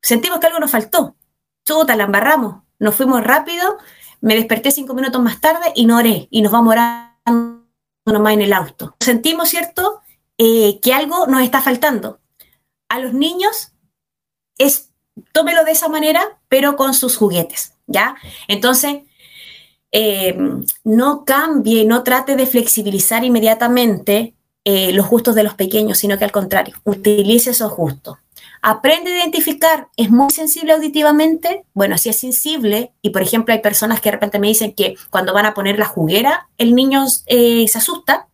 sentimos 0.01 0.39
que 0.39 0.47
algo 0.47 0.59
nos 0.59 0.71
faltó 0.71 1.17
chuta, 1.65 1.95
la 1.95 2.03
embarramos, 2.03 2.63
nos 2.79 2.95
fuimos 2.95 3.23
rápido, 3.23 3.77
me 4.21 4.35
desperté 4.35 4.71
cinco 4.71 4.93
minutos 4.93 5.21
más 5.21 5.41
tarde 5.41 5.73
y 5.75 5.85
no 5.85 5.97
oré, 5.97 6.27
y 6.29 6.41
nos 6.41 6.51
vamos 6.51 6.73
orando 6.73 7.65
nomás 8.05 8.33
en 8.33 8.41
el 8.41 8.53
auto. 8.53 8.95
Sentimos, 8.99 9.49
¿cierto?, 9.49 10.01
eh, 10.37 10.79
que 10.81 10.93
algo 10.93 11.27
nos 11.27 11.41
está 11.41 11.61
faltando. 11.61 12.19
A 12.89 12.99
los 12.99 13.13
niños 13.13 13.73
es, 14.57 14.91
tómelo 15.31 15.63
de 15.63 15.71
esa 15.71 15.89
manera, 15.89 16.39
pero 16.47 16.75
con 16.75 16.93
sus 16.93 17.17
juguetes, 17.17 17.73
¿ya? 17.87 18.15
Entonces, 18.47 19.03
eh, 19.91 20.37
no 20.83 21.25
cambie, 21.25 21.85
no 21.85 22.03
trate 22.03 22.35
de 22.35 22.47
flexibilizar 22.47 23.23
inmediatamente 23.23 24.33
eh, 24.63 24.91
los 24.93 25.07
gustos 25.07 25.35
de 25.35 25.43
los 25.43 25.53
pequeños, 25.53 25.97
sino 25.97 26.17
que 26.17 26.25
al 26.25 26.31
contrario, 26.31 26.75
utilice 26.83 27.51
esos 27.51 27.75
gustos 27.75 28.17
aprende 28.67 29.11
a 29.11 29.17
identificar, 29.19 29.89
es 29.95 30.09
muy 30.09 30.31
sensible 30.31 30.73
auditivamente, 30.73 31.65
bueno, 31.75 31.99
si 31.99 32.09
es 32.09 32.17
sensible, 32.17 32.93
y 33.03 33.11
por 33.11 33.21
ejemplo 33.21 33.53
hay 33.53 33.61
personas 33.61 34.01
que 34.01 34.09
de 34.09 34.13
repente 34.13 34.39
me 34.39 34.47
dicen 34.47 34.73
que 34.73 34.95
cuando 35.11 35.35
van 35.35 35.45
a 35.45 35.53
poner 35.53 35.77
la 35.77 35.85
juguera, 35.85 36.49
el 36.57 36.73
niño 36.73 37.05
eh, 37.27 37.67
se 37.67 37.77
asusta, 37.77 38.27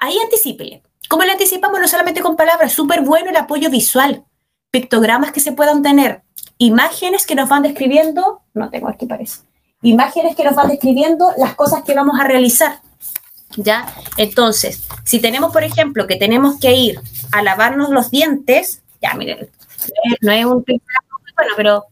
ahí 0.00 0.16
anticipele. 0.22 0.84
¿Cómo 1.14 1.22
le 1.22 1.30
anticipamos? 1.30 1.78
No 1.78 1.86
solamente 1.86 2.20
con 2.22 2.34
palabras, 2.34 2.72
súper 2.72 3.02
bueno 3.02 3.30
el 3.30 3.36
apoyo 3.36 3.70
visual, 3.70 4.24
pictogramas 4.72 5.30
que 5.30 5.38
se 5.38 5.52
puedan 5.52 5.80
tener, 5.80 6.24
imágenes 6.58 7.24
que 7.24 7.36
nos 7.36 7.48
van 7.48 7.62
describiendo, 7.62 8.42
no 8.52 8.68
tengo 8.68 8.88
aquí 8.88 9.06
parece, 9.06 9.42
imágenes 9.80 10.34
que 10.34 10.42
nos 10.42 10.56
van 10.56 10.70
describiendo 10.70 11.30
las 11.38 11.54
cosas 11.54 11.84
que 11.84 11.94
vamos 11.94 12.18
a 12.18 12.24
realizar. 12.24 12.80
¿Ya? 13.56 13.86
Entonces, 14.16 14.82
si 15.04 15.20
tenemos, 15.20 15.52
por 15.52 15.62
ejemplo, 15.62 16.08
que 16.08 16.16
tenemos 16.16 16.58
que 16.58 16.74
ir 16.74 17.00
a 17.30 17.42
lavarnos 17.42 17.90
los 17.90 18.10
dientes, 18.10 18.82
ya, 19.00 19.14
miren, 19.14 19.48
no 20.20 20.32
es 20.32 20.44
un 20.44 20.64
pictograma 20.64 21.18
muy 21.22 21.32
bueno, 21.36 21.52
pero 21.56 21.84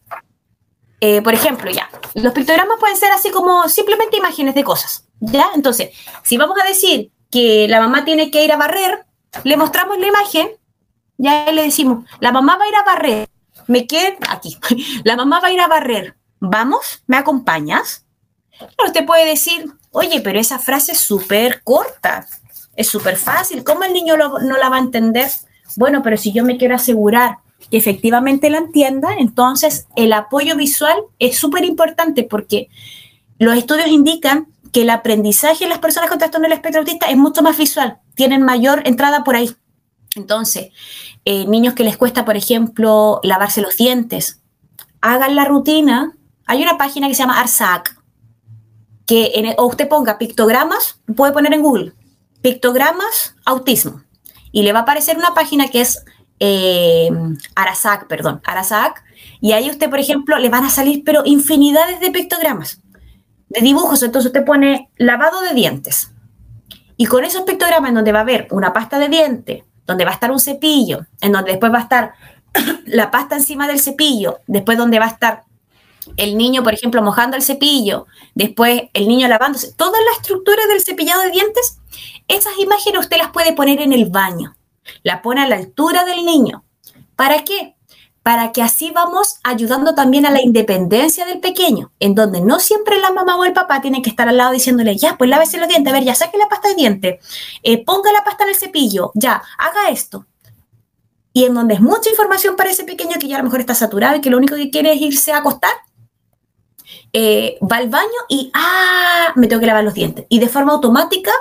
eh, 1.01 1.23
por 1.23 1.33
ejemplo, 1.33 1.71
ya, 1.71 1.89
los 2.15 2.33
pictogramas 2.33 2.77
pueden 2.81 2.97
ser 2.97 3.13
así 3.13 3.31
como 3.31 3.69
simplemente 3.69 4.17
imágenes 4.17 4.57
de 4.57 4.65
cosas, 4.65 5.07
¿ya? 5.21 5.47
Entonces, 5.55 5.91
si 6.25 6.37
vamos 6.37 6.59
a 6.61 6.67
decir 6.67 7.13
que 7.31 7.69
la 7.69 7.79
mamá 7.79 8.05
tiene 8.05 8.33
que 8.33 8.45
ir 8.45 8.51
a 8.51 8.57
barrer, 8.57 9.07
le 9.45 9.57
mostramos 9.57 9.99
la 9.99 10.07
imagen, 10.07 10.49
ya 11.19 11.51
le 11.53 11.63
decimos, 11.63 12.05
la 12.21 12.33
mamá 12.33 12.57
va 12.57 12.65
a 12.65 12.69
ir 12.69 12.77
a 12.77 12.85
barrer, 12.85 13.29
me 13.67 13.87
quedo 13.87 14.17
aquí, 14.29 14.57
la 15.05 15.17
mamá 15.17 15.41
va 15.41 15.49
a 15.49 15.53
ir 15.53 15.61
a 15.61 15.69
barrer, 15.69 16.17
vamos, 16.41 17.03
¿me 17.07 17.17
acompañas? 17.17 18.05
Pero 18.59 18.87
usted 18.87 19.07
puede 19.07 19.27
decir, 19.27 19.73
oye, 19.91 20.21
pero 20.21 20.39
esa 20.39 20.59
frase 20.59 20.93
es 20.93 20.99
súper 20.99 21.63
corta, 21.63 22.27
es 22.77 22.89
súper 22.89 23.17
fácil, 23.17 23.65
¿cómo 23.65 23.85
el 23.85 23.93
niño 23.93 24.17
no 24.17 24.39
la 24.39 24.69
va 24.69 24.77
a 24.77 24.81
entender? 24.81 25.31
Bueno, 25.77 26.03
pero 26.03 26.17
si 26.17 26.33
yo 26.33 26.45
me 26.45 26.57
quiero 26.57 26.75
asegurar 26.75 27.39
que 27.71 27.77
efectivamente 27.77 28.51
la 28.51 28.59
entienda, 28.59 29.15
entonces 29.19 29.87
el 29.97 30.13
apoyo 30.13 30.57
visual 30.57 30.97
es 31.19 31.37
súper 31.37 31.65
importante 31.65 32.25
porque 32.25 32.69
los 33.39 33.57
estudios 33.57 33.89
indican 33.89 34.52
que 34.73 34.83
el 34.83 34.91
aprendizaje 34.91 35.65
en 35.65 35.71
las 35.71 35.79
personas 35.79 36.09
con 36.09 36.19
trastorno 36.19 36.49
del 36.49 36.57
espectro 36.57 36.81
autista 36.81 37.07
es 37.07 37.17
mucho 37.17 37.43
más 37.43 37.57
visual, 37.57 37.99
tienen 38.15 38.43
mayor 38.43 38.83
entrada 38.85 39.23
por 39.23 39.37
ahí. 39.37 39.55
Entonces, 40.17 40.71
eh, 41.25 41.47
niños 41.47 41.75
que 41.75 41.85
les 41.85 41.97
cuesta, 41.97 42.25
por 42.25 42.37
ejemplo, 42.37 43.21
lavarse 43.23 43.63
los 43.63 43.77
dientes, 43.77 44.41
hagan 45.01 45.37
la 45.37 45.45
rutina. 45.45 46.13
Hay 46.47 46.63
una 46.63 46.77
página 46.77 47.09
que 47.09 47.15
se 47.15 47.23
llama 47.23 47.41
ARSAC, 47.41 47.97
que 49.07 49.55
o 49.59 49.67
usted 49.67 49.89
ponga 49.89 50.19
pictogramas, 50.19 51.01
puede 51.17 51.33
poner 51.33 51.53
en 51.55 51.63
Google, 51.63 51.93
pictogramas 52.41 53.35
autismo, 53.45 54.03
y 54.51 54.63
le 54.63 54.73
va 54.73 54.81
a 54.81 54.83
aparecer 54.83 55.17
una 55.17 55.35
página 55.35 55.69
que 55.69 55.81
es 55.83 56.05
eh, 56.45 57.09
perdón, 58.09 58.41
Arasac, 58.45 59.05
y 59.41 59.53
ahí 59.53 59.71
usted, 59.71 59.89
por 59.89 60.01
ejemplo, 60.01 60.39
le 60.39 60.49
van 60.49 60.65
a 60.65 60.71
salir, 60.71 61.05
pero 61.05 61.23
infinidades 61.25 62.01
de 62.01 62.11
pictogramas, 62.11 62.81
de 63.53 63.61
dibujos. 63.61 64.03
Entonces 64.03 64.31
usted 64.31 64.45
pone 64.45 64.91
lavado 64.97 65.41
de 65.43 65.55
dientes. 65.55 66.13
Y 66.97 67.07
con 67.07 67.25
esos 67.25 67.43
pictogramas 67.43 67.89
en 67.89 67.97
donde 67.97 68.13
va 68.13 68.21
a 68.21 68.23
haber 68.23 68.49
una 68.51 68.73
pasta 68.73 68.99
de 68.99 69.09
diente, 69.09 69.65
donde 69.87 70.05
va 70.05 70.11
a 70.11 70.15
estar 70.15 70.31
un 70.31 70.41
cepillo, 70.41 71.07
en 71.21 71.33
donde 71.33 71.53
después 71.53 71.73
va 71.73 71.79
a 71.79 71.83
estar 71.83 72.13
la 72.87 73.11
pasta 73.11 73.37
encima 73.37 73.67
del 73.67 73.81
cepillo, 73.81 74.41
después 74.47 74.79
donde 74.79 74.99
va 74.99 75.07
a 75.07 75.09
estar 75.09 75.45
el 76.17 76.37
niño, 76.37 76.63
por 76.63 76.75
ejemplo, 76.75 77.03
mojando 77.03 77.37
el 77.37 77.43
cepillo, 77.43 78.07
después 78.35 78.83
el 78.93 79.09
niño 79.09 79.29
lavándose, 79.29 79.73
toda 79.73 79.99
la 80.01 80.13
estructura 80.17 80.67
del 80.67 80.81
cepillado 80.81 81.23
de 81.23 81.31
dientes, 81.31 81.79
esas 82.29 82.59
imágenes 82.59 83.01
usted 83.01 83.19
las 83.19 83.31
puede 83.31 83.53
poner 83.53 83.81
en 83.81 83.93
el 83.93 84.11
baño, 84.11 84.57
la 85.03 85.23
pone 85.23 85.43
a 85.43 85.49
la 85.49 85.57
altura 85.57 86.05
del 86.05 86.25
niño. 86.25 86.65
¿Para 87.17 87.45
qué? 87.45 87.77
Para 88.23 88.53
que 88.53 88.63
así 88.63 88.93
vamos 88.93 89.41
ayudando 89.43 89.95
también 89.95 90.27
a 90.27 90.31
la 90.31 90.41
independencia 90.41 91.27
del 91.27 91.41
pequeño, 91.41 91.91
en 91.99 92.15
donde 92.15 92.41
no 92.41 92.61
siempre 92.61 92.99
la 92.99 93.11
mamá 93.11 93.37
o 93.37 93.45
el 93.45 93.53
papá 93.53 93.81
tienen 93.81 94.03
que 94.03 94.11
estar 94.11 94.29
al 94.29 94.37
lado 94.37 94.53
diciéndole, 94.53 94.97
ya, 94.97 95.17
pues 95.19 95.29
lávese 95.29 95.59
los 95.59 95.69
dientes, 95.69 95.93
a 95.93 95.97
ver, 95.97 96.05
ya 96.05 96.15
saque 96.15 96.39
la 96.39 96.49
pasta 96.49 96.69
de 96.69 96.75
dientes, 96.77 97.27
eh, 97.63 97.85
ponga 97.85 98.13
la 98.13 98.23
pasta 98.23 98.45
en 98.45 98.51
el 98.51 98.57
cepillo, 98.57 99.11
ya, 99.15 99.43
haga 99.59 99.91
esto 99.91 100.27
y 101.33 101.45
en 101.45 101.55
donde 101.55 101.75
es 101.75 101.81
mucha 101.81 102.11
información 102.11 102.57
para 102.57 102.71
ese 102.71 102.85
pequeño 102.85 103.19
que 103.19 103.29
ya 103.29 103.37
a 103.37 103.39
lo 103.39 103.45
mejor 103.45 103.61
está 103.61 103.75
saturado 103.75 104.17
y 104.17 104.21
que 104.21 104.31
lo 104.31 104.37
único 104.37 104.55
que 104.55 104.71
quiere 104.71 104.93
es 104.93 105.01
irse 105.01 105.33
a 105.33 105.39
acostar, 105.39 105.73
eh, 107.13 107.59
va 107.61 107.77
al 107.77 107.89
baño 107.89 108.09
y, 108.29 108.51
ah, 108.55 109.33
me 109.37 109.47
tengo 109.47 109.61
que 109.61 109.67
lavar 109.67 109.85
los 109.85 109.95
dientes. 109.95 110.27
Y 110.29 110.39
de 110.41 110.49
forma 110.49 110.73
automática 110.73 111.33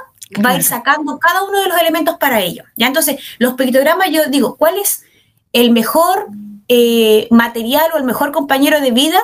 va 0.44 0.52
a 0.52 0.56
ir 0.56 0.64
sacando 0.64 1.20
cada 1.20 1.44
uno 1.44 1.60
de 1.60 1.68
los 1.68 1.78
elementos 1.78 2.16
para 2.18 2.40
ello. 2.42 2.64
¿ya? 2.76 2.88
Entonces, 2.88 3.18
los 3.38 3.56
pictogramas, 3.56 4.10
yo 4.12 4.22
digo, 4.30 4.56
¿cuál 4.56 4.78
es 4.78 5.04
el 5.52 5.72
mejor 5.72 6.28
eh, 6.74 7.28
material 7.32 7.92
o 7.94 7.98
el 7.98 8.06
mejor 8.06 8.32
compañero 8.32 8.80
de 8.80 8.92
vida? 8.92 9.20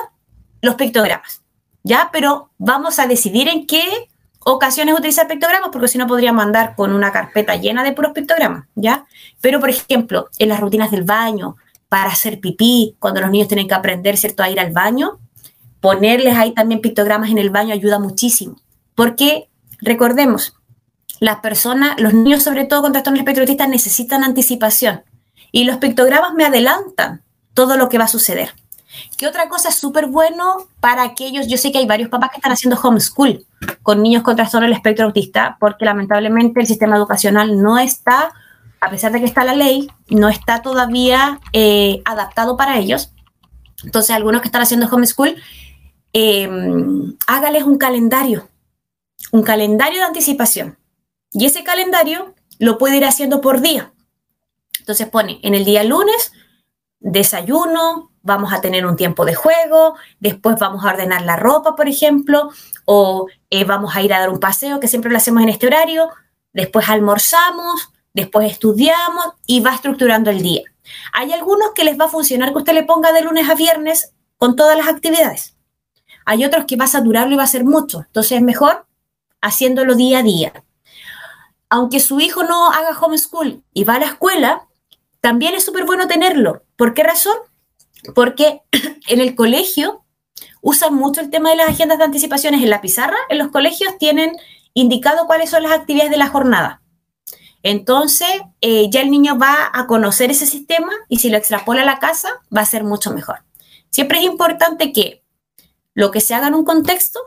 Los 0.60 0.74
pictogramas. 0.74 1.40
¿Ya? 1.82 2.10
Pero 2.12 2.50
vamos 2.58 2.98
a 2.98 3.06
decidir 3.06 3.48
en 3.48 3.66
qué 3.66 3.82
ocasiones 4.40 4.94
utilizar 4.94 5.26
pictogramas, 5.26 5.70
porque 5.72 5.88
si 5.88 5.96
no 5.96 6.06
podríamos 6.06 6.44
andar 6.44 6.76
con 6.76 6.92
una 6.92 7.10
carpeta 7.10 7.56
llena 7.56 7.84
de 7.84 7.92
puros 7.92 8.12
pictogramas, 8.12 8.66
¿ya? 8.74 9.06
Pero, 9.40 9.60
por 9.60 9.70
ejemplo, 9.70 10.28
en 10.38 10.50
las 10.50 10.60
rutinas 10.60 10.90
del 10.90 11.04
baño, 11.04 11.56
para 11.88 12.10
hacer 12.10 12.38
pipí, 12.38 12.96
cuando 12.98 13.22
los 13.22 13.30
niños 13.30 13.48
tienen 13.48 13.66
que 13.66 13.74
aprender, 13.74 14.18
¿cierto?, 14.18 14.42
a 14.42 14.50
ir 14.50 14.60
al 14.60 14.72
baño, 14.72 15.18
ponerles 15.80 16.36
ahí 16.36 16.52
también 16.52 16.82
pictogramas 16.82 17.30
en 17.30 17.38
el 17.38 17.48
baño 17.48 17.72
ayuda 17.72 17.98
muchísimo. 17.98 18.60
Porque, 18.94 19.48
recordemos, 19.80 20.54
las 21.18 21.36
personas, 21.36 21.98
los 21.98 22.12
niños 22.12 22.42
sobre 22.42 22.66
todo 22.66 22.82
con 22.82 22.92
trastornos 22.92 23.20
espectro 23.20 23.66
necesitan 23.68 24.22
anticipación 24.22 25.02
y 25.50 25.64
los 25.64 25.78
pictogramas 25.78 26.34
me 26.34 26.44
adelantan 26.44 27.22
todo 27.58 27.76
lo 27.76 27.88
que 27.88 27.98
va 27.98 28.04
a 28.04 28.08
suceder. 28.08 28.54
¿Qué 29.16 29.26
otra 29.26 29.48
cosa 29.48 29.70
es 29.70 29.74
súper 29.74 30.06
bueno 30.06 30.68
para 30.78 31.02
aquellos? 31.02 31.48
Yo 31.48 31.58
sé 31.58 31.72
que 31.72 31.78
hay 31.78 31.86
varios 31.86 32.08
papás 32.08 32.30
que 32.30 32.36
están 32.36 32.52
haciendo 32.52 32.78
homeschool 32.80 33.44
con 33.82 34.00
niños 34.00 34.22
con 34.22 34.36
trastorno 34.36 34.68
del 34.68 34.76
espectro 34.76 35.06
autista, 35.06 35.56
porque 35.58 35.84
lamentablemente 35.84 36.60
el 36.60 36.68
sistema 36.68 36.94
educacional 36.94 37.60
no 37.60 37.76
está, 37.76 38.32
a 38.80 38.90
pesar 38.90 39.10
de 39.10 39.18
que 39.18 39.26
está 39.26 39.42
la 39.42 39.56
ley, 39.56 39.90
no 40.08 40.28
está 40.28 40.62
todavía 40.62 41.40
eh, 41.52 42.00
adaptado 42.04 42.56
para 42.56 42.78
ellos. 42.78 43.12
Entonces, 43.82 44.14
algunos 44.14 44.40
que 44.40 44.46
están 44.46 44.62
haciendo 44.62 44.86
homeschool, 44.86 45.34
eh, 46.12 46.48
hágales 47.26 47.64
un 47.64 47.76
calendario, 47.76 48.48
un 49.32 49.42
calendario 49.42 49.98
de 49.98 50.04
anticipación. 50.06 50.78
Y 51.32 51.46
ese 51.46 51.64
calendario 51.64 52.36
lo 52.60 52.78
puede 52.78 52.98
ir 52.98 53.04
haciendo 53.04 53.40
por 53.40 53.60
día. 53.60 53.92
Entonces 54.78 55.08
pone 55.08 55.40
en 55.42 55.56
el 55.56 55.64
día 55.64 55.82
lunes, 55.82 56.32
desayuno, 57.00 58.10
vamos 58.22 58.52
a 58.52 58.60
tener 58.60 58.86
un 58.86 58.96
tiempo 58.96 59.24
de 59.24 59.34
juego, 59.34 59.96
después 60.20 60.58
vamos 60.58 60.84
a 60.84 60.88
ordenar 60.88 61.22
la 61.22 61.36
ropa, 61.36 61.76
por 61.76 61.88
ejemplo, 61.88 62.50
o 62.84 63.26
eh, 63.50 63.64
vamos 63.64 63.96
a 63.96 64.02
ir 64.02 64.12
a 64.12 64.20
dar 64.20 64.30
un 64.30 64.40
paseo, 64.40 64.80
que 64.80 64.88
siempre 64.88 65.10
lo 65.10 65.16
hacemos 65.16 65.42
en 65.42 65.48
este 65.48 65.66
horario, 65.66 66.10
después 66.52 66.88
almorzamos, 66.88 67.90
después 68.12 68.50
estudiamos 68.50 69.34
y 69.46 69.60
va 69.60 69.74
estructurando 69.74 70.30
el 70.30 70.42
día. 70.42 70.62
Hay 71.12 71.32
algunos 71.32 71.70
que 71.74 71.84
les 71.84 71.98
va 71.98 72.06
a 72.06 72.08
funcionar 72.08 72.52
que 72.52 72.58
usted 72.58 72.74
le 72.74 72.84
ponga 72.84 73.12
de 73.12 73.22
lunes 73.22 73.48
a 73.48 73.54
viernes 73.54 74.12
con 74.36 74.56
todas 74.56 74.76
las 74.76 74.88
actividades. 74.88 75.56
Hay 76.24 76.44
otros 76.44 76.64
que 76.66 76.76
va 76.76 76.84
a 76.84 76.88
saturarlo 76.88 77.34
y 77.34 77.36
va 77.38 77.44
a 77.44 77.48
ser 77.48 77.64
mucho. 77.64 78.00
Entonces 78.06 78.32
es 78.32 78.42
mejor 78.42 78.86
haciéndolo 79.40 79.94
día 79.94 80.18
a 80.18 80.22
día. 80.22 80.64
Aunque 81.70 82.00
su 82.00 82.20
hijo 82.20 82.44
no 82.44 82.70
haga 82.70 82.98
homeschool 82.98 83.62
y 83.72 83.84
va 83.84 83.94
a 83.94 84.00
la 84.00 84.06
escuela, 84.06 84.66
también 85.20 85.54
es 85.54 85.64
súper 85.64 85.84
bueno 85.84 86.06
tenerlo. 86.06 86.62
¿Por 86.78 86.94
qué 86.94 87.02
razón? 87.02 87.34
Porque 88.14 88.62
en 89.08 89.20
el 89.20 89.34
colegio 89.34 90.04
usan 90.62 90.94
mucho 90.94 91.20
el 91.20 91.28
tema 91.28 91.50
de 91.50 91.56
las 91.56 91.70
agendas 91.70 91.98
de 91.98 92.04
anticipaciones 92.04 92.62
en 92.62 92.70
la 92.70 92.80
pizarra. 92.80 93.16
En 93.28 93.38
los 93.38 93.48
colegios 93.48 93.98
tienen 93.98 94.36
indicado 94.74 95.26
cuáles 95.26 95.50
son 95.50 95.64
las 95.64 95.72
actividades 95.72 96.12
de 96.12 96.18
la 96.18 96.28
jornada. 96.28 96.80
Entonces, 97.64 98.28
eh, 98.60 98.88
ya 98.90 99.00
el 99.00 99.10
niño 99.10 99.36
va 99.36 99.70
a 99.72 99.88
conocer 99.88 100.30
ese 100.30 100.46
sistema 100.46 100.92
y 101.08 101.18
si 101.18 101.30
lo 101.30 101.36
extrapola 101.36 101.82
a 101.82 101.84
la 101.84 101.98
casa, 101.98 102.28
va 102.56 102.60
a 102.60 102.66
ser 102.66 102.84
mucho 102.84 103.12
mejor. 103.12 103.40
Siempre 103.90 104.18
es 104.20 104.24
importante 104.24 104.92
que 104.92 105.24
lo 105.94 106.12
que 106.12 106.20
se 106.20 106.32
haga 106.32 106.46
en 106.46 106.54
un 106.54 106.64
contexto, 106.64 107.18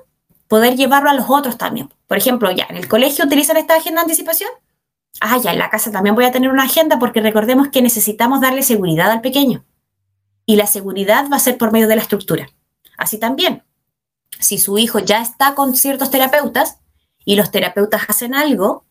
poder 0.47 0.77
llevarlo 0.77 1.09
a 1.09 1.13
los 1.13 1.29
otros 1.29 1.57
también. 1.57 1.93
Por 2.07 2.17
ejemplo, 2.17 2.49
ya 2.51 2.67
en 2.69 2.77
el 2.77 2.87
colegio 2.87 3.25
utilizan 3.25 3.57
esta 3.57 3.75
agenda 3.75 3.99
de 3.99 4.05
anticipación, 4.05 4.49
ah, 5.19 5.37
ya 5.37 5.51
en 5.51 5.59
la 5.59 5.69
casa 5.69 5.91
también 5.91 6.15
voy 6.15 6.25
a 6.25 6.31
tener 6.31 6.49
una 6.49 6.63
agenda 6.63 6.99
porque 6.99 7.21
recordemos 7.21 7.69
que 7.69 7.81
necesitamos 7.81 8.41
darle 8.41 8.63
seguridad 8.63 9.11
al 9.11 9.21
pequeño. 9.21 9.65
Y 10.45 10.55
la 10.55 10.67
seguridad 10.67 11.27
va 11.31 11.37
a 11.37 11.39
ser 11.39 11.57
por 11.57 11.71
medio 11.71 11.87
de 11.87 11.95
la 11.95 12.01
estructura. 12.01 12.49
Así 12.97 13.17
también, 13.17 13.63
si 14.39 14.57
su 14.57 14.77
hijo 14.77 14.99
ya 14.99 15.21
está 15.21 15.55
con 15.55 15.75
ciertos 15.75 16.11
terapeutas 16.11 16.77
y 17.25 17.35
los 17.35 17.51
terapeutas 17.51 18.03
hacen 18.07 18.33
algo 18.33 18.85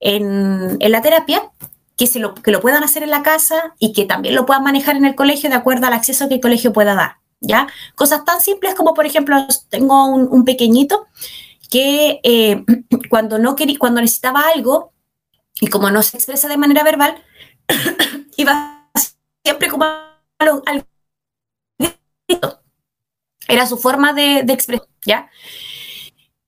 en, 0.00 0.78
la 0.78 1.02
terapia, 1.02 1.50
que, 1.96 2.06
se 2.06 2.18
lo, 2.18 2.34
que 2.34 2.50
lo 2.50 2.60
puedan 2.60 2.82
hacer 2.82 3.02
en 3.02 3.10
la 3.10 3.22
casa 3.22 3.74
y 3.78 3.92
que 3.92 4.06
también 4.06 4.34
lo 4.34 4.46
puedan 4.46 4.64
manejar 4.64 4.96
en 4.96 5.04
el 5.04 5.14
colegio 5.14 5.50
de 5.50 5.56
acuerdo 5.56 5.86
al 5.86 5.92
acceso 5.92 6.28
que 6.28 6.36
el 6.36 6.40
colegio 6.40 6.72
pueda 6.72 6.94
dar. 6.94 7.16
¿Ya? 7.42 7.68
Cosas 7.94 8.24
tan 8.26 8.40
simples 8.40 8.74
como, 8.74 8.92
por 8.92 9.06
ejemplo, 9.06 9.36
tengo 9.70 10.06
un, 10.06 10.44
pequeñito 10.44 11.06
que 11.70 12.20
eh, 12.22 12.64
cuando, 13.10 13.38
no 13.38 13.56
quería, 13.56 13.78
cuando 13.78 14.00
necesitaba 14.00 14.42
algo, 14.54 14.92
y 15.60 15.68
como 15.68 15.90
no 15.90 16.02
se 16.02 16.16
expresa 16.16 16.48
de 16.48 16.56
manera 16.56 16.82
verbal, 16.82 17.22
iba 18.36 18.90
siempre 19.44 19.68
como 19.68 19.84
al, 19.84 20.86
grito. 22.26 22.60
Era 23.46 23.66
su 23.66 23.76
forma 23.76 24.12
de, 24.12 24.42
de 24.44 24.82
¿ya? 25.04 25.30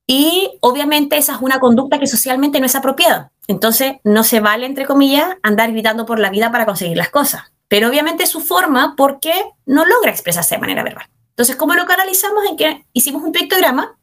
Y 0.07 0.59
obviamente 0.61 1.17
esa 1.17 1.35
es 1.35 1.41
una 1.41 1.61
conducta 1.61 1.99
que 1.99 2.07
socialmente 2.07 2.61
no 2.61 2.67
es 2.67 2.75
apropiada. 2.75 3.33
Entonces 3.47 3.95
no 4.05 4.25
se 4.25 4.41
vale, 4.41 4.67
entre 4.67 4.87
comillas, 4.87 5.37
andar 5.43 5.73
gritando 5.73 6.07
por 6.07 6.19
la 6.19 6.31
vida 6.31 6.51
para 6.51 6.67
conseguir 6.67 6.97
las 6.97 7.09
cosas. 7.09 7.53
Pero 7.69 7.89
obviamente 7.89 8.25
es 8.25 8.31
su 8.31 8.41
forma 8.41 8.95
porque 8.97 9.33
no 9.67 9.85
logra 9.85 10.11
expresarse 10.11 10.55
de 10.55 10.61
manera 10.61 10.83
verbal. 10.83 11.09
Entonces, 11.31 11.57
¿cómo 11.57 11.75
lo 11.75 11.87
canalizamos? 11.87 12.45
En 12.45 12.57
que 12.57 12.85
hicimos 12.93 13.23
un 13.23 13.33
pictograma 13.33 13.97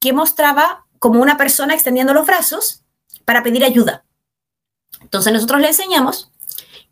que 0.00 0.12
mostraba 0.12 0.86
como 0.98 1.22
una 1.22 1.36
persona 1.36 1.74
extendiendo 1.74 2.12
los 2.12 2.26
brazos 2.26 2.84
para 3.24 3.42
pedir 3.42 3.64
ayuda. 3.64 4.04
Entonces 5.02 5.32
nosotros 5.32 5.60
le 5.60 5.68
enseñamos 5.68 6.30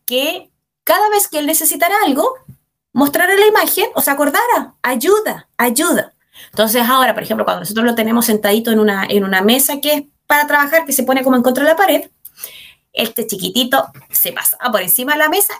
que 0.04 0.50
cada 0.84 1.08
vez 1.10 1.28
que 1.28 1.38
él 1.38 1.46
necesitara 1.46 1.94
algo, 2.04 2.34
mostrara 2.92 3.34
la 3.34 3.46
imagen 3.46 3.86
o 3.94 4.00
se 4.00 4.10
acordara, 4.10 4.74
ayuda, 4.82 5.48
ayuda. 5.56 6.14
Entonces 6.50 6.82
ahora, 6.88 7.14
por 7.14 7.22
ejemplo, 7.22 7.44
cuando 7.44 7.60
nosotros 7.60 7.84
lo 7.84 7.94
tenemos 7.94 8.26
sentadito 8.26 8.70
en 8.70 8.80
una, 8.80 9.06
en 9.08 9.24
una 9.24 9.42
mesa 9.42 9.80
que 9.80 9.94
es 9.94 10.02
para 10.26 10.46
trabajar, 10.46 10.84
que 10.84 10.92
se 10.92 11.02
pone 11.02 11.22
como 11.22 11.36
en 11.36 11.42
contra 11.42 11.64
de 11.64 11.70
la 11.70 11.76
pared, 11.76 12.10
este 12.92 13.26
chiquitito 13.26 13.86
se 14.10 14.32
pasa 14.32 14.58
por 14.70 14.82
encima 14.82 15.12
de 15.12 15.18
la 15.18 15.28
mesa 15.28 15.54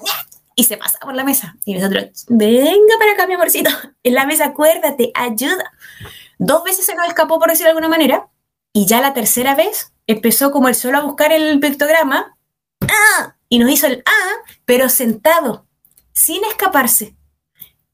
y 0.55 0.65
se 0.65 0.77
pasa 0.77 0.99
por 0.99 1.15
la 1.15 1.25
mesa. 1.25 1.57
Y 1.65 1.75
nosotros, 1.75 2.27
venga 2.29 2.95
para 2.99 3.13
acá, 3.13 3.27
mi 3.27 3.35
amorcito, 3.35 3.71
en 4.03 4.15
la 4.15 4.27
mesa, 4.27 4.47
acuérdate, 4.47 5.13
ayuda. 5.15 5.73
Dos 6.39 6.65
veces 6.65 6.87
se 6.87 6.95
nos 6.95 7.07
escapó, 7.07 7.39
por 7.39 7.51
decirlo 7.51 7.67
de 7.67 7.79
alguna 7.79 7.89
manera, 7.89 8.29
y 8.73 8.87
ya 8.87 9.01
la 9.01 9.13
tercera 9.13 9.55
vez 9.55 9.93
empezó 10.07 10.51
como 10.51 10.69
el 10.69 10.75
solo 10.75 10.99
a 10.99 11.03
buscar 11.03 11.33
el 11.33 11.61
pictograma 11.61 12.37
¡Ah! 12.83 13.37
y 13.49 13.59
nos 13.59 13.71
hizo 13.71 13.87
el 13.87 14.03
¡Ah! 14.07 14.51
pero 14.65 14.89
sentado, 14.89 15.67
sin 16.13 16.45
escaparse. 16.45 17.17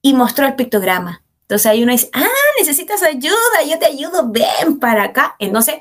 Y 0.03 0.15
mostró 0.15 0.47
el 0.47 0.55
pictograma. 0.55 1.25
Entonces 1.43 1.67
ahí 1.67 1.83
uno 1.83 1.93
dice, 1.93 2.11
ah, 2.13 2.27
necesitas 2.59 3.03
ayuda, 3.03 3.37
yo 3.69 3.79
te 3.79 3.87
ayudo, 3.87 4.31
ven 4.31 4.79
para 4.81 5.05
acá. 5.05 5.37
Entonces 5.39 5.77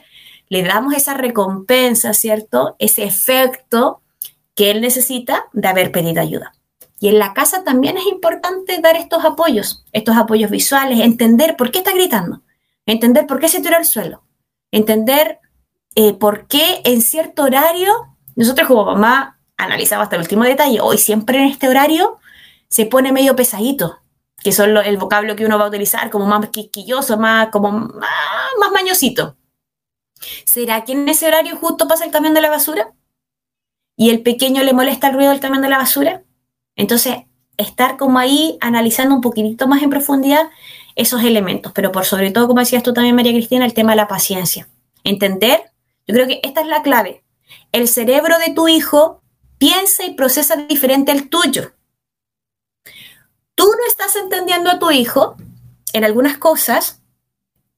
le 0.47 0.63
damos 0.63 0.93
esa 0.93 1.13
recompensa, 1.13 2.13
¿cierto? 2.13 2.75
Ese 2.79 3.03
efecto 3.03 4.01
que 4.53 4.71
él 4.71 4.81
necesita 4.81 5.45
de 5.53 5.67
haber 5.67 5.91
pedido 5.91 6.21
ayuda. 6.21 6.53
Y 6.99 7.09
en 7.09 7.19
la 7.19 7.33
casa 7.33 7.63
también 7.63 7.97
es 7.97 8.05
importante 8.05 8.79
dar 8.79 8.95
estos 8.95 9.25
apoyos, 9.25 9.85
estos 9.91 10.15
apoyos 10.15 10.49
visuales, 10.49 10.99
entender 11.01 11.57
por 11.57 11.71
qué 11.71 11.79
está 11.79 11.93
gritando, 11.93 12.41
entender 12.85 13.27
por 13.27 13.39
qué 13.39 13.49
se 13.49 13.61
tiró 13.61 13.75
al 13.75 13.85
suelo, 13.85 14.23
entender 14.71 15.39
eh, 15.95 16.13
por 16.13 16.47
qué 16.47 16.81
en 16.85 17.01
cierto 17.01 17.43
horario, 17.43 18.14
nosotros 18.35 18.67
como 18.67 18.85
mamá 18.85 19.39
analizamos 19.57 20.03
hasta 20.03 20.15
el 20.15 20.21
último 20.21 20.43
detalle, 20.43 20.81
hoy 20.81 20.97
siempre 20.97 21.39
en 21.39 21.45
este 21.45 21.67
horario 21.69 22.19
se 22.67 22.85
pone 22.85 23.11
medio 23.11 23.35
pesadito, 23.35 23.99
que 24.43 24.51
son 24.51 24.75
el 24.77 24.97
vocablo 24.97 25.35
que 25.35 25.45
uno 25.45 25.57
va 25.57 25.65
a 25.65 25.69
utilizar 25.69 26.09
como 26.09 26.25
más 26.25 26.49
quisquilloso, 26.49 27.17
más 27.17 27.49
como 27.49 27.71
más, 27.71 28.71
mañosito. 28.73 29.37
¿Será 30.43 30.83
que 30.83 30.93
en 30.93 31.07
ese 31.07 31.27
horario 31.27 31.55
justo 31.55 31.87
pasa 31.87 32.05
el 32.05 32.11
camión 32.11 32.33
de 32.33 32.41
la 32.41 32.49
basura? 32.49 32.93
¿Y 33.95 34.09
el 34.09 34.23
pequeño 34.23 34.63
le 34.63 34.73
molesta 34.73 35.07
el 35.07 35.13
ruido 35.13 35.31
del 35.31 35.39
camión 35.39 35.61
de 35.61 35.69
la 35.69 35.77
basura? 35.77 36.23
Entonces, 36.75 37.15
estar 37.57 37.97
como 37.97 38.19
ahí 38.19 38.57
analizando 38.59 39.15
un 39.15 39.21
poquitito 39.21 39.67
más 39.67 39.81
en 39.81 39.89
profundidad 39.89 40.49
esos 40.95 41.23
elementos, 41.23 41.71
pero 41.73 41.91
por 41.91 42.05
sobre 42.05 42.31
todo, 42.31 42.47
como 42.47 42.59
decías 42.59 42.83
tú 42.83 42.93
también, 42.93 43.15
María 43.15 43.33
Cristina, 43.33 43.65
el 43.65 43.73
tema 43.73 43.91
de 43.91 43.97
la 43.97 44.07
paciencia. 44.07 44.67
Entender, 45.03 45.71
yo 46.07 46.13
creo 46.13 46.27
que 46.27 46.39
esta 46.43 46.61
es 46.61 46.67
la 46.67 46.81
clave. 46.81 47.24
El 47.71 47.87
cerebro 47.87 48.37
de 48.39 48.53
tu 48.53 48.67
hijo 48.67 49.21
piensa 49.57 50.03
y 50.03 50.15
procesa 50.15 50.55
diferente 50.55 51.11
al 51.11 51.29
tuyo 51.29 51.75
tú 53.55 53.65
no 53.65 53.87
estás 53.87 54.15
entendiendo 54.17 54.69
a 54.69 54.79
tu 54.79 54.91
hijo 54.91 55.35
en 55.93 56.03
algunas 56.03 56.37
cosas 56.37 57.01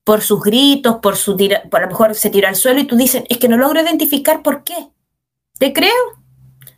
por 0.04 0.22
sus 0.22 0.42
gritos, 0.42 0.98
por 1.02 1.16
su 1.16 1.36
tira, 1.38 1.64
por 1.70 1.82
a 1.82 1.84
lo 1.86 1.92
mejor 1.92 2.16
se 2.16 2.30
tira 2.30 2.50
al 2.50 2.56
suelo 2.56 2.80
y 2.80 2.88
tú 2.88 2.96
dices, 2.96 3.24
es 3.30 3.38
que 3.38 3.48
no 3.48 3.58
logro 3.58 3.82
identificar 3.82 4.42
por 4.42 4.64
qué. 4.64 4.90
Te 5.60 5.74
creo, 5.74 5.94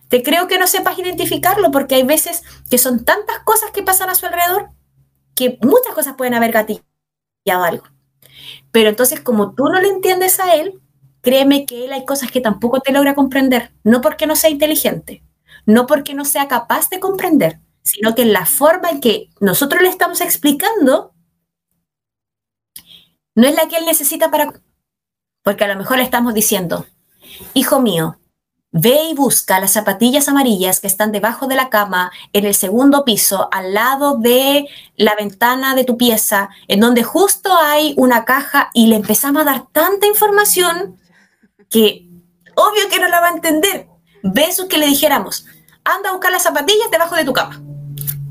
te 0.10 0.24
creo 0.24 0.48
que 0.48 0.58
no 0.58 0.68
sepas 0.68 0.98
identificarlo 1.00 1.72
porque 1.72 1.96
hay 1.96 2.04
veces 2.04 2.44
que 2.70 2.78
son 2.78 3.06
tantas 3.06 3.40
cosas 3.40 3.72
que 3.72 3.84
pasan 3.84 4.10
a 4.10 4.16
su 4.16 4.26
alrededor 4.26 4.70
que 5.36 5.58
muchas 5.62 5.94
cosas 5.94 6.16
pueden 6.18 6.34
haber 6.34 6.52
gatillado 6.52 7.64
algo. 7.64 7.86
Pero 8.72 8.90
entonces, 8.90 9.22
como 9.22 9.54
tú 9.54 9.66
no 9.66 9.80
le 9.80 9.88
entiendes 9.88 10.40
a 10.40 10.56
él, 10.56 10.82
créeme 11.22 11.66
que 11.66 11.86
él 11.86 11.94
hay 11.94 12.06
cosas 12.06 12.32
que 12.32 12.42
tampoco 12.42 12.82
te 12.82 12.92
logra 12.92 13.16
comprender, 13.16 13.72
no 13.84 14.02
porque 14.02 14.28
no 14.28 14.36
sea 14.36 14.50
inteligente, 14.50 15.24
no 15.66 15.88
porque 15.88 16.14
no 16.14 16.26
sea 16.26 16.48
capaz 16.48 16.90
de 16.90 17.00
comprender, 17.00 17.60
sino 17.84 18.16
que 18.16 18.26
la 18.26 18.46
forma 18.46 18.90
en 18.90 19.02
que 19.02 19.30
nosotros 19.40 19.82
le 19.82 19.90
estamos 19.90 20.22
explicando 20.22 21.14
no 23.36 23.48
es 23.48 23.56
la 23.56 23.68
que 23.68 23.78
él 23.78 23.86
necesita 23.86 24.30
para... 24.30 24.54
Porque 25.44 25.64
a 25.64 25.68
lo 25.68 25.78
mejor 25.78 25.98
le 25.98 26.04
estamos 26.04 26.34
diciendo, 26.34 26.86
hijo 27.54 27.80
mío, 27.80 28.20
ve 28.72 29.10
y 29.10 29.16
busca 29.16 29.60
las 29.60 29.72
zapatillas 29.72 30.28
amarillas 30.28 30.80
que 30.80 30.88
están 30.88 31.12
debajo 31.12 31.48
de 31.48 31.56
la 31.56 31.70
cama, 31.70 32.12
en 32.34 32.46
el 32.46 32.54
segundo 32.54 33.06
piso, 33.06 33.48
al 33.52 33.74
lado 33.74 34.18
de 34.18 34.68
la 34.96 35.16
ventana 35.16 35.76
de 35.76 35.86
tu 35.86 35.98
pieza, 35.98 36.50
en 36.68 36.82
donde 36.82 37.04
justo 37.04 37.56
hay 37.58 37.94
una 37.98 38.26
caja 38.26 38.70
y 38.74 38.88
le 38.88 38.98
empezamos 38.98 39.42
a 39.42 39.46
dar 39.46 39.68
tanta 39.72 40.06
información 40.08 40.98
que 41.70 42.08
obvio 42.56 42.90
que 42.90 43.00
no 43.00 43.08
la 43.08 43.22
va 43.22 43.28
a 43.28 43.34
entender. 43.34 43.88
Versus 44.22 44.66
que 44.66 44.78
le 44.78 44.86
dijéramos, 44.86 45.46
anda 45.86 46.10
a 46.10 46.12
buscar 46.12 46.32
las 46.32 46.44
zapatillas 46.44 46.92
debajo 46.92 47.16
de 47.16 47.24
tu 47.24 47.32
cama 47.32 47.62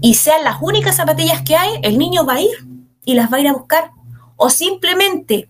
y 0.00 0.14
sean 0.14 0.44
las 0.44 0.58
únicas 0.60 0.96
zapatillas 0.96 1.42
que 1.42 1.56
hay, 1.56 1.80
el 1.82 1.98
niño 1.98 2.24
va 2.24 2.34
a 2.34 2.40
ir 2.40 2.66
y 3.04 3.14
las 3.14 3.32
va 3.32 3.38
a 3.38 3.40
ir 3.40 3.48
a 3.48 3.52
buscar. 3.52 3.90
O 4.36 4.50
simplemente 4.50 5.48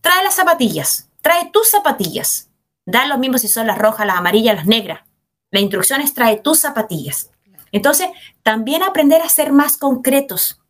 trae 0.00 0.24
las 0.24 0.34
zapatillas, 0.34 1.10
trae 1.20 1.50
tus 1.52 1.70
zapatillas. 1.70 2.50
Da 2.86 3.06
lo 3.06 3.18
mismo 3.18 3.38
si 3.38 3.48
son 3.48 3.66
las 3.66 3.78
rojas, 3.78 4.06
las 4.06 4.16
amarillas, 4.16 4.56
las 4.56 4.66
negras. 4.66 5.00
La 5.50 5.60
instrucción 5.60 6.00
es 6.00 6.12
trae 6.14 6.38
tus 6.38 6.60
zapatillas. 6.60 7.30
Entonces, 7.70 8.08
también 8.42 8.82
aprender 8.82 9.22
a 9.22 9.28
ser 9.28 9.52
más 9.52 9.76
concretos. 9.76 10.60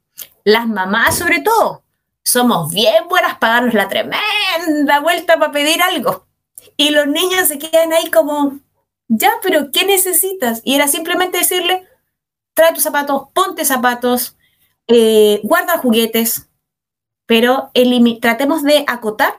Las 0.44 0.66
mamás, 0.66 1.16
sobre 1.16 1.40
todo, 1.40 1.82
somos 2.22 2.72
bien 2.72 3.08
buenas 3.08 3.38
para 3.38 3.54
darnos 3.54 3.74
la 3.74 3.88
tremenda 3.88 5.00
vuelta 5.00 5.38
para 5.38 5.52
pedir 5.52 5.82
algo. 5.82 6.26
Y 6.76 6.90
los 6.90 7.06
niños 7.06 7.48
se 7.48 7.58
quedan 7.58 7.92
ahí 7.92 8.10
como, 8.10 8.58
ya, 9.08 9.32
pero 9.42 9.70
¿qué 9.72 9.84
necesitas? 9.84 10.60
Y 10.64 10.74
era 10.74 10.88
simplemente 10.88 11.38
decirle, 11.38 11.86
trae 12.54 12.72
tus 12.72 12.82
zapatos, 12.82 13.28
ponte 13.32 13.64
zapatos, 13.64 14.36
eh, 14.86 15.40
guarda 15.42 15.78
juguetes, 15.78 16.48
pero 17.26 17.70
tratemos 18.20 18.62
de 18.62 18.84
acotar 18.86 19.34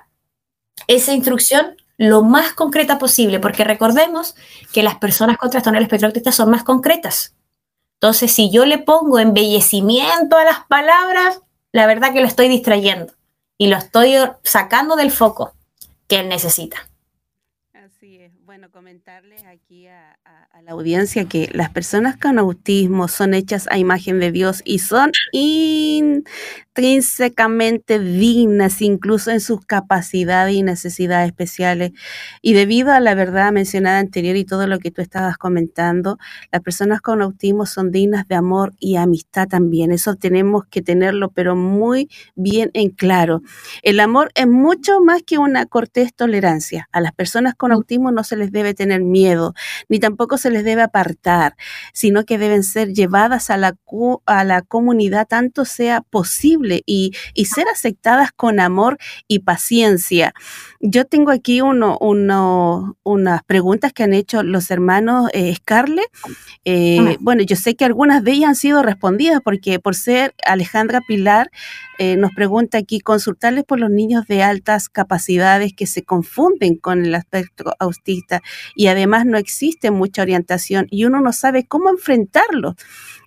esa 0.88 1.14
instrucción 1.14 1.78
lo 1.98 2.24
más 2.24 2.54
concreta 2.54 2.98
posible, 2.98 3.40
porque 3.40 3.64
recordemos 3.64 4.36
que 4.74 4.84
las 4.84 4.96
personas 4.96 5.38
con 5.38 5.50
trastorno 5.50 5.80
espectro 5.80 6.08
autista 6.08 6.32
son 6.32 6.50
más 6.50 6.64
concretas. 6.64 7.36
Entonces, 7.94 8.32
si 8.34 8.52
yo 8.52 8.66
le 8.66 8.78
pongo 8.78 9.20
embellecimiento 9.20 10.38
a 10.38 10.44
las 10.44 10.66
palabras, 10.68 11.42
la 11.72 11.88
verdad 11.88 12.14
que 12.14 12.22
lo 12.22 12.28
estoy 12.28 12.50
distrayendo 12.50 13.14
y 13.58 13.68
lo 13.68 13.78
estoy 13.78 14.16
sacando 14.44 14.96
del 14.96 15.12
foco 15.12 15.54
que 16.08 16.20
él 16.20 16.30
necesita. 16.30 16.90
Comentarles 18.70 19.44
aquí 19.46 19.88
a, 19.88 20.18
a 20.52 20.62
la 20.62 20.72
audiencia 20.72 21.26
que 21.26 21.50
las 21.54 21.70
personas 21.70 22.18
con 22.18 22.40
autismo 22.40 23.08
son 23.08 23.34
hechas 23.34 23.68
a 23.70 23.78
imagen 23.78 24.20
de 24.20 24.32
Dios 24.32 24.62
y 24.66 24.80
son 24.80 25.12
intrínsecamente 26.76 28.00
dignas, 28.00 28.82
incluso 28.82 29.32
en 29.32 29.40
sus 29.40 29.66
capacidades 29.66 30.56
y 30.56 30.64
necesidades 30.64 31.28
especiales. 31.28 31.92
Y 32.42 32.54
debido 32.54 32.92
a 32.92 33.00
la 33.00 33.16
verdad 33.16 33.52
mencionada 33.52 34.00
anterior 34.00 34.36
y 34.36 34.46
todo 34.46 34.68
lo 34.68 34.80
que 34.80 34.92
tú 34.92 35.02
estabas 35.02 35.38
comentando, 35.38 36.18
las 36.52 36.62
personas 36.62 37.02
con 37.02 37.22
autismo 37.22 37.66
son 37.66 37.92
dignas 37.92 38.28
de 38.28 38.36
amor 38.36 38.74
y 38.80 38.96
amistad 38.96 39.48
también. 39.48 39.92
Eso 39.92 40.16
tenemos 40.16 40.66
que 40.66 40.82
tenerlo, 40.82 41.30
pero 41.32 41.56
muy 41.56 42.10
bien 42.36 42.72
en 42.74 42.90
claro. 42.90 43.42
El 43.82 44.00
amor 44.00 44.32
es 44.36 44.48
mucho 44.48 45.02
más 45.02 45.24
que 45.24 45.38
una 45.38 45.66
cortés 45.66 46.14
tolerancia. 46.14 46.88
A 46.92 47.02
las 47.02 47.12
personas 47.14 47.56
con 47.56 47.72
autismo 47.72 48.12
no 48.12 48.24
se 48.24 48.38
les 48.38 48.52
debe 48.52 48.74
tener 48.74 49.02
miedo, 49.02 49.54
ni 49.90 50.00
tampoco 50.00 50.38
se 50.38 50.46
se 50.46 50.52
les 50.52 50.64
debe 50.64 50.84
apartar, 50.84 51.56
sino 51.92 52.24
que 52.24 52.38
deben 52.38 52.62
ser 52.62 52.94
llevadas 52.94 53.50
a 53.50 53.58
la, 53.58 53.76
a 54.28 54.44
la 54.44 54.62
comunidad 54.62 55.26
tanto 55.28 55.66
sea 55.66 56.02
posible 56.02 56.65
y, 56.86 57.14
ser 57.46 57.68
aceptadas 57.68 58.32
con 58.32 58.60
amor 58.60 58.98
y 59.28 59.40
paciencia. 59.40 60.34
Yo 60.80 61.06
tengo 61.06 61.32
aquí 61.32 61.62
uno, 61.62 61.98
uno, 62.02 62.98
unas 63.04 63.44
preguntas 63.44 63.94
que 63.94 64.04
han 64.04 64.14
hecho 64.14 64.44
los 64.44 64.72
hermanos 64.72 65.30
eh, 65.34 65.54
Scarlett. 65.56 66.10
Eh, 66.66 67.18
bueno, 67.20 67.44
yo 67.44 67.56
sé 67.56 67.76
que 67.76 67.86
algunas 67.86 68.24
de 68.24 68.32
ellas 68.32 68.50
han 68.50 68.56
sido 68.56 68.84
respondidas 68.84 69.42
porque 69.44 69.80
por 69.80 69.96
ser 69.96 70.34
Alejandra 70.44 71.02
Pilar 71.08 71.50
eh, 71.98 72.18
nos 72.18 72.32
pregunta 72.34 72.78
aquí, 72.78 73.00
consultarles 73.00 73.64
por 73.64 73.80
los 73.80 73.90
niños 73.90 74.28
de 74.28 74.44
altas 74.44 74.90
capacidades 74.90 75.74
que 75.74 75.88
se 75.88 76.04
confunden 76.04 76.76
con 76.76 77.06
el 77.06 77.16
aspecto 77.16 77.74
autista 77.80 78.42
y 78.76 78.88
además 78.88 79.26
no 79.26 79.38
existe 79.38 79.92
mucha 79.92 80.22
orientación 80.22 80.88
y 80.90 81.06
uno 81.06 81.22
no 81.22 81.32
sabe 81.32 81.66
cómo 81.66 81.90
enfrentarlo. 81.90 82.76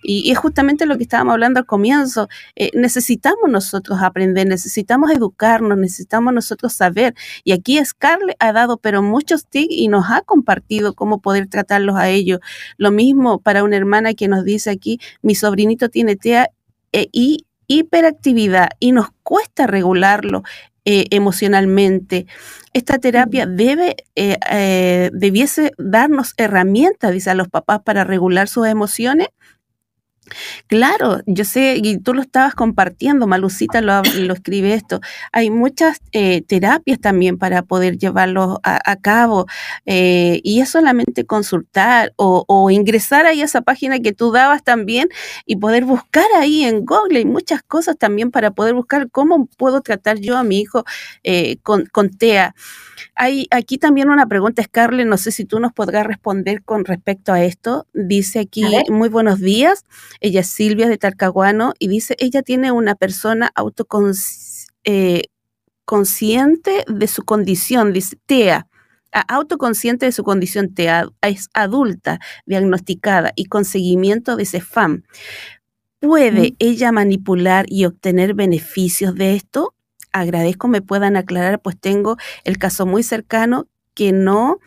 Y, 0.03 0.31
es 0.31 0.37
justamente 0.37 0.85
lo 0.85 0.97
que 0.97 1.03
estábamos 1.03 1.33
hablando 1.33 1.59
al 1.59 1.65
comienzo. 1.65 2.27
Eh, 2.55 2.71
necesitamos 2.73 3.49
nosotros 3.49 3.99
aprender, 4.01 4.47
necesitamos 4.47 5.11
educarnos, 5.11 5.77
necesitamos 5.77 6.33
nosotros 6.33 6.73
saber. 6.73 7.15
Y 7.43 7.51
aquí 7.51 7.83
Scarlett 7.83 8.37
ha 8.39 8.53
dado 8.53 8.77
pero 8.77 9.01
muchos 9.01 9.45
tips 9.45 9.67
y 9.69 9.87
nos 9.87 10.05
ha 10.09 10.21
compartido 10.21 10.93
cómo 10.93 11.21
poder 11.21 11.47
tratarlos 11.47 11.95
a 11.95 12.09
ellos. 12.09 12.39
Lo 12.77 12.91
mismo 12.91 13.39
para 13.39 13.63
una 13.63 13.77
hermana 13.77 14.13
que 14.13 14.27
nos 14.27 14.43
dice 14.43 14.69
aquí, 14.69 14.99
mi 15.21 15.35
sobrinito 15.35 15.89
tiene 15.89 16.15
TEA 16.15 16.49
eh, 16.93 17.07
y 17.11 17.45
hiperactividad 17.67 18.69
y 18.79 18.91
nos 18.91 19.09
cuesta 19.23 19.67
regularlo 19.67 20.43
eh, 20.85 21.05
emocionalmente. 21.11 22.25
Esta 22.73 22.97
terapia 22.97 23.45
debe, 23.45 23.95
eh, 24.15 25.09
debiese 25.13 25.73
darnos 25.77 26.33
herramientas, 26.37 27.11
dice 27.11 27.29
a 27.29 27.35
los 27.35 27.47
papás, 27.47 27.81
para 27.83 28.03
regular 28.03 28.47
sus 28.47 28.65
emociones 28.65 29.27
Claro, 30.67 31.21
yo 31.25 31.43
sé, 31.45 31.79
y 31.81 31.97
tú 31.99 32.13
lo 32.13 32.21
estabas 32.21 32.55
compartiendo, 32.55 33.27
Malucita 33.27 33.81
lo, 33.81 34.01
lo 34.03 34.33
escribe 34.33 34.73
esto. 34.73 34.99
Hay 35.31 35.49
muchas 35.49 35.99
eh, 36.11 36.41
terapias 36.43 36.99
también 36.99 37.37
para 37.37 37.63
poder 37.63 37.97
llevarlo 37.97 38.59
a, 38.63 38.95
cabo 39.01 39.45
eh, 39.85 40.41
y 40.43 40.61
es 40.61 40.69
solamente 40.69 41.25
consultar 41.25 42.13
o, 42.17 42.69
ingresar 42.71 43.25
ahí 43.25 43.41
a 43.41 43.45
esa 43.45 43.61
página 43.61 43.99
que 43.99 44.13
tú 44.13 44.31
dabas 44.31 44.63
también 44.63 45.09
y 45.45 45.55
poder 45.57 45.85
buscar 45.85 46.25
ahí 46.37 46.63
en 46.63 46.85
Google. 46.85 47.19
Hay 47.19 47.25
muchas 47.25 47.63
cosas 47.63 47.97
también 47.97 48.31
para 48.31 48.51
poder 48.51 48.73
buscar 48.73 49.09
cómo 49.09 49.47
puedo 49.57 49.81
tratar 49.81 50.19
yo 50.19 50.37
a 50.37 50.43
mi 50.43 50.59
hijo 50.59 50.83
eh, 51.23 51.57
con, 51.63 51.85
con 51.85 52.09
TEA. 52.09 52.55
Hay 53.15 53.47
aquí 53.51 53.77
también 53.77 54.09
una 54.09 54.27
pregunta, 54.27 54.63
Scarlett, 54.63 55.07
no 55.07 55.17
sé 55.17 55.31
si 55.31 55.45
tú 55.45 55.59
nos 55.59 55.73
podrás 55.73 56.05
responder 56.05 56.63
con 56.63 56.85
respecto 56.85 57.33
a 57.33 57.43
esto. 57.43 57.87
Dice 57.93 58.39
aquí, 58.39 58.65
muy 58.89 59.09
buenos 59.09 59.39
días. 59.39 59.85
Ella 60.19 60.41
es 60.41 60.49
Silvia 60.49 60.87
de 60.87 60.97
Talcahuano 60.97 61.73
y 61.79 61.87
dice, 61.87 62.15
ella 62.19 62.41
tiene 62.41 62.71
una 62.71 62.95
persona 62.95 63.51
autoconsciente 63.55 64.49
eh, 64.85 65.23
consciente 65.89 66.85
de 66.87 67.07
su 67.07 67.23
condición, 67.23 67.93
dice 67.93 68.15
TEA, 68.27 68.67
autoconsciente 69.27 70.05
de 70.05 70.11
su 70.11 70.23
condición 70.23 70.71
TEA, 70.75 71.07
es 71.21 71.49
adulta, 71.55 72.19
diagnosticada 72.45 73.31
y 73.35 73.45
con 73.45 73.65
seguimiento 73.65 74.35
de 74.35 74.45
CEFAM. 74.45 75.01
¿Puede 75.99 76.53
ella 76.59 76.91
manipular 76.91 77.65
y 77.67 77.85
obtener 77.85 78.35
beneficios 78.35 79.15
de 79.15 79.33
esto? 79.33 79.73
Agradezco 80.19 80.67
me 80.67 80.81
puedan 80.81 81.17
aclarar, 81.17 81.59
pues 81.59 81.79
tengo 81.79 82.17
el 82.43 82.57
caso 82.57 82.85
muy 82.85 83.03
cercano 83.03 83.67
que 83.93 84.11
no, 84.11 84.59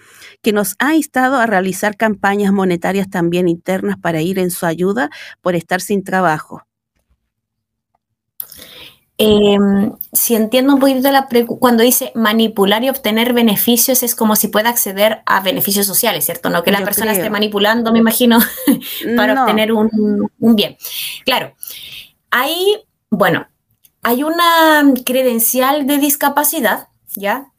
que 0.42 0.52
nos 0.52 0.76
ha 0.78 0.94
instado 0.94 1.36
a 1.36 1.46
realizar 1.46 1.96
campañas 1.96 2.52
monetarias 2.52 3.08
también 3.08 3.48
internas 3.48 3.96
para 3.98 4.20
ir 4.20 4.38
en 4.38 4.50
su 4.50 4.66
ayuda 4.66 5.10
por 5.40 5.54
estar 5.54 5.80
sin 5.80 6.04
trabajo. 6.04 6.62
Em, 9.24 9.92
si 10.12 10.34
entiendo 10.34 10.74
un 10.74 10.80
poquito 10.80 11.10
la 11.12 11.28
cuando 11.60 11.84
dice 11.84 12.10
manipular 12.14 12.82
y 12.82 12.88
obtener 12.88 13.32
beneficios, 13.34 14.02
es 14.02 14.16
como 14.16 14.34
si 14.34 14.48
pueda 14.48 14.70
acceder 14.70 15.22
a 15.26 15.40
beneficios 15.40 15.86
sociales, 15.86 16.24
¿cierto? 16.24 16.50
No 16.50 16.64
que 16.64 16.72
la 16.72 16.82
persona 16.82 17.12
esté 17.12 17.30
manipulando, 17.30 17.92
me 17.92 18.00
imagino, 18.00 18.38
para 19.16 19.42
obtener 19.42 19.72
un, 19.72 20.28
un, 20.40 20.56
bien. 20.56 20.76
Claro, 21.24 21.54
ahí, 22.30 22.84
bueno, 23.10 23.46
hay 24.02 24.24
una 24.24 24.82
credencial 25.06 25.86
de 25.86 25.98
discapacidad, 25.98 26.88
¿ya? 27.14 27.52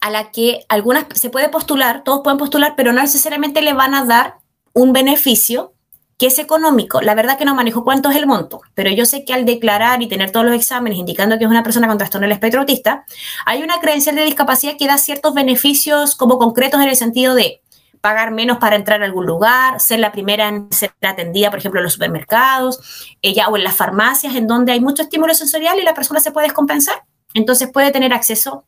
A 0.00 0.10
la 0.10 0.30
que 0.30 0.64
algunas 0.68 1.06
se 1.14 1.30
puede 1.30 1.48
postular, 1.48 2.04
todos 2.04 2.20
pueden 2.22 2.38
postular, 2.38 2.74
pero 2.76 2.92
no 2.92 3.00
necesariamente 3.00 3.62
le 3.62 3.72
van 3.72 3.94
a 3.94 4.04
dar 4.04 4.36
un 4.74 4.92
beneficio 4.92 5.72
que 6.18 6.26
es 6.26 6.38
económico. 6.38 7.00
La 7.00 7.14
verdad 7.14 7.38
que 7.38 7.46
no 7.46 7.54
manejo 7.54 7.82
cuánto 7.82 8.10
es 8.10 8.16
el 8.16 8.26
monto, 8.26 8.60
pero 8.74 8.90
yo 8.90 9.06
sé 9.06 9.24
que 9.24 9.32
al 9.32 9.46
declarar 9.46 10.02
y 10.02 10.06
tener 10.06 10.30
todos 10.30 10.44
los 10.44 10.54
exámenes 10.54 10.98
indicando 10.98 11.38
que 11.38 11.44
es 11.44 11.50
una 11.50 11.62
persona 11.62 11.88
con 11.88 11.96
trastorno 11.96 12.26
del 12.26 12.32
espectro 12.32 12.60
autista, 12.60 13.06
hay 13.46 13.62
una 13.62 13.80
credencial 13.80 14.16
de 14.16 14.24
discapacidad 14.24 14.76
que 14.76 14.86
da 14.86 14.98
ciertos 14.98 15.32
beneficios 15.32 16.14
como 16.14 16.36
concretos 16.36 16.78
en 16.82 16.90
el 16.90 16.96
sentido 16.96 17.34
de 17.34 17.62
pagar 18.00 18.30
menos 18.30 18.58
para 18.58 18.76
entrar 18.76 19.02
a 19.02 19.04
algún 19.04 19.26
lugar, 19.26 19.80
ser 19.80 19.98
la 19.98 20.12
primera 20.12 20.48
en 20.48 20.72
ser 20.72 20.92
atendida, 21.02 21.50
por 21.50 21.58
ejemplo, 21.58 21.80
en 21.80 21.84
los 21.84 21.92
supermercados 21.92 23.16
ella, 23.22 23.48
o 23.48 23.56
en 23.56 23.64
las 23.64 23.76
farmacias, 23.76 24.34
en 24.34 24.46
donde 24.46 24.72
hay 24.72 24.80
mucho 24.80 25.02
estímulo 25.02 25.34
sensorial 25.34 25.78
y 25.78 25.82
la 25.82 25.94
persona 25.94 26.20
se 26.20 26.30
puede 26.30 26.46
descompensar. 26.46 27.04
Entonces 27.34 27.70
puede 27.70 27.90
tener 27.90 28.12
acceso 28.12 28.64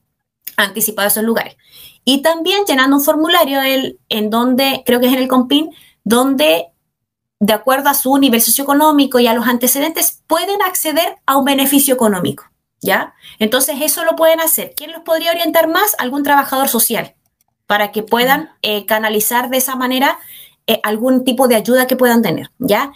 anticipado 0.56 1.06
a 1.06 1.08
esos 1.08 1.24
lugares. 1.24 1.56
Y 2.04 2.22
también 2.22 2.64
llenando 2.66 2.96
un 2.96 3.04
formulario 3.04 3.60
en 4.08 4.30
donde, 4.30 4.82
creo 4.84 5.00
que 5.00 5.06
es 5.06 5.12
en 5.12 5.20
el 5.20 5.28
COMPIN, 5.28 5.70
donde 6.04 6.66
de 7.42 7.52
acuerdo 7.52 7.88
a 7.88 7.94
su 7.94 8.16
nivel 8.18 8.40
socioeconómico 8.40 9.18
y 9.18 9.26
a 9.26 9.34
los 9.34 9.48
antecedentes, 9.48 10.22
pueden 10.28 10.62
acceder 10.62 11.16
a 11.26 11.36
un 11.36 11.44
beneficio 11.44 11.92
económico, 11.92 12.44
¿ya? 12.80 13.14
Entonces, 13.40 13.78
eso 13.80 14.04
lo 14.04 14.14
pueden 14.14 14.38
hacer. 14.38 14.74
¿Quién 14.76 14.92
los 14.92 15.02
podría 15.02 15.32
orientar 15.32 15.66
más? 15.66 15.96
Algún 15.98 16.22
trabajador 16.22 16.68
social, 16.68 17.16
para 17.72 17.90
que 17.90 18.02
puedan 18.02 18.50
eh, 18.60 18.84
canalizar 18.84 19.48
de 19.48 19.56
esa 19.56 19.76
manera 19.76 20.18
eh, 20.66 20.78
algún 20.82 21.24
tipo 21.24 21.48
de 21.48 21.54
ayuda 21.54 21.86
que 21.86 21.96
puedan 21.96 22.20
tener, 22.20 22.50
¿ya? 22.58 22.92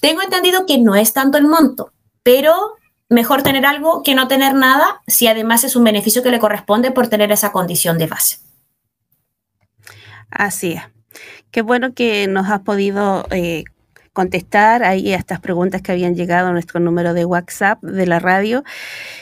Tengo 0.00 0.20
entendido 0.20 0.66
que 0.66 0.78
no 0.78 0.96
es 0.96 1.12
tanto 1.12 1.38
el 1.38 1.46
monto, 1.46 1.92
pero 2.24 2.74
mejor 3.08 3.44
tener 3.44 3.64
algo 3.64 4.02
que 4.02 4.16
no 4.16 4.26
tener 4.26 4.54
nada 4.54 5.00
si 5.06 5.28
además 5.28 5.62
es 5.62 5.76
un 5.76 5.84
beneficio 5.84 6.24
que 6.24 6.32
le 6.32 6.40
corresponde 6.40 6.90
por 6.90 7.06
tener 7.06 7.30
esa 7.30 7.52
condición 7.52 7.98
de 7.98 8.08
base. 8.08 8.38
Así 10.28 10.72
es. 10.72 10.82
Qué 11.52 11.62
bueno 11.62 11.94
que 11.94 12.26
nos 12.26 12.50
has 12.50 12.62
podido 12.62 13.28
eh, 13.30 13.62
contestar 14.12 14.82
ahí 14.82 15.12
a 15.12 15.18
estas 15.18 15.38
preguntas 15.38 15.82
que 15.82 15.92
habían 15.92 16.16
llegado 16.16 16.48
a 16.48 16.52
nuestro 16.52 16.80
número 16.80 17.14
de 17.14 17.24
WhatsApp 17.24 17.80
de 17.80 18.08
la 18.08 18.18
radio. 18.18 18.64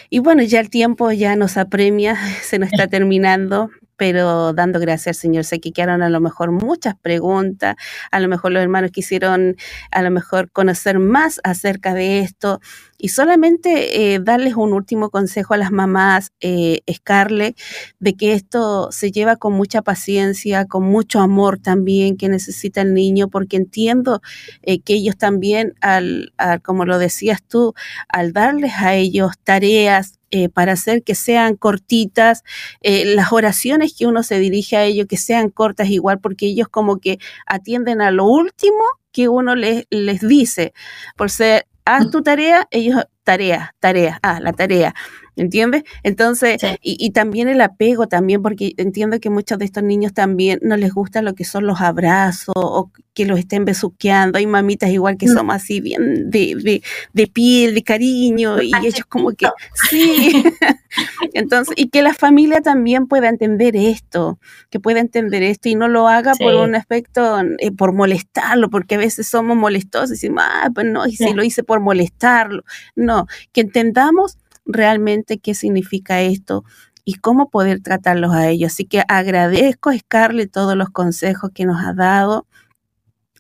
Y 0.09 0.21
bueno, 0.21 0.43
ya 0.45 0.61
el 0.61 0.71
tiempo 0.71 1.13
ya 1.13 1.37
nos 1.37 1.59
apremia, 1.59 2.17
se 2.43 2.59
nos 2.59 2.73
está 2.73 2.87
terminando 2.87 3.69
pero 3.97 4.53
dando 4.53 4.81
gracias 4.81 5.17
al 5.17 5.21
Señor. 5.21 5.45
Sé 5.45 5.61
que 5.61 5.73
quedaron 5.73 6.03
a 6.03 6.11
lo 6.11 6.21
mejor 6.21 6.53
muchas 6.53 6.95
preguntas, 6.97 7.77
a 8.11 8.21
lo 8.21 8.29
mejor 8.29 8.53
los 8.53 8.63
hermanos 8.63 8.91
quisieron 8.91 9.57
a 9.91 10.03
lo 10.03 10.11
mejor 10.11 10.51
conocer 10.51 10.99
más 10.99 11.41
acerca 11.45 11.95
de 11.95 12.21
esto 12.21 12.61
y 12.99 13.09
solamente 13.09 14.15
eh, 14.15 14.19
darles 14.19 14.55
un 14.55 14.73
último 14.73 15.11
consejo 15.11 15.53
a 15.53 15.57
las 15.59 15.73
mamás, 15.73 16.33
eh, 16.41 16.81
Scarlett, 16.91 17.59
de 17.99 18.15
que 18.15 18.33
esto 18.33 18.91
se 18.93 19.11
lleva 19.11 19.37
con 19.37 19.53
mucha 19.53 19.83
paciencia, 19.83 20.65
con 20.67 20.85
mucho 20.85 21.21
amor 21.21 21.59
también 21.59 22.17
que 22.17 22.29
necesita 22.29 22.81
el 22.81 22.95
niño, 22.95 23.29
porque 23.29 23.57
entiendo 23.57 24.23
eh, 24.63 24.81
que 24.81 24.95
ellos 24.95 25.19
también, 25.19 25.75
al, 25.81 26.33
como 26.63 26.85
lo 26.87 26.99
decías 26.99 27.43
tú, 27.47 27.75
al 28.09 28.33
darles 28.33 28.73
a 28.79 28.95
ellos 28.95 29.33
tareas, 29.43 30.14
eh, 30.37 30.49
para 30.49 30.73
hacer 30.73 31.05
que 31.05 31.15
sean 31.15 31.55
cortitas, 31.55 32.43
eh, 32.81 33.05
las 33.15 33.31
oraciones 33.31 33.95
que 33.97 34.09
uno 34.09 34.25
se 34.25 34.41
dirige 34.41 34.77
a 34.77 34.83
ellos, 34.83 35.07
que 35.07 35.17
sean 35.17 35.49
cortas 35.49 35.91
igual, 35.91 36.19
porque 36.19 36.47
ellos 36.47 36.67
como 36.69 36.99
que 36.99 37.19
atienden 37.47 38.01
a 38.01 38.11
lo 38.11 38.25
último 38.27 38.83
que 39.13 39.29
uno 39.29 39.55
les, 39.55 39.87
les 39.91 40.27
dice. 40.27 40.73
Por 41.17 41.31
ser, 41.31 41.69
haz 41.85 42.11
tu 42.11 42.23
tarea, 42.23 42.67
ellos, 42.73 43.05
tarea, 43.23 43.77
tarea, 43.79 44.19
ah, 44.25 44.41
la 44.41 44.53
tarea. 44.53 44.93
¿Entiendes? 45.37 45.85
Entonces, 46.03 46.61
y, 46.83 47.11
también 47.11 47.49
el 47.49 47.61
apego 47.61 48.09
también, 48.09 48.43
porque 48.43 48.75
entiendo 48.77 49.21
que 49.21 49.31
muchos 49.31 49.59
de 49.59 49.65
estos 49.65 49.83
niños 49.83 50.13
también 50.13 50.59
no 50.63 50.77
les 50.77 50.93
gusta 50.93 51.23
lo 51.23 51.35
que 51.35 51.45
son 51.45 51.67
los 51.67 51.81
abrazos 51.81 52.55
o 52.57 52.91
que 53.15 53.25
los 53.25 53.39
estén 53.39 53.65
besuqueando. 53.65 54.39
Hay 54.39 54.47
mamitas 54.47 54.91
igual 54.91 55.17
que 55.17 55.27
mm. 55.27 55.33
son 55.33 55.51
así 55.51 55.81
bien 55.81 56.31
de, 56.31 56.83
de, 57.13 57.27
piel, 57.29 57.75
de 57.75 57.83
cariño, 57.83 58.61
y 58.61 58.73
ellos 58.77 59.05
como 59.09 59.33
que, 59.33 59.47
sí. 59.91 60.45
Entonces, 61.35 61.75
y 61.77 61.89
que 61.89 62.03
la 62.03 62.15
familia 62.15 62.61
también 62.61 63.07
pueda 63.07 63.29
entender 63.29 63.77
esto, 63.77 64.39
que 64.71 64.81
pueda 64.81 65.01
entender 65.01 65.43
esto 65.43 65.69
y 65.69 65.75
no 65.75 65.89
lo 65.89 66.09
haga 66.09 66.35
por 66.35 66.55
un 66.55 66.75
aspecto, 66.75 67.41
eh, 67.59 67.71
por 67.73 67.93
molestarlo, 67.93 68.71
porque 68.71 68.97
a 68.97 68.99
veces 68.99 69.27
somos 69.27 69.57
molestosos 69.57 70.11
y 70.11 70.15
decimos, 70.15 70.45
ah, 70.47 70.71
pues 70.75 70.87
no, 70.87 71.07
y 71.07 71.17
si 71.17 71.33
lo 71.33 71.43
hice 71.43 71.63
por 71.63 71.81
molestarlo. 71.81 72.65
No, 72.95 73.27
que 73.53 73.63
entendamos 73.63 74.39
realmente 74.65 75.39
qué 75.39 75.55
significa 75.55 76.21
esto 76.23 76.65
y 77.05 77.15
cómo 77.15 77.51
poder 77.51 77.81
tratarlos 77.81 78.33
a 78.33 78.49
ellos. 78.49 78.73
Así 78.73 78.85
que 78.87 79.03
agradezco 79.09 79.91
a 79.91 79.99
Scarlett 79.99 80.51
todos 80.51 80.77
los 80.77 80.91
consejos 80.91 81.51
que 81.55 81.67
nos 81.67 81.85
ha 81.85 81.93
dado. 81.93 82.47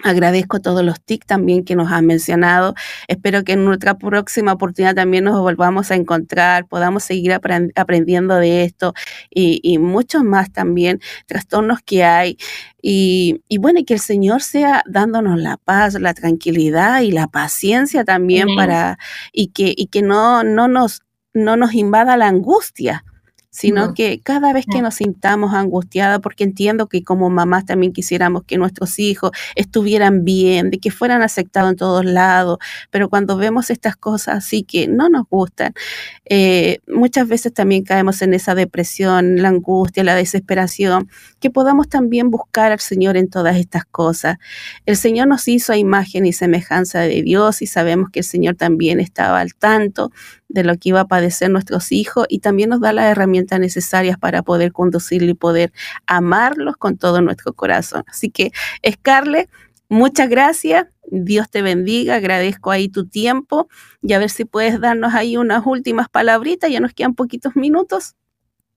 Agradezco 0.02 0.60
todos 0.60 0.84
los 0.84 1.00
tics 1.00 1.26
también 1.26 1.64
que 1.64 1.76
nos 1.76 1.90
ha 1.90 2.02
mencionado. 2.02 2.74
Espero 3.08 3.42
que 3.42 3.52
en 3.52 3.64
nuestra 3.64 3.96
próxima 3.96 4.52
oportunidad 4.52 4.94
también 4.94 5.24
nos 5.24 5.40
volvamos 5.40 5.90
a 5.90 5.94
encontrar, 5.94 6.66
podamos 6.66 7.04
seguir 7.04 7.32
aprendiendo 7.32 8.34
de 8.34 8.64
esto 8.64 8.92
y, 9.30 9.78
muchos 9.78 10.22
más 10.24 10.52
también 10.52 11.00
trastornos 11.26 11.78
que 11.80 12.04
hay. 12.04 12.36
Y, 12.82 13.40
bueno, 13.58 13.78
y 13.78 13.84
que 13.84 13.94
el 13.94 14.00
Señor 14.00 14.42
sea 14.42 14.82
dándonos 14.86 15.38
la 15.38 15.56
paz, 15.56 15.94
la 15.94 16.12
tranquilidad 16.12 17.00
y 17.00 17.12
la 17.12 17.28
paciencia 17.28 18.04
también 18.04 18.48
para, 18.56 18.98
y 19.32 19.48
que, 19.48 19.72
y 19.74 19.86
que 19.86 20.02
no, 20.02 20.42
no 20.42 20.68
nos 20.68 21.04
no 21.34 21.56
nos 21.56 21.74
invada 21.74 22.16
la 22.16 22.28
angustia, 22.28 23.04
sino 23.54 23.94
que 23.94 24.18
cada 24.20 24.52
vez 24.52 24.66
que 24.66 24.82
nos 24.82 24.96
sintamos 24.96 25.54
angustiadas, 25.54 26.18
porque 26.18 26.42
entiendo 26.42 26.88
que 26.88 27.04
como 27.04 27.30
mamás 27.30 27.64
también 27.64 27.92
quisiéramos 27.92 28.42
que 28.42 28.58
nuestros 28.58 28.98
hijos 28.98 29.30
estuvieran 29.54 30.24
bien, 30.24 30.70
de 30.70 30.78
que 30.78 30.90
fueran 30.90 31.22
aceptados 31.22 31.70
en 31.70 31.76
todos 31.76 32.04
lados, 32.04 32.58
pero 32.90 33.08
cuando 33.08 33.36
vemos 33.36 33.70
estas 33.70 33.94
cosas 33.94 34.38
así 34.38 34.64
que 34.64 34.88
no 34.88 35.08
nos 35.08 35.28
gustan, 35.28 35.72
eh, 36.24 36.80
muchas 36.88 37.28
veces 37.28 37.54
también 37.54 37.84
caemos 37.84 38.22
en 38.22 38.34
esa 38.34 38.56
depresión, 38.56 39.40
la 39.40 39.50
angustia, 39.50 40.02
la 40.02 40.16
desesperación, 40.16 41.08
que 41.38 41.48
podamos 41.48 41.88
también 41.88 42.32
buscar 42.32 42.72
al 42.72 42.80
Señor 42.80 43.16
en 43.16 43.30
todas 43.30 43.56
estas 43.56 43.84
cosas. 43.84 44.38
El 44.84 44.96
Señor 44.96 45.28
nos 45.28 45.46
hizo 45.46 45.72
a 45.72 45.76
imagen 45.76 46.26
y 46.26 46.32
semejanza 46.32 47.02
de 47.02 47.22
Dios 47.22 47.62
y 47.62 47.68
sabemos 47.68 48.10
que 48.10 48.18
el 48.18 48.24
Señor 48.24 48.56
también 48.56 48.98
estaba 48.98 49.38
al 49.38 49.54
tanto 49.54 50.10
de 50.54 50.62
lo 50.62 50.76
que 50.78 50.90
iba 50.90 51.00
a 51.00 51.08
padecer 51.08 51.50
nuestros 51.50 51.90
hijos 51.90 52.26
y 52.28 52.38
también 52.38 52.70
nos 52.70 52.80
da 52.80 52.92
las 52.92 53.06
herramientas 53.06 53.58
necesarias 53.58 54.16
para 54.16 54.42
poder 54.42 54.72
conducirlo 54.72 55.30
y 55.30 55.34
poder 55.34 55.72
amarlos 56.06 56.76
con 56.76 56.96
todo 56.96 57.20
nuestro 57.20 57.52
corazón. 57.52 58.04
Así 58.06 58.30
que, 58.30 58.52
Scarlett, 58.88 59.50
muchas 59.88 60.28
gracias. 60.28 60.86
Dios 61.10 61.50
te 61.50 61.60
bendiga, 61.60 62.14
agradezco 62.14 62.70
ahí 62.70 62.88
tu 62.88 63.06
tiempo 63.06 63.68
y 64.00 64.12
a 64.12 64.18
ver 64.18 64.30
si 64.30 64.44
puedes 64.44 64.80
darnos 64.80 65.12
ahí 65.12 65.36
unas 65.36 65.66
últimas 65.66 66.08
palabritas, 66.08 66.70
ya 66.70 66.80
nos 66.80 66.94
quedan 66.94 67.14
poquitos 67.14 67.56
minutos. 67.56 68.14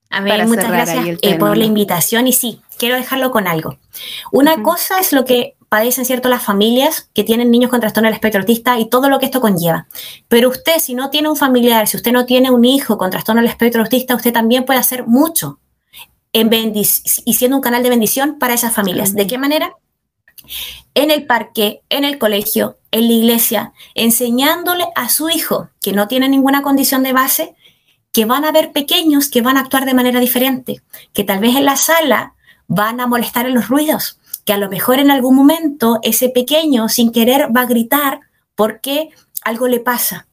A 0.09 0.21
ver, 0.21 0.47
muchas 0.47 0.69
gracias 0.69 1.19
eh, 1.21 1.37
por 1.37 1.57
la 1.57 1.65
invitación 1.65 2.27
y 2.27 2.33
sí, 2.33 2.61
quiero 2.77 2.95
dejarlo 2.95 3.29
con 3.29 3.47
algo. 3.47 3.77
Una 4.31 4.63
cosa 4.63 4.99
es 4.99 5.13
lo 5.13 5.25
que 5.25 5.56
padecen 5.69 6.05
cierto 6.05 6.29
las 6.29 6.43
familias 6.43 7.09
que 7.13 7.23
tienen 7.23 7.51
niños 7.51 7.69
con 7.69 7.79
trastorno 7.79 8.07
del 8.07 8.15
espectro 8.15 8.41
autista 8.41 8.79
y 8.79 8.89
todo 8.89 9.09
lo 9.09 9.19
que 9.19 9.25
esto 9.25 9.41
conlleva. 9.41 9.87
Pero 10.27 10.49
usted, 10.49 10.79
si 10.79 10.93
no 10.93 11.09
tiene 11.09 11.29
un 11.29 11.35
familiar, 11.35 11.87
si 11.87 11.97
usted 11.97 12.11
no 12.11 12.25
tiene 12.25 12.51
un 12.51 12.65
hijo 12.65 12.97
con 12.97 13.11
trastorno 13.11 13.41
del 13.41 13.49
espectro 13.49 13.81
autista, 13.83 14.15
usted 14.15 14.33
también 14.33 14.65
puede 14.65 14.79
hacer 14.79 15.05
mucho 15.07 15.59
en 16.33 16.51
y 16.53 17.33
siendo 17.33 17.57
un 17.57 17.61
canal 17.61 17.83
de 17.83 17.89
bendición 17.89 18.37
para 18.37 18.53
esas 18.53 18.73
familias. 18.73 19.13
¿De 19.13 19.27
qué 19.27 19.37
manera? 19.37 19.73
en 20.93 21.11
el 21.11 21.25
parque, 21.25 21.83
en 21.89 22.03
el 22.03 22.17
colegio, 22.17 22.79
en 22.91 23.07
la 23.07 23.13
iglesia, 23.13 23.73
enseñándole 23.93 24.85
a 24.95 25.09
su 25.09 25.29
hijo 25.29 25.69
que 25.81 25.93
no 25.93 26.07
tiene 26.07 26.29
ninguna 26.29 26.61
condición 26.61 27.03
de 27.03 27.13
base, 27.13 27.55
que 28.11 28.25
van 28.25 28.45
a 28.45 28.51
ver 28.51 28.71
pequeños 28.71 29.29
que 29.29 29.41
van 29.41 29.57
a 29.57 29.61
actuar 29.61 29.85
de 29.85 29.93
manera 29.93 30.19
diferente, 30.19 30.81
que 31.13 31.23
tal 31.23 31.39
vez 31.39 31.55
en 31.55 31.65
la 31.65 31.75
sala 31.75 32.33
van 32.67 32.99
a 32.99 33.07
molestar 33.07 33.45
en 33.45 33.53
los 33.53 33.67
ruidos, 33.67 34.19
que 34.47 34.53
a 34.53 34.57
lo 34.57 34.69
mejor 34.69 34.99
en 34.99 35.11
algún 35.11 35.35
momento 35.35 35.99
ese 36.03 36.29
pequeño 36.29 36.87
sin 36.87 37.11
querer 37.11 37.55
va 37.55 37.61
a 37.61 37.65
gritar 37.65 38.21
porque 38.55 39.09
algo 39.43 39.67
le 39.67 39.81
pasa. 39.81 40.27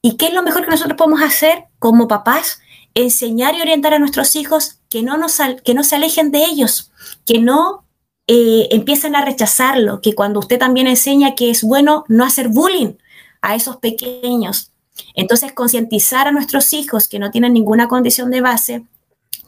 ¿Y 0.00 0.16
qué 0.16 0.28
es 0.28 0.32
lo 0.32 0.42
mejor 0.42 0.64
que 0.64 0.70
nosotros 0.70 0.96
podemos 0.96 1.20
hacer 1.20 1.66
como 1.78 2.08
papás? 2.08 2.60
Enseñar 2.94 3.54
y 3.54 3.60
orientar 3.60 3.92
a 3.92 3.98
nuestros 3.98 4.34
hijos 4.34 4.80
que 4.88 5.02
no, 5.02 5.18
nos, 5.18 5.38
que 5.62 5.74
no 5.74 5.84
se 5.84 5.96
alejen 5.96 6.30
de 6.30 6.42
ellos, 6.42 6.90
que 7.26 7.38
no 7.38 7.84
eh, 8.26 8.68
empiecen 8.70 9.14
a 9.14 9.24
rechazarlo, 9.26 10.00
que 10.00 10.14
cuando 10.14 10.40
usted 10.40 10.58
también 10.58 10.86
enseña 10.86 11.34
que 11.34 11.50
es 11.50 11.62
bueno 11.62 12.04
no 12.08 12.24
hacer 12.24 12.48
bullying 12.48 12.94
a 13.42 13.56
esos 13.56 13.76
pequeños. 13.76 14.72
Entonces, 15.14 15.52
concientizar 15.52 16.26
a 16.28 16.32
nuestros 16.32 16.72
hijos 16.72 17.08
que 17.08 17.18
no 17.18 17.30
tienen 17.30 17.52
ninguna 17.52 17.88
condición 17.88 18.30
de 18.30 18.40
base, 18.40 18.86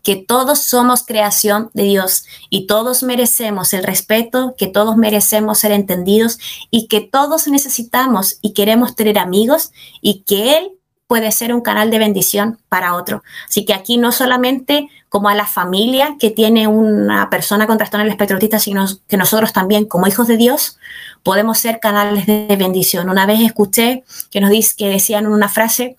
que 0.03 0.17
todos 0.17 0.61
somos 0.61 1.05
creación 1.05 1.71
de 1.75 1.85
Dios 1.85 2.25
y 2.51 2.67
todos 2.67 3.03
merecemos 3.03 3.73
el 3.73 3.85
respeto, 3.85 4.55
que 4.59 4.67
todos 4.67 4.97
merecemos 4.97 5.59
ser 5.59 5.73
entendidos 5.73 6.39
y 6.71 6.89
que 6.89 7.01
todos 7.01 7.47
necesitamos 7.49 8.39
y 8.43 8.53
queremos 8.53 8.97
tener 8.97 9.19
amigos 9.19 9.73
y 10.01 10.23
que 10.23 10.59
Él 10.59 10.73
puede 11.07 11.31
ser 11.31 11.53
un 11.53 11.61
canal 11.61 11.91
de 11.91 11.99
bendición 11.99 12.59
para 12.71 12.95
otro. 12.95 13.23
Así 13.47 13.67
que 13.67 13.75
aquí 13.75 13.99
no 13.99 14.13
solamente 14.13 14.89
como 15.11 15.29
a 15.29 15.35
la 15.35 15.47
familia 15.47 16.17
que 16.19 16.31
tiene 16.31 16.67
una 16.67 17.29
persona 17.29 17.67
con 17.67 17.77
trastorno 17.77 18.07
del 18.07 18.61
sino 18.61 18.87
que 19.09 19.19
nosotros 19.19 19.53
también 19.53 19.85
como 19.85 20.07
hijos 20.07 20.27
de 20.27 20.39
Dios 20.39 20.79
podemos 21.23 21.59
ser 21.59 21.81
canales 21.81 22.25
de 22.25 22.57
bendición. 22.59 23.11
Una 23.11 23.27
vez 23.27 23.41
escuché 23.41 24.05
que 24.31 24.41
nos 24.41 24.49
dice 24.49 24.75
que 24.79 24.89
decían 24.89 25.27
una 25.27 25.51
frase, 25.51 25.99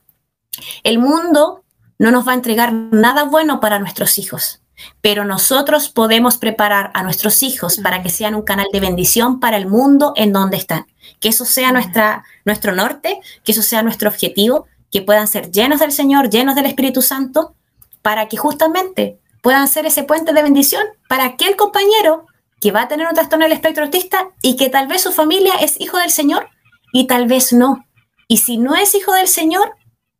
el 0.84 0.98
mundo 0.98 1.63
no 2.04 2.12
nos 2.12 2.28
va 2.28 2.34
a 2.34 2.36
entregar 2.36 2.74
nada 2.74 3.24
bueno 3.24 3.62
para 3.62 3.80
nuestros 3.80 4.18
hijos, 4.18 4.62
pero 5.00 5.24
nosotros 5.24 5.88
podemos 5.88 6.38
preparar 6.38 6.92
a 6.94 7.02
nuestros 7.02 7.42
hijos 7.44 7.78
para 7.78 8.04
que 8.04 8.10
sean 8.10 8.36
un 8.36 8.42
canal 8.42 8.68
de 8.74 8.82
bendición 8.82 9.40
para 9.40 9.56
el 9.56 9.68
mundo 9.68 10.12
en 10.18 10.34
donde 10.34 10.58
están. 10.58 10.86
Que 11.22 11.30
eso 11.30 11.46
sea 11.46 11.72
nuestra, 11.72 12.26
nuestro 12.44 12.74
norte, 12.74 13.22
que 13.46 13.54
eso 13.54 13.62
sea 13.62 13.84
nuestro 13.84 14.10
objetivo, 14.10 14.68
que 14.92 15.02
puedan 15.02 15.30
ser 15.30 15.50
llenos 15.50 15.80
del 15.80 15.94
Señor, 15.94 16.30
llenos 16.30 16.56
del 16.56 16.66
Espíritu 16.66 17.02
Santo, 17.02 17.56
para 18.02 18.28
que 18.28 18.36
justamente 18.36 19.22
puedan 19.42 19.70
ser 19.70 19.86
ese 19.86 20.04
puente 20.04 20.34
de 20.34 20.44
bendición 20.44 20.84
para 21.08 21.24
aquel 21.24 21.56
compañero 21.56 22.26
que 22.60 22.74
va 22.74 22.82
a 22.82 22.88
tener 22.90 23.08
un 23.08 23.14
trastorno 23.14 23.46
del 23.46 23.54
espectro 23.54 23.86
autista 23.86 24.28
y 24.42 24.58
que 24.58 24.68
tal 24.68 24.88
vez 24.88 25.04
su 25.04 25.14
familia 25.14 25.54
es 25.62 25.80
hijo 25.80 25.98
del 26.00 26.12
Señor 26.12 26.50
y 26.92 27.08
tal 27.08 27.28
vez 27.28 27.54
no. 27.54 27.86
Y 28.28 28.40
si 28.40 28.58
no 28.58 28.76
es 28.76 28.94
hijo 28.94 29.14
del 29.14 29.30
Señor, 29.30 29.78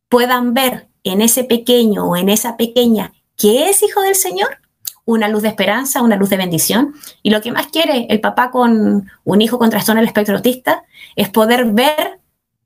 puedan 0.08 0.54
ver 0.54 0.88
en 1.04 1.22
ese 1.22 1.44
pequeño 1.44 2.06
o 2.06 2.16
en 2.16 2.28
esa 2.28 2.56
pequeña 2.56 3.12
que 3.36 3.68
es 3.68 3.82
hijo 3.82 4.00
del 4.00 4.14
Señor 4.14 4.58
una 5.04 5.28
luz 5.28 5.42
de 5.42 5.48
esperanza, 5.48 6.02
una 6.02 6.16
luz 6.16 6.30
de 6.30 6.36
bendición. 6.36 6.94
Y 7.22 7.30
lo 7.30 7.40
que 7.42 7.52
más 7.52 7.66
quiere 7.66 8.06
el 8.08 8.20
papá 8.20 8.50
con 8.50 9.10
un 9.24 9.40
hijo 9.42 9.58
con 9.58 9.70
trastorno 9.70 10.00
del 10.00 10.08
espectro 10.08 10.36
autista 10.36 10.84
es 11.16 11.28
poder 11.28 11.66
ver 11.66 12.20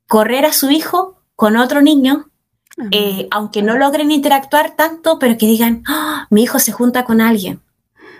correr 0.07 0.47
a 0.47 0.53
su 0.53 0.71
hijo 0.71 1.21
con 1.37 1.57
otro 1.57 1.83
niño, 1.83 2.31
eh, 2.91 3.29
aunque 3.31 3.63
no 3.63 3.77
logren 3.77 4.11
interactuar 4.11 4.75
tanto, 4.77 5.19
pero 5.19 5.37
que 5.37 5.47
digan, 5.47 5.83
¡Ah! 5.87 6.27
mi 6.31 6.43
hijo 6.45 6.59
se 6.59 6.73
junta 6.73 7.05
con 7.05 7.21
alguien, 7.21 7.61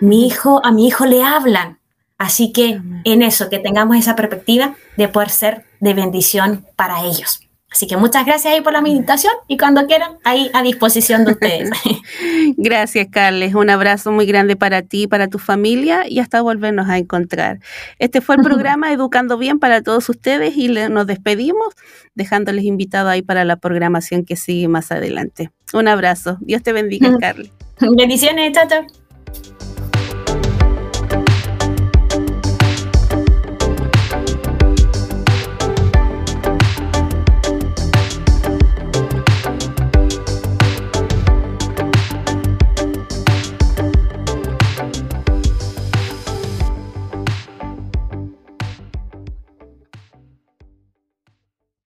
mi 0.01 0.27
hijo, 0.27 0.61
a 0.65 0.73
mi 0.73 0.87
hijo 0.87 1.07
le 1.07 1.23
hablan. 1.23 1.79
Así 2.19 2.53
que 2.53 2.81
en 3.05 3.23
eso, 3.23 3.49
que 3.49 3.61
tengamos 3.61 3.97
esa 3.97 4.17
perspectiva 4.17 4.75
de 4.97 5.09
poder 5.09 5.31
ser 5.31 5.65
de 5.81 5.95
bendición 5.95 6.67
para 6.75 7.05
ellos. 7.05 7.41
Así 7.71 7.87
que 7.87 7.99
muchas 7.99 8.25
gracias 8.25 8.55
ahí 8.55 8.61
por 8.63 8.73
la 8.73 8.81
meditación 8.81 9.33
y 9.47 9.59
cuando 9.59 9.87
quieran, 9.87 10.13
ahí 10.25 10.51
a 10.55 10.63
disposición 10.63 11.27
de 11.27 11.33
ustedes. 11.33 11.71
gracias, 12.57 13.09
Carles. 13.11 13.55
Un 13.55 13.69
abrazo 13.69 14.11
muy 14.11 14.25
grande 14.25 14.57
para 14.57 14.83
ti 14.83 15.03
y 15.03 15.07
para 15.07 15.29
tu 15.29 15.39
familia 15.39 16.09
y 16.09 16.19
hasta 16.19 16.41
volvernos 16.41 16.89
a 16.89 16.97
encontrar. 16.97 17.61
Este 17.99 18.23
fue 18.23 18.37
el 18.37 18.43
programa 18.43 18.91
Educando 18.93 19.37
Bien 19.37 19.59
para 19.59 19.83
todos 19.83 20.09
ustedes 20.09 20.57
y 20.57 20.69
nos 20.69 21.07
despedimos 21.07 21.75
dejándoles 22.15 22.65
invitados 22.65 23.13
ahí 23.13 23.23
para 23.23 23.45
la 23.45 23.57
programación 23.57 24.25
que 24.25 24.37
sigue 24.37 24.67
más 24.69 24.91
adelante. 24.91 25.51
Un 25.75 25.89
abrazo. 25.89 26.39
Dios 26.41 26.63
te 26.63 26.73
bendiga, 26.73 27.17
Carles. 27.21 27.53
Bendiciones, 27.81 28.53
chao, 28.53 28.67
chao. 28.69 28.98